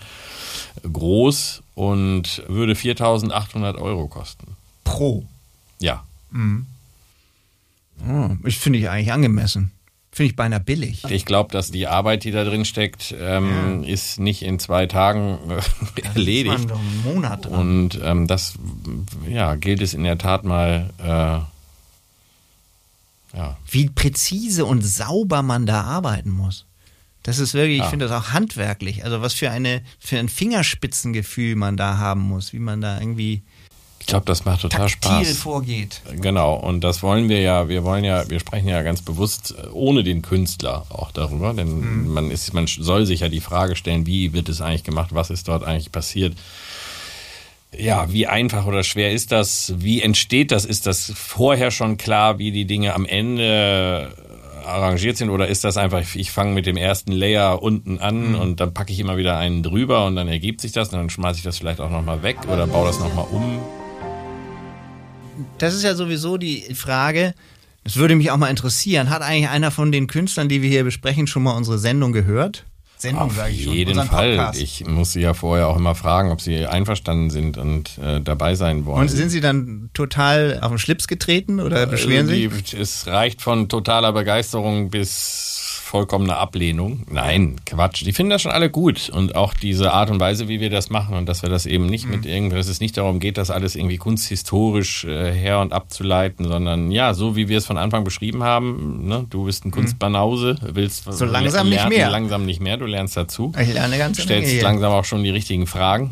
groß 0.91 1.62
und 1.75 2.43
würde 2.47 2.73
4.800 2.73 3.77
Euro 3.79 4.07
kosten. 4.07 4.55
Pro. 4.83 5.25
Ja, 5.79 6.03
Oh, 8.07 8.29
ich 8.43 8.57
finde 8.57 8.79
ich 8.79 8.89
eigentlich 8.89 9.13
angemessen. 9.13 9.71
Finde 10.11 10.29
ich 10.29 10.35
beinahe 10.35 10.59
billig. 10.59 11.03
Ich 11.09 11.25
glaube, 11.25 11.51
dass 11.51 11.71
die 11.71 11.87
Arbeit, 11.87 12.23
die 12.23 12.31
da 12.31 12.43
drin 12.43 12.65
steckt, 12.65 13.15
ähm, 13.19 13.83
ist 13.83 14.19
nicht 14.19 14.43
in 14.43 14.59
zwei 14.59 14.85
Tagen 14.85 15.39
äh, 15.49 16.01
erledigt. 16.01 16.53
Das 16.55 16.69
war 16.69 16.77
doch 16.77 16.79
ein 16.79 17.03
Monat 17.03 17.45
dran. 17.45 17.53
Und 17.53 17.99
ähm, 18.03 18.27
das 18.27 18.53
ja, 19.27 19.55
gilt 19.55 19.81
es 19.81 19.93
in 19.95 20.03
der 20.03 20.19
Tat 20.19 20.43
mal. 20.43 20.89
Äh, 20.99 21.39
ja, 23.35 23.57
Wie 23.67 23.89
präzise 23.89 24.65
und 24.65 24.83
sauber 24.83 25.41
man 25.41 25.65
da 25.65 25.81
arbeiten 25.81 26.29
muss. 26.29 26.65
Das 27.23 27.39
ist 27.39 27.53
wirklich, 27.53 27.77
ich 27.77 27.83
Ja. 27.83 27.89
finde 27.89 28.07
das 28.07 28.17
auch 28.17 28.31
handwerklich. 28.31 29.03
Also 29.05 29.21
was 29.21 29.33
für 29.33 29.49
eine 29.49 29.81
für 29.99 30.19
ein 30.19 30.29
Fingerspitzengefühl 30.29 31.55
man 31.55 31.77
da 31.77 31.97
haben 31.97 32.21
muss, 32.21 32.53
wie 32.53 32.59
man 32.59 32.81
da 32.81 32.99
irgendwie 32.99 33.41
ich 33.99 34.07
glaube, 34.07 34.25
das 34.25 34.43
macht 34.43 34.59
total 34.59 34.89
Spaß. 34.89 35.37
vorgeht. 35.37 36.01
Genau, 36.19 36.55
und 36.55 36.81
das 36.81 37.01
wollen 37.03 37.29
wir 37.29 37.39
ja, 37.39 37.69
wir 37.69 37.85
wollen 37.85 38.03
ja, 38.03 38.29
wir 38.29 38.41
sprechen 38.41 38.67
ja 38.67 38.81
ganz 38.81 39.01
bewusst 39.01 39.55
äh, 39.57 39.67
ohne 39.69 40.03
den 40.03 40.21
Künstler 40.21 40.85
auch 40.89 41.11
darüber, 41.13 41.53
denn 41.53 42.09
man 42.09 42.29
ist, 42.29 42.53
man 42.53 42.67
soll 42.67 43.05
sich 43.05 43.21
ja 43.21 43.29
die 43.29 43.39
Frage 43.39 43.77
stellen, 43.77 44.05
wie 44.05 44.33
wird 44.33 44.49
es 44.49 44.59
eigentlich 44.59 44.83
gemacht, 44.83 45.11
was 45.13 45.29
ist 45.29 45.47
dort 45.47 45.63
eigentlich 45.63 45.93
passiert. 45.93 46.35
Ja, 47.75 48.11
wie 48.11 48.27
einfach 48.27 48.65
oder 48.65 48.83
schwer 48.83 49.13
ist 49.13 49.31
das? 49.31 49.73
Wie 49.77 50.01
entsteht 50.01 50.51
das? 50.51 50.65
Ist 50.65 50.85
das 50.85 51.11
vorher 51.15 51.71
schon 51.71 51.95
klar, 51.97 52.37
wie 52.39 52.51
die 52.51 52.65
Dinge 52.65 52.93
am 52.93 53.05
Ende 53.05 54.13
arrangiert 54.65 55.17
sind 55.17 55.29
oder 55.29 55.47
ist 55.47 55.63
das 55.63 55.77
einfach, 55.77 56.01
ich 56.15 56.31
fange 56.31 56.53
mit 56.53 56.65
dem 56.65 56.77
ersten 56.77 57.11
Layer 57.11 57.61
unten 57.61 57.99
an 57.99 58.35
und 58.35 58.59
dann 58.59 58.73
packe 58.73 58.91
ich 58.91 58.99
immer 58.99 59.17
wieder 59.17 59.37
einen 59.37 59.63
drüber 59.63 60.05
und 60.05 60.15
dann 60.15 60.27
ergibt 60.27 60.61
sich 60.61 60.71
das 60.71 60.89
und 60.89 60.97
dann 60.97 61.09
schmeiße 61.09 61.37
ich 61.37 61.43
das 61.43 61.57
vielleicht 61.57 61.79
auch 61.79 61.89
nochmal 61.89 62.23
weg 62.23 62.37
oder 62.51 62.67
baue 62.67 62.87
das 62.87 62.99
nochmal 62.99 63.25
um? 63.31 63.59
Das 65.57 65.73
ist 65.73 65.83
ja 65.83 65.95
sowieso 65.95 66.37
die 66.37 66.61
Frage, 66.75 67.33
das 67.83 67.97
würde 67.97 68.15
mich 68.15 68.31
auch 68.31 68.37
mal 68.37 68.49
interessieren, 68.49 69.09
hat 69.09 69.21
eigentlich 69.21 69.49
einer 69.49 69.71
von 69.71 69.91
den 69.91 70.07
Künstlern, 70.07 70.47
die 70.47 70.61
wir 70.61 70.69
hier 70.69 70.83
besprechen, 70.83 71.27
schon 71.27 71.43
mal 71.43 71.55
unsere 71.55 71.77
Sendung 71.77 72.11
gehört? 72.11 72.65
Sendung, 73.03 73.29
sage 73.31 73.51
ich 73.53 73.63
schon. 73.63 73.73
jeden 73.73 73.95
Fall. 74.03 74.35
Podcast. 74.37 74.59
Ich 74.61 74.85
muss 74.87 75.11
Sie 75.13 75.21
ja 75.21 75.33
vorher 75.35 75.67
auch 75.67 75.77
immer 75.77 75.93
fragen, 75.95 76.31
ob 76.31 76.41
Sie 76.41 76.65
einverstanden 76.65 77.29
sind 77.29 77.57
und 77.57 77.97
äh, 77.99 78.19
dabei 78.21 78.55
sein 78.55 78.85
wollen. 78.85 79.01
Und 79.01 79.09
sind 79.09 79.29
Sie 79.29 79.39
dann 79.41 79.89
total 79.93 80.59
auf 80.61 80.69
den 80.69 80.79
Schlips 80.79 81.07
getreten 81.07 81.59
oder 81.59 81.85
beschweren 81.85 82.27
Äh, 82.29 82.49
Sie? 82.49 82.49
die, 82.49 82.77
Es 82.77 83.05
reicht 83.07 83.41
von 83.41 83.69
totaler 83.69 84.11
Begeisterung 84.13 84.89
bis 84.89 85.52
vollkommener 85.93 86.37
Ablehnung. 86.39 87.03
Nein, 87.11 87.57
Quatsch. 87.67 88.03
Die 88.03 88.13
finden 88.13 88.31
das 88.31 88.41
schon 88.41 88.51
alle 88.51 88.71
gut. 88.71 89.11
Und 89.13 89.35
auch 89.35 89.53
diese 89.53 89.93
Art 89.93 90.09
und 90.09 90.19
Weise, 90.19 90.47
wie 90.47 90.59
wir 90.59 90.71
das 90.71 90.89
machen 90.89 91.15
und 91.15 91.29
dass 91.29 91.43
wir 91.43 91.49
das 91.51 91.67
eben 91.67 91.85
nicht 91.85 92.05
Mhm. 92.05 92.11
mit 92.11 92.25
irgendwas, 92.25 92.65
dass 92.65 92.67
es 92.69 92.79
nicht 92.79 92.97
darum 92.97 93.19
geht, 93.19 93.37
das 93.37 93.51
alles 93.51 93.75
irgendwie 93.75 93.97
kunsthistorisch 93.97 95.05
äh, 95.05 95.31
her 95.31 95.59
und 95.59 95.71
abzuleiten, 95.71 96.47
sondern 96.47 96.89
ja, 96.89 97.13
so 97.13 97.35
wie 97.35 97.47
wir 97.47 97.59
es 97.59 97.67
von 97.67 97.77
Anfang 97.77 98.03
beschrieben 98.03 98.41
haben, 98.41 99.07
ne? 99.07 99.27
du 99.29 99.45
bist 99.45 99.65
ein 99.65 99.71
Kunstbanause, 99.71 100.55
willst 100.61 101.05
Mhm. 101.05 101.11
So 101.11 101.25
langsam 101.25 101.67
nicht 101.69 101.75
lernen, 101.77 101.89
mehr. 101.95 102.09
langsam 102.09 102.45
nicht 102.47 102.59
mehr, 102.59 102.77
du 102.77 102.85
lernst 102.87 103.15
dazu 103.15 103.51
Ich 103.61 103.71
lerne 103.71 103.97
ganz 103.99 104.19
stellst 104.19 104.63
langsam 104.63 104.91
auch 104.93 105.05
schon 105.05 105.23
die 105.23 105.29
richtigen 105.29 105.67
Fragen. 105.67 106.09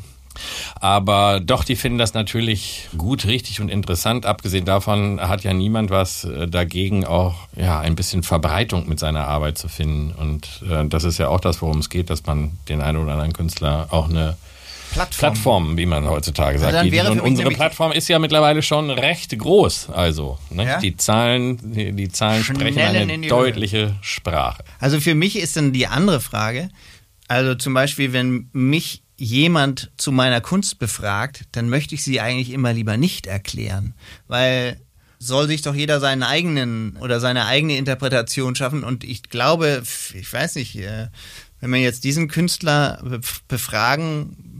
Aber 0.79 1.39
doch, 1.39 1.63
die 1.63 1.75
finden 1.75 1.97
das 1.97 2.13
natürlich 2.13 2.89
gut, 2.97 3.25
richtig 3.25 3.61
und 3.61 3.69
interessant. 3.69 4.25
Abgesehen 4.25 4.65
davon 4.65 5.19
hat 5.21 5.43
ja 5.43 5.53
niemand 5.53 5.89
was 5.89 6.23
äh, 6.23 6.47
dagegen, 6.47 7.05
auch 7.05 7.35
ja 7.55 7.79
ein 7.79 7.95
bisschen 7.95 8.23
Verbreitung 8.23 8.87
mit 8.87 8.99
seiner 8.99 9.27
Arbeit 9.27 9.57
zu 9.57 9.67
finden. 9.67 10.11
Und 10.11 10.63
äh, 10.69 10.87
das 10.87 11.03
ist 11.03 11.17
ja 11.17 11.27
auch 11.29 11.39
das, 11.39 11.61
worum 11.61 11.79
es 11.79 11.89
geht, 11.89 12.09
dass 12.09 12.25
man 12.25 12.57
den 12.69 12.81
einen 12.81 12.97
oder 12.97 13.13
anderen 13.13 13.33
Künstler 13.33 13.87
auch 13.91 14.09
eine 14.09 14.37
Plattform. 14.91 15.19
Plattform, 15.19 15.77
wie 15.77 15.85
man 15.85 16.09
heutzutage 16.09 16.59
sagt. 16.59 16.89
für 16.89 17.11
und 17.11 17.21
unsere 17.21 17.49
Plattform 17.51 17.91
ist 17.91 18.09
ja 18.09 18.19
mittlerweile 18.19 18.61
schon 18.61 18.89
recht 18.89 19.37
groß. 19.37 19.89
Also 19.89 20.37
ne? 20.49 20.65
Ja? 20.65 20.79
die 20.79 20.97
Zahlen, 20.97 21.73
die, 21.73 21.93
die 21.93 22.09
Zahlen 22.09 22.43
sprechen 22.43 22.73
Schnellen 22.73 23.09
eine 23.09 23.27
deutliche 23.27 23.95
Sprache. 24.01 24.63
Also 24.79 24.99
für 24.99 25.15
mich 25.15 25.37
ist 25.37 25.55
dann 25.55 25.71
die 25.71 25.87
andere 25.87 26.19
Frage, 26.19 26.69
also 27.27 27.55
zum 27.55 27.73
Beispiel, 27.73 28.11
wenn 28.11 28.49
mich 28.51 29.03
jemand 29.21 29.91
zu 29.97 30.11
meiner 30.11 30.41
Kunst 30.41 30.79
befragt, 30.79 31.43
dann 31.51 31.69
möchte 31.69 31.93
ich 31.93 32.03
sie 32.03 32.19
eigentlich 32.19 32.49
immer 32.51 32.73
lieber 32.73 32.97
nicht 32.97 33.27
erklären, 33.27 33.93
weil 34.27 34.81
soll 35.19 35.47
sich 35.47 35.61
doch 35.61 35.75
jeder 35.75 35.99
seinen 35.99 36.23
eigenen 36.23 36.97
oder 36.97 37.19
seine 37.19 37.45
eigene 37.45 37.77
Interpretation 37.77 38.55
schaffen. 38.55 38.83
Und 38.83 39.03
ich 39.03 39.21
glaube, 39.23 39.83
ich 40.15 40.33
weiß 40.33 40.55
nicht, 40.55 40.75
äh, 40.77 41.09
wenn 41.59 41.69
man 41.69 41.81
jetzt 41.81 42.03
diesen 42.03 42.27
Künstler 42.27 42.99
bef- 43.03 43.41
befragen 43.47 44.50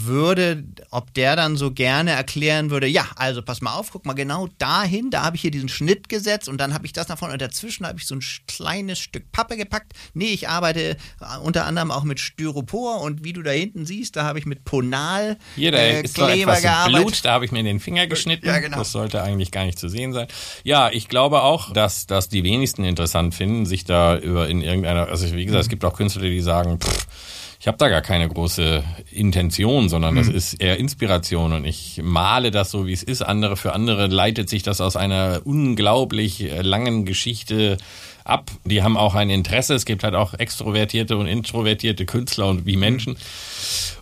würde, 0.00 0.64
ob 0.90 1.12
der 1.14 1.36
dann 1.36 1.56
so 1.56 1.70
gerne 1.70 2.12
erklären 2.12 2.70
würde, 2.70 2.86
ja, 2.86 3.06
also 3.16 3.42
pass 3.42 3.60
mal 3.60 3.74
auf, 3.74 3.90
guck 3.92 4.06
mal 4.06 4.14
genau 4.14 4.48
dahin, 4.58 5.10
da 5.10 5.22
habe 5.22 5.36
ich 5.36 5.42
hier 5.42 5.50
diesen 5.50 5.68
Schnitt 5.68 6.08
gesetzt 6.08 6.48
und 6.48 6.58
dann 6.58 6.74
habe 6.74 6.86
ich 6.86 6.92
das 6.92 7.08
nach 7.08 7.18
vorne 7.18 7.34
und 7.34 7.42
dazwischen 7.42 7.86
habe 7.86 7.98
ich 7.98 8.06
so 8.06 8.14
ein 8.14 8.22
kleines 8.46 8.98
Stück 8.98 9.30
Pappe 9.32 9.56
gepackt. 9.56 9.92
Nee, 10.14 10.32
ich 10.32 10.48
arbeite 10.48 10.96
äh, 11.20 11.38
unter 11.42 11.66
anderem 11.66 11.90
auch 11.90 12.04
mit 12.04 12.20
Styropor 12.20 13.00
und 13.00 13.24
wie 13.24 13.32
du 13.32 13.42
da 13.42 13.50
hinten 13.50 13.86
siehst, 13.86 14.16
da 14.16 14.24
habe 14.24 14.38
ich 14.38 14.46
mit 14.46 14.64
Ponal 14.64 15.36
Hier, 15.56 15.72
da 15.72 15.78
äh, 15.78 16.02
ist 16.02 16.14
Kleber 16.14 16.60
gearbeitet. 16.60 17.02
Blut, 17.02 17.24
da 17.24 17.32
habe 17.32 17.44
ich 17.44 17.52
mir 17.52 17.62
den 17.62 17.80
Finger 17.80 18.06
geschnitten. 18.06 18.46
Ja, 18.46 18.58
genau. 18.58 18.78
Das 18.78 18.92
sollte 18.92 19.22
eigentlich 19.22 19.50
gar 19.50 19.64
nicht 19.64 19.78
zu 19.78 19.88
sehen 19.88 20.12
sein. 20.12 20.28
Ja, 20.62 20.90
ich 20.90 21.08
glaube 21.08 21.42
auch, 21.42 21.72
dass, 21.72 22.06
dass 22.06 22.28
die 22.28 22.44
wenigsten 22.44 22.84
interessant 22.84 23.34
finden, 23.34 23.66
sich 23.66 23.84
da 23.84 24.16
über 24.16 24.48
in 24.48 24.60
irgendeiner, 24.62 25.08
also 25.08 25.32
wie 25.34 25.44
gesagt, 25.44 25.62
es 25.62 25.68
gibt 25.68 25.84
auch 25.84 25.94
Künstler, 25.94 26.22
die 26.22 26.40
sagen, 26.40 26.78
pff, 26.80 27.06
ich 27.64 27.66
habe 27.66 27.78
da 27.78 27.88
gar 27.88 28.02
keine 28.02 28.28
große 28.28 28.84
Intention, 29.10 29.88
sondern 29.88 30.16
das 30.16 30.28
ist 30.28 30.52
eher 30.60 30.76
Inspiration 30.76 31.54
und 31.54 31.64
ich 31.64 31.98
male 32.04 32.50
das 32.50 32.70
so, 32.70 32.86
wie 32.86 32.92
es 32.92 33.02
ist. 33.02 33.22
Andere 33.22 33.56
für 33.56 33.72
andere 33.72 34.06
leitet 34.06 34.50
sich 34.50 34.62
das 34.62 34.82
aus 34.82 34.96
einer 34.96 35.40
unglaublich 35.44 36.42
äh, 36.42 36.60
langen 36.60 37.06
Geschichte 37.06 37.78
ab. 38.22 38.50
Die 38.66 38.82
haben 38.82 38.98
auch 38.98 39.14
ein 39.14 39.30
Interesse. 39.30 39.72
Es 39.72 39.86
gibt 39.86 40.04
halt 40.04 40.14
auch 40.14 40.34
extrovertierte 40.34 41.16
und 41.16 41.26
introvertierte 41.26 42.04
Künstler 42.04 42.48
und 42.48 42.66
wie 42.66 42.76
Menschen. 42.76 43.16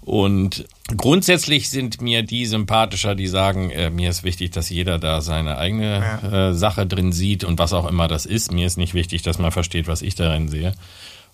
Und 0.01 0.65
grundsätzlich 0.97 1.71
sind 1.71 2.01
mir 2.01 2.25
die 2.25 2.47
sympathischer, 2.47 3.15
die 3.15 3.29
sagen, 3.29 3.71
äh, 3.71 3.91
mir 3.91 4.11
ist 4.11 4.25
wichtig, 4.25 4.51
dass 4.51 4.71
jeder 4.71 4.99
da 4.99 5.21
seine 5.21 5.59
eigene 5.59 6.51
äh, 6.51 6.53
Sache 6.53 6.85
drin 6.85 7.13
sieht 7.13 7.45
und 7.45 7.61
was 7.61 7.73
auch 7.73 7.89
immer 7.89 8.09
das 8.09 8.27
ist. 8.27 8.51
Mir 8.51 8.67
ist 8.67 8.77
nicht 8.77 8.95
wichtig, 8.95 9.23
dass 9.23 9.39
man 9.39 9.53
versteht, 9.53 9.87
was 9.87 10.03
ich 10.03 10.17
darin 10.17 10.49
sehe. 10.49 10.73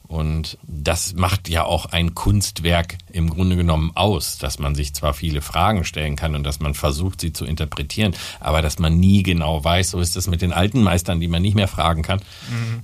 Und 0.09 0.57
das 0.67 1.13
macht 1.13 1.51
ja 1.51 1.65
auch 1.65 1.85
ein 1.85 2.15
Kunstwerk 2.15 2.97
im 3.13 3.29
Grunde 3.29 3.57
genommen 3.57 3.93
aus, 3.95 4.39
dass 4.39 4.59
man 4.59 4.75
sich 4.75 4.95
zwar 4.95 5.13
viele 5.13 5.43
Fragen 5.43 5.85
stellen 5.85 6.17
kann 6.17 6.35
und 6.35 6.45
dass 6.45 6.61
man 6.61 6.73
versucht, 6.73 7.21
sie 7.21 7.35
zu 7.35 7.45
interpretieren, 7.45 8.15
aber 8.41 8.63
dass 8.63 8.79
man 8.79 8.99
nie 8.99 9.23
genau 9.23 9.63
weiß, 9.63 9.91
so 9.91 10.01
ist 10.01 10.17
es 10.17 10.27
mit 10.27 10.41
den 10.41 10.55
alten 10.55 10.83
Meistern, 10.83 11.21
die 11.21 11.29
man 11.29 11.43
nicht 11.43 11.55
mehr 11.55 11.69
fragen 11.69 12.01
kann, 12.01 12.23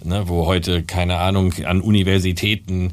ne, 0.05 0.29
wo 0.29 0.45
heute, 0.45 0.83
keine 0.83 1.17
Ahnung, 1.17 1.55
an 1.65 1.81
Universitäten 1.81 2.93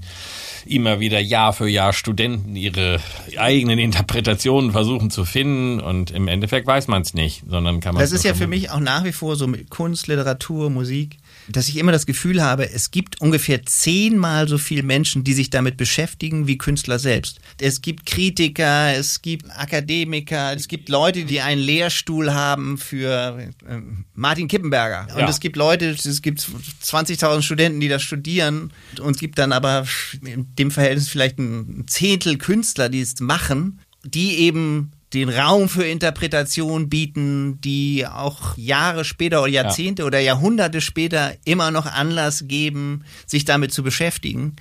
immer 0.65 1.01
wieder 1.01 1.19
Jahr 1.19 1.51
für 1.51 1.67
Jahr 1.67 1.91
Studenten 1.91 2.55
ihre 2.55 3.01
eigenen 3.37 3.79
Interpretationen 3.79 4.71
versuchen 4.71 5.09
zu 5.09 5.25
finden 5.25 5.81
und 5.81 6.11
im 6.11 6.29
Endeffekt 6.29 6.67
weiß 6.67 6.87
man 6.87 7.01
es 7.01 7.13
nicht, 7.13 7.43
sondern 7.49 7.81
kann 7.81 7.95
man 7.95 8.01
Das 8.01 8.13
ist 8.13 8.23
ja 8.23 8.33
für 8.33 8.47
mich 8.47 8.69
auch 8.69 8.79
nach 8.79 9.03
wie 9.03 9.11
vor 9.11 9.35
so 9.35 9.47
mit 9.47 9.69
Kunst, 9.69 10.07
Literatur, 10.07 10.69
Musik, 10.69 11.17
dass 11.47 11.67
ich 11.69 11.77
immer 11.77 11.91
das 11.91 12.05
Gefühl 12.05 12.41
habe, 12.41 12.69
es 12.71 12.91
gibt 12.91 13.19
ungefähr 13.21 13.63
zehnmal 13.65 14.47
so 14.47 14.57
viele 14.57 14.83
Menschen, 14.83 15.23
die 15.23 15.33
sich 15.33 15.49
damit 15.49 15.77
beschäftigen, 15.77 16.47
wie 16.47 16.57
Künstler 16.57 16.99
selbst. 16.99 17.39
Es 17.59 17.81
gibt 17.81 18.05
Kritiker, 18.05 18.93
es 18.95 19.21
gibt 19.21 19.49
Akademiker, 19.51 20.53
es 20.55 20.67
gibt 20.67 20.89
Leute, 20.89 21.25
die 21.25 21.41
einen 21.41 21.61
Lehrstuhl 21.61 22.33
haben 22.33 22.77
für 22.77 23.39
äh, 23.67 23.77
Martin 24.13 24.47
Kippenberger. 24.47 25.07
Und 25.13 25.19
Ja. 25.21 25.29
es 25.29 25.39
gibt 25.39 25.55
Leute, 25.55 25.89
es 25.89 26.21
gibt 26.21 26.39
20.000 26.83 27.41
Studenten, 27.41 27.79
die 27.79 27.87
das 27.89 28.01
studieren. 28.03 28.71
Und 29.01 29.15
es 29.15 29.19
gibt 29.19 29.37
dann 29.37 29.51
aber 29.51 29.85
in 30.23 30.53
dem 30.55 30.71
Verhältnis 30.71 31.09
vielleicht 31.09 31.39
ein 31.39 31.85
Zehntel 31.87 32.37
Künstler, 32.37 32.89
die 32.89 33.01
es 33.01 33.19
machen, 33.19 33.79
die 34.03 34.37
eben 34.39 34.91
den 35.13 35.29
Raum 35.29 35.67
für 35.67 35.83
Interpretation 35.83 36.89
bieten, 36.89 37.59
die 37.61 38.07
auch 38.07 38.57
Jahre 38.57 39.03
später 39.03 39.41
oder 39.41 39.51
Jahrzehnte 39.51 40.03
ja. 40.03 40.07
oder 40.07 40.19
Jahrhunderte 40.19 40.79
später 40.81 41.33
immer 41.45 41.71
noch 41.71 41.85
Anlass 41.85 42.45
geben, 42.47 43.03
sich 43.25 43.45
damit 43.45 43.73
zu 43.73 43.83
beschäftigen. 43.83 44.55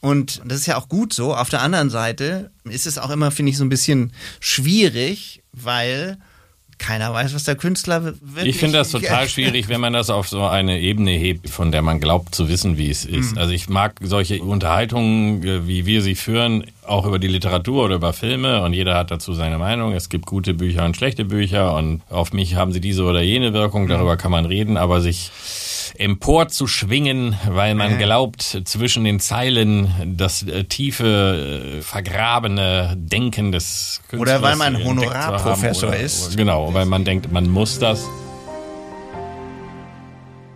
Und 0.00 0.40
das 0.44 0.60
ist 0.60 0.66
ja 0.66 0.76
auch 0.76 0.88
gut 0.88 1.12
so. 1.12 1.34
Auf 1.34 1.48
der 1.48 1.62
anderen 1.62 1.90
Seite 1.90 2.50
ist 2.64 2.86
es 2.86 2.98
auch 2.98 3.10
immer, 3.10 3.30
finde 3.30 3.50
ich, 3.50 3.58
so 3.58 3.64
ein 3.64 3.70
bisschen 3.70 4.12
schwierig, 4.40 5.42
weil 5.52 6.18
keiner 6.78 7.12
weiß, 7.12 7.34
was 7.34 7.44
der 7.44 7.56
Künstler 7.56 8.04
wirklich... 8.04 8.54
Ich 8.54 8.58
finde 8.58 8.78
das 8.78 8.90
total 8.92 9.28
schwierig, 9.28 9.68
wenn 9.68 9.80
man 9.80 9.92
das 9.92 10.10
auf 10.10 10.28
so 10.28 10.44
eine 10.44 10.80
Ebene 10.80 11.12
hebt, 11.12 11.48
von 11.50 11.72
der 11.72 11.82
man 11.82 12.00
glaubt 12.00 12.34
zu 12.34 12.48
wissen, 12.48 12.78
wie 12.78 12.90
es 12.90 13.04
ist. 13.04 13.32
Mhm. 13.32 13.38
Also 13.38 13.52
ich 13.52 13.68
mag 13.68 13.94
solche 14.02 14.42
Unterhaltungen, 14.42 15.42
äh, 15.42 15.66
wie 15.66 15.86
wir 15.86 16.02
sie 16.02 16.14
führen, 16.14 16.64
auch 16.84 17.06
über 17.06 17.18
die 17.18 17.28
Literatur 17.28 17.84
oder 17.84 17.96
über 17.96 18.12
Filme 18.12 18.62
und 18.62 18.72
jeder 18.72 18.96
hat 18.96 19.10
dazu 19.10 19.32
seine 19.32 19.58
Meinung. 19.58 19.92
Es 19.92 20.08
gibt 20.08 20.26
gute 20.26 20.54
Bücher 20.54 20.84
und 20.84 20.96
schlechte 20.96 21.24
Bücher 21.24 21.74
und 21.74 22.02
auf 22.10 22.32
mich 22.32 22.54
haben 22.54 22.72
sie 22.72 22.80
diese 22.80 23.04
oder 23.04 23.22
jene 23.22 23.52
Wirkung, 23.52 23.88
darüber 23.88 24.16
kann 24.16 24.30
man 24.30 24.44
reden, 24.44 24.76
aber 24.76 25.00
sich 25.00 25.30
empor 25.98 26.48
zu 26.48 26.66
schwingen, 26.66 27.36
weil 27.48 27.74
man 27.74 27.98
glaubt, 27.98 28.42
zwischen 28.64 29.04
den 29.04 29.20
Zeilen 29.20 29.88
das 30.16 30.42
äh, 30.42 30.64
tiefe, 30.64 31.78
äh, 31.78 31.82
vergrabene 31.82 32.94
Denken 32.96 33.52
des 33.52 34.00
Künstlers 34.08 34.38
Oder 34.38 34.42
weil 34.42 34.56
man 34.56 34.82
Honorarprofessor 34.82 35.94
ist. 35.94 36.36
Genau, 36.36 36.72
weil 36.74 36.86
man 36.86 37.04
denkt, 37.04 37.32
man 37.32 37.48
muss 37.48 37.78
das 37.78 38.06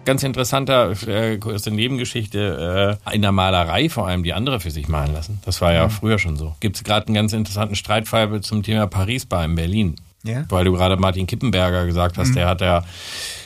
ganz 0.04 0.22
interessanter 0.22 0.90
äh, 1.06 1.38
kurze 1.38 1.70
Nebengeschichte 1.70 2.98
äh, 3.06 3.14
in 3.14 3.22
der 3.22 3.32
Malerei 3.32 3.88
vor 3.88 4.08
allem 4.08 4.22
die 4.22 4.32
andere 4.32 4.60
für 4.60 4.70
sich 4.70 4.88
malen 4.88 5.12
lassen. 5.12 5.40
Das 5.44 5.60
war 5.60 5.72
ja 5.72 5.84
mhm. 5.84 5.90
früher 5.90 6.18
schon 6.18 6.36
so. 6.36 6.54
Gibt 6.60 6.76
es 6.76 6.84
gerade 6.84 7.06
einen 7.06 7.14
ganz 7.14 7.32
interessanten 7.32 7.76
Streitfall 7.76 8.40
zum 8.40 8.62
Thema 8.62 8.86
Paris-Bar 8.86 9.44
in 9.44 9.54
Berlin. 9.54 9.96
Ja. 10.22 10.44
Weil 10.48 10.64
du 10.64 10.72
gerade 10.72 10.96
Martin 10.96 11.26
Kippenberger 11.26 11.86
gesagt 11.86 12.18
hast, 12.18 12.30
mhm. 12.30 12.34
der 12.34 12.48
hat 12.48 12.60
ja 12.60 12.84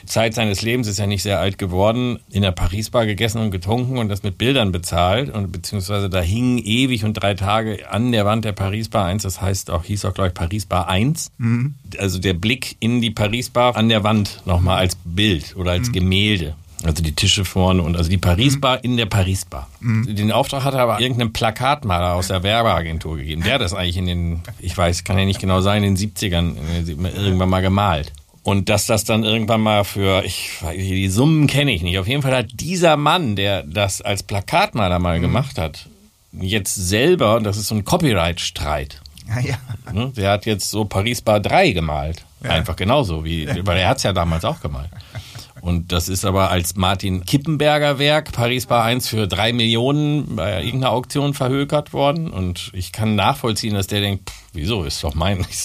Zeit 0.07 0.35
seines 0.35 0.63
Lebens, 0.63 0.87
ist 0.87 0.99
ja 0.99 1.07
nicht 1.07 1.23
sehr 1.23 1.39
alt 1.39 1.57
geworden, 1.57 2.19
in 2.31 2.43
der 2.43 2.53
Paris-Bar 2.53 3.07
gegessen 3.07 3.39
und 3.39 3.51
getrunken 3.51 3.99
und 3.99 4.09
das 4.09 4.23
mit 4.23 4.39
Bildern 4.39 4.73
bezahlt 4.73 5.31
und 5.31 5.53
beziehungsweise 5.53 6.11
da 6.11 6.21
hingen 6.21 6.59
ewig 6.59 7.05
und 7.05 7.15
drei 7.15 7.35
Tage 7.35 7.91
an 7.91 8.13
der 8.13 8.25
Wand 8.27 8.45
der 8.45 8.53
Paris-Bar 8.53 9.07
1, 9.07 9.23
das 9.23 9.41
heißt 9.41 9.71
auch, 9.71 9.85
hieß 9.85 10.05
auch, 10.05 10.15
glaube 10.15 10.29
ich, 10.29 10.35
Paris-Bar 10.35 10.89
1. 10.89 11.31
Mhm. 11.39 11.75
Also 11.99 12.19
der 12.19 12.35
Blick 12.35 12.77
in 12.81 13.01
die 13.01 13.11
Paris-Bar 13.11 13.77
an 13.77 13.89
der 13.89 14.05
Wand 14.05 14.43
nochmal 14.45 14.79
als 14.79 14.97
Bild 15.05 15.57
oder 15.57 15.73
als 15.73 15.89
mhm. 15.89 15.93
Gemälde. 15.93 16.55
Also 16.87 17.03
die 17.03 17.15
Tische 17.15 17.45
vorne 17.45 17.83
und 17.83 17.97
also 17.97 18.11
die 18.11 18.19
Paris-Bar 18.19 18.77
mhm. 18.77 18.83
in 18.83 18.97
der 18.97 19.07
Paris-Bar. 19.07 19.69
Mhm. 19.81 20.15
Den 20.15 20.33
Auftrag 20.33 20.65
hat 20.65 20.75
er 20.75 20.81
aber 20.81 21.01
irgendeinem 21.01 21.33
Plakatmaler 21.33 22.15
aus 22.15 22.29
der 22.29 22.43
Werbeagentur 22.43 23.17
gegeben. 23.17 23.43
Der 23.43 23.55
hat 23.55 23.61
das 23.61 23.73
eigentlich 23.73 23.97
in 23.97 24.07
den, 24.07 24.43
ich 24.61 24.77
weiß, 24.77 25.05
kann 25.05 25.19
ja 25.19 25.25
nicht 25.25 25.41
genau 25.41 25.61
sein, 25.61 25.83
in 25.83 25.95
den 25.95 26.11
70ern 26.11 26.57
äh, 26.57 26.91
irgendwann 26.91 27.49
mal 27.49 27.63
gemalt. 27.63 28.13
Und 28.43 28.69
dass 28.69 28.85
das 28.85 29.05
dann 29.05 29.25
irgendwann 29.25 29.63
mal 29.63 29.85
für, 29.85 30.23
ich 30.23 30.59
die 30.75 31.09
Summen 31.09 31.47
kenne 31.47 31.73
ich 31.73 31.83
nicht. 31.83 31.99
Auf 31.99 32.07
jeden 32.07 32.21
Fall 32.21 32.37
hat 32.37 32.49
dieser 32.53 32.99
Mann, 32.99 33.37
der 33.37 33.63
das 33.63 34.03
als 34.03 34.23
Plakatmaler 34.23 34.99
mal 34.99 35.19
mhm. 35.19 35.23
gemacht 35.23 35.59
hat, 35.59 35.89
jetzt 36.33 36.75
selber, 36.75 37.41
das 37.41 37.57
ist 37.57 37.69
so 37.69 37.75
ein 37.75 37.85
Copyright-Streit. 37.85 39.01
Ja, 39.29 39.41
ja. 39.41 39.59
Ne, 39.93 40.13
der 40.15 40.33
hat 40.33 40.45
jetzt 40.45 40.71
so 40.71 40.85
Paris 40.85 41.23
Bar 41.23 41.41
3 41.41 41.73
gemalt. 41.73 42.25
Ja. 42.43 42.51
Einfach 42.51 42.77
genauso 42.77 43.25
wie, 43.25 43.49
weil 43.65 43.79
er 43.79 43.89
hat 43.89 43.97
es 43.97 44.03
ja 44.03 44.13
damals 44.13 44.45
auch 44.45 44.61
gemalt. 44.61 44.91
Und 45.65 45.93
das 45.93 46.11
ist 46.11 46.27
aber 46.27 46.51
als 46.51 46.77
Martin 46.77 47.25
Kippenberger 47.25 47.99
Werk, 47.99 48.33
Paris 48.33 48.67
Bar 48.67 48.85
1, 48.85 49.09
für 49.09 49.27
drei 49.27 49.55
Millionen 49.55 50.37
bei 50.37 50.63
irgendeiner 50.63 50.93
Auktion 50.93 51.33
verhökert 51.33 51.95
worden. 51.95 52.31
Und 52.31 52.71
ich 52.75 52.93
kann 52.93 53.15
nachvollziehen, 53.15 53.73
dass 53.73 53.87
der 53.87 54.03
denkt, 54.03 54.29
pff, 54.29 54.37
wieso, 54.53 54.85
ist 54.85 55.03
doch 55.03 55.15
mein. 55.15 55.47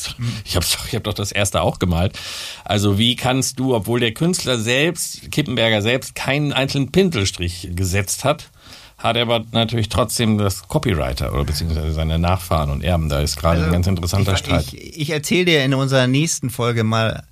Ich 0.45 0.55
habe 0.55 0.65
doch, 0.65 0.87
ich 0.87 0.95
hab 0.95 1.03
doch 1.03 1.13
das 1.13 1.33
erste 1.33 1.61
auch 1.61 1.79
gemalt. 1.79 2.17
Also 2.63 2.97
wie 2.97 3.17
kannst 3.17 3.59
du, 3.59 3.75
obwohl 3.75 3.99
der 3.99 4.13
Künstler 4.13 4.57
selbst, 4.57 5.29
Kippenberger 5.31 5.81
selbst, 5.81 6.15
keinen 6.15 6.53
einzelnen 6.53 6.93
Pinselstrich 6.93 7.71
gesetzt 7.75 8.23
hat, 8.23 8.51
hat 8.97 9.17
er 9.17 9.23
aber 9.23 9.43
natürlich 9.51 9.89
trotzdem 9.89 10.37
das 10.37 10.69
Copywriter 10.69 11.33
oder 11.33 11.43
beziehungsweise 11.43 11.91
seine 11.91 12.19
Nachfahren 12.19 12.69
und 12.69 12.85
Erben. 12.85 13.09
Da 13.09 13.19
ist 13.19 13.35
gerade 13.35 13.57
also, 13.57 13.65
ein 13.65 13.73
ganz 13.73 13.87
interessanter 13.87 14.31
ich, 14.31 14.39
Streit. 14.39 14.65
Ich, 14.71 14.97
ich 14.97 15.09
erzähle 15.09 15.43
dir 15.43 15.65
in 15.65 15.73
unserer 15.73 16.07
nächsten 16.07 16.49
Folge 16.49 16.85
mal 16.85 17.23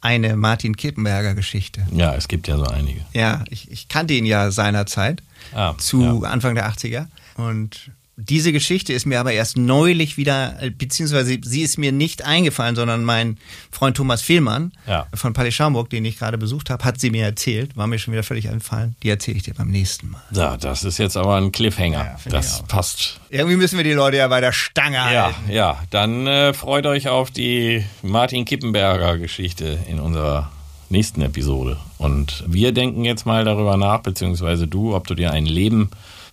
eine 0.00 0.36
Martin 0.36 0.76
Kippenberger 0.76 1.34
Geschichte. 1.34 1.86
Ja, 1.92 2.14
es 2.14 2.28
gibt 2.28 2.48
ja 2.48 2.56
so 2.56 2.64
einige. 2.64 3.00
Ja, 3.12 3.44
ich, 3.48 3.70
ich 3.70 3.88
kannte 3.88 4.14
ihn 4.14 4.24
ja 4.24 4.50
seinerzeit 4.50 5.22
ah, 5.54 5.74
zu 5.78 6.22
ja. 6.22 6.30
Anfang 6.30 6.54
der 6.54 6.70
80er 6.70 7.06
und 7.36 7.90
diese 8.28 8.52
Geschichte 8.52 8.92
ist 8.92 9.06
mir 9.06 9.20
aber 9.20 9.32
erst 9.32 9.56
neulich 9.56 10.16
wieder, 10.16 10.56
beziehungsweise 10.76 11.38
sie 11.42 11.62
ist 11.62 11.78
mir 11.78 11.92
nicht 11.92 12.24
eingefallen, 12.24 12.76
sondern 12.76 13.04
mein 13.04 13.38
Freund 13.70 13.96
Thomas 13.96 14.22
Fehlmann 14.22 14.72
ja. 14.86 15.06
von 15.14 15.32
Palais 15.32 15.52
Schaumburg, 15.52 15.90
den 15.90 16.04
ich 16.04 16.18
gerade 16.18 16.38
besucht 16.38 16.70
habe, 16.70 16.84
hat 16.84 17.00
sie 17.00 17.10
mir 17.10 17.24
erzählt. 17.24 17.76
War 17.76 17.86
mir 17.86 17.98
schon 17.98 18.12
wieder 18.12 18.22
völlig 18.22 18.48
eingefallen. 18.48 18.96
Die 19.02 19.08
erzähle 19.08 19.38
ich 19.38 19.42
dir 19.44 19.54
beim 19.54 19.68
nächsten 19.68 20.10
Mal. 20.10 20.22
Ja, 20.32 20.56
das 20.56 20.84
ist 20.84 20.98
jetzt 20.98 21.16
aber 21.16 21.36
ein 21.36 21.52
Cliffhanger. 21.52 22.16
Ja, 22.24 22.30
das 22.30 22.62
passt. 22.64 23.20
Irgendwie 23.30 23.56
müssen 23.56 23.76
wir 23.76 23.84
die 23.84 23.92
Leute 23.92 24.18
ja 24.18 24.28
bei 24.28 24.40
der 24.40 24.52
Stange 24.52 25.02
halten. 25.02 25.34
Ja, 25.48 25.54
ja. 25.54 25.82
dann 25.90 26.26
äh, 26.26 26.52
freut 26.52 26.86
euch 26.86 27.08
auf 27.08 27.30
die 27.30 27.84
Martin 28.02 28.44
Kippenberger 28.44 29.18
Geschichte 29.18 29.78
in 29.88 29.98
unserer 30.00 30.50
nächsten 30.90 31.22
Episode. 31.22 31.78
Und 31.98 32.44
wir 32.46 32.72
denken 32.72 33.04
jetzt 33.04 33.24
mal 33.24 33.44
darüber 33.44 33.76
nach, 33.76 34.00
beziehungsweise 34.00 34.66
du, 34.66 34.94
ob 34.94 35.06
du 35.06 35.14
dir 35.14 35.32
ein 35.32 35.46
Leben 35.46 35.90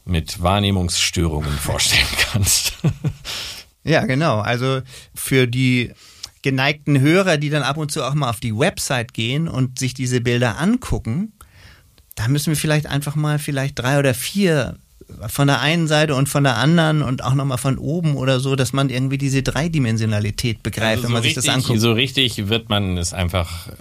mit 0.08 0.42
Wahrnehmungsstörungen 0.42 1.52
vorstellen 1.60 2.08
kannst. 2.32 2.74
ja, 3.84 4.06
genau. 4.06 4.40
Also 4.40 4.82
für 5.14 5.48
die 5.48 5.92
geneigten 6.42 7.00
Hörer, 7.00 7.38
die 7.38 7.50
dann 7.50 7.64
ab 7.64 7.78
und 7.78 7.92
zu 7.92 8.04
auch 8.04 8.14
mal 8.14 8.30
auf 8.30 8.40
die 8.40 8.58
Website 8.58 9.14
gehen 9.14 9.48
und 9.48 9.80
sich 9.80 9.94
diese 9.94 10.22
Bilder 10.22 10.60
angucken, 10.60 11.34
da 12.16 12.28
müssen 12.28 12.48
wir 12.48 12.58
vielleicht 12.58 12.88
einfach 12.88 13.16
mal 13.16 13.38
vielleicht 13.40 13.78
drei 13.78 14.00
oder 14.00 14.14
vier 14.14 14.78
von 15.28 15.48
der 15.48 15.62
einen 15.62 15.88
Seite 15.88 16.16
und 16.16 16.28
von 16.28 16.44
der 16.44 16.58
anderen 16.58 17.02
und 17.02 17.24
auch 17.24 17.34
nochmal 17.34 17.58
von 17.58 17.78
oben 17.78 18.16
oder 18.18 18.40
so, 18.40 18.56
dass 18.56 18.74
man 18.74 18.90
irgendwie 18.90 19.18
diese 19.18 19.42
Dreidimensionalität 19.42 20.64
begreift, 20.64 20.98
also 20.98 21.02
so 21.02 21.08
wenn 21.08 21.14
man 21.14 21.22
richtig, 21.22 21.44
sich 21.44 21.54
das 21.54 21.56
anguckt. 21.56 21.80
So 21.80 21.94
richtig 21.94 22.50
wird 22.50 22.70
man 22.70 22.98
es 22.98 23.14
einfach, 23.14 23.68
äh, 23.68 23.72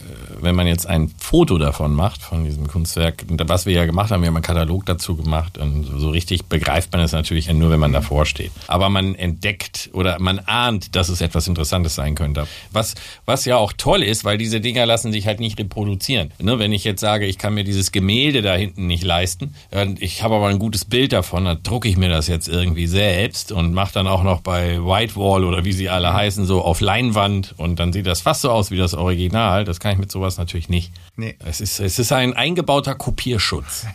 wenn 0.41 0.55
man 0.55 0.67
jetzt 0.67 0.87
ein 0.87 1.11
Foto 1.19 1.59
davon 1.59 1.95
macht, 1.95 2.23
von 2.23 2.45
diesem 2.45 2.69
Kunstwerk, 2.69 3.25
was 3.29 3.67
wir 3.67 3.73
ja 3.73 3.87
gemacht 3.87 4.11
haben, 4.11 4.23
wir 4.23 4.29
haben 4.29 4.37
einen 4.37 4.45
Katalog 4.45 4.87
dazu 4.87 5.17
gemacht 5.17 5.59
und 5.59 5.85
so 5.99 6.11
richtig 6.11 6.45
begreift 6.45 6.93
man 6.93 7.03
es 7.03 7.13
natürlich 7.13 7.53
nur, 7.53 7.71
wenn 7.71 7.81
man 7.81 7.93
davor 7.93 8.25
steht. 8.25 8.53
Aber 8.69 8.89
man 8.89 9.15
entdeckt 9.15 9.91
oder 9.93 10.19
man 10.21 10.39
ahnt, 10.39 10.95
dass 10.95 11.09
es 11.09 11.21
etwas 11.21 11.49
Interessantes 11.49 11.97
sein 11.97 12.15
könnte. 12.15 12.47
Was, 12.71 12.95
was 13.25 13.45
ja 13.45 13.57
auch 13.57 13.73
toll 13.73 14.03
ist, 14.03 14.25
weil 14.25 14.39
diese 14.39 14.61
Dinger 14.61 14.87
lassen 14.87 15.11
sich 15.11 15.27
halt 15.27 15.41
nicht 15.41 15.59
reproduzieren. 15.59 16.31
Ne, 16.39 16.59
wenn 16.59 16.73
ich 16.73 16.85
jetzt 16.85 17.01
sage, 17.01 17.27
ich 17.27 17.39
kann 17.39 17.55
mir 17.55 17.65
dieses 17.65 17.91
Gemälde 17.91 18.43
da 18.43 18.55
hinten 18.55 18.87
nicht 18.87 19.03
leisten, 19.03 19.55
ich 19.99 20.23
habe 20.23 20.37
aber 20.37 20.49
ein 20.49 20.59
gutes 20.59 20.85
Bild 20.85 21.16
davon, 21.17 21.45
dann 21.45 21.63
drucke 21.63 21.89
ich 21.89 21.97
mir 21.97 22.09
das 22.09 22.29
jetzt 22.29 22.49
irgendwie 22.49 22.87
selbst 22.87 23.51
und 23.53 23.73
mache 23.73 23.93
dann 23.93 24.07
auch 24.07 24.23
noch 24.23 24.41
bei 24.41 24.79
Whitewall 24.79 25.45
oder 25.45 25.65
wie 25.65 25.73
sie 25.73 25.89
alle 25.89 26.13
heißen, 26.13 26.47
so 26.47 26.63
auf 26.63 26.81
Leinwand 26.81 27.55
und 27.57 27.81
dann 27.81 27.93
sieht 27.93 28.07
das 28.07 28.21
fast 28.21 28.43
so 28.43 28.51
aus 28.51 28.71
wie 28.71 28.77
das 28.77 28.95
Original. 28.95 29.65
Das 29.65 29.81
kann 29.81 29.93
ich 29.93 29.99
mit 29.99 30.11
sowas 30.11 30.39
natürlich 30.39 30.69
nicht. 30.69 30.93
Nee. 31.17 31.37
Es 31.45 31.61
ist, 31.61 31.81
es 31.81 31.99
ist 31.99 32.13
ein 32.13 32.35
eingebauter 32.35 32.95
Kopierschutz. 32.95 33.87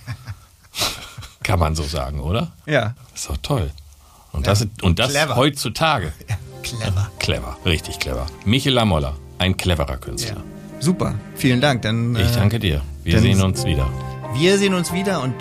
kann 1.44 1.60
man 1.60 1.76
so 1.76 1.84
sagen, 1.84 2.20
oder? 2.20 2.52
Ja. 2.66 2.96
Ist 3.16 3.30
doch 3.30 3.38
toll. 3.38 3.72
Und 4.32 4.46
ja. 4.46 4.54
das, 4.54 4.68
und 4.82 5.00
das 5.00 5.36
heutzutage. 5.36 6.14
Ja, 6.30 6.38
clever. 6.78 7.12
Clever, 7.20 7.58
richtig 7.66 8.00
clever. 8.00 8.28
Michel 8.46 8.74
Lamolla, 8.74 9.16
ein 9.40 9.58
cleverer 9.58 9.98
Künstler. 9.98 10.38
Ja. 10.38 10.44
Super, 10.80 11.16
vielen 11.36 11.60
Dank. 11.60 11.82
Dann, 11.82 12.16
ich 12.16 12.32
danke 12.32 12.60
dir. 12.60 12.82
Wir 13.04 13.20
sehen 13.20 13.42
uns 13.42 13.66
wieder. 13.66 13.90
Wir 14.36 14.58
sehen 14.58 14.74
uns 14.74 14.94
wieder 14.94 15.22
und 15.22 15.34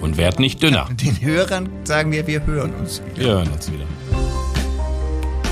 und 0.00 0.16
werd 0.16 0.40
nicht 0.40 0.62
dünner. 0.62 0.88
Den 0.92 1.20
Hörern 1.20 1.68
sagen 1.84 2.12
wir, 2.12 2.26
wir 2.26 2.44
hören 2.46 2.74
uns 2.74 3.02
wieder. 3.04 3.16
Wir 3.16 3.32
hören 3.34 3.50
uns 3.50 3.70
wieder. 3.70 3.86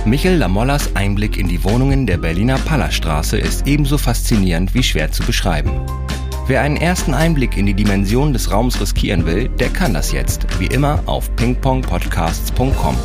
Michel 0.06 0.36
Lamollas 0.36 0.94
Einblick 0.94 1.38
in 1.38 1.48
die 1.48 1.64
Wohnungen 1.64 2.06
der 2.06 2.18
Berliner 2.18 2.58
Pallerstraße 2.58 3.38
ist 3.38 3.66
ebenso 3.66 3.96
faszinierend 3.96 4.74
wie 4.74 4.82
schwer 4.82 5.10
zu 5.10 5.22
beschreiben. 5.22 5.70
Wer 6.46 6.60
einen 6.60 6.76
ersten 6.76 7.14
Einblick 7.14 7.56
in 7.56 7.64
die 7.64 7.72
Dimension 7.72 8.34
des 8.34 8.50
Raums 8.50 8.78
riskieren 8.78 9.24
will, 9.24 9.48
der 9.48 9.70
kann 9.70 9.94
das 9.94 10.12
jetzt, 10.12 10.46
wie 10.60 10.66
immer, 10.66 11.02
auf 11.06 11.34
pingpongpodcasts.com. 11.36 12.96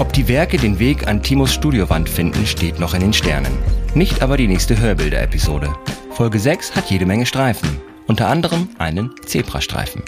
Ob 0.00 0.12
die 0.12 0.26
Werke 0.26 0.56
den 0.56 0.80
Weg 0.80 1.06
an 1.06 1.22
Timos 1.22 1.54
Studiowand 1.54 2.08
finden, 2.08 2.46
steht 2.46 2.80
noch 2.80 2.94
in 2.94 3.00
den 3.00 3.12
Sternen. 3.12 3.56
Nicht 3.94 4.22
aber 4.22 4.36
die 4.36 4.48
nächste 4.48 4.76
Hörbilder-Episode. 4.76 5.72
Folge 6.10 6.40
6 6.40 6.74
hat 6.74 6.90
jede 6.90 7.06
Menge 7.06 7.26
Streifen 7.26 7.89
unter 8.06 8.28
anderem 8.28 8.68
einen 8.78 9.14
Zebrastreifen. 9.24 10.02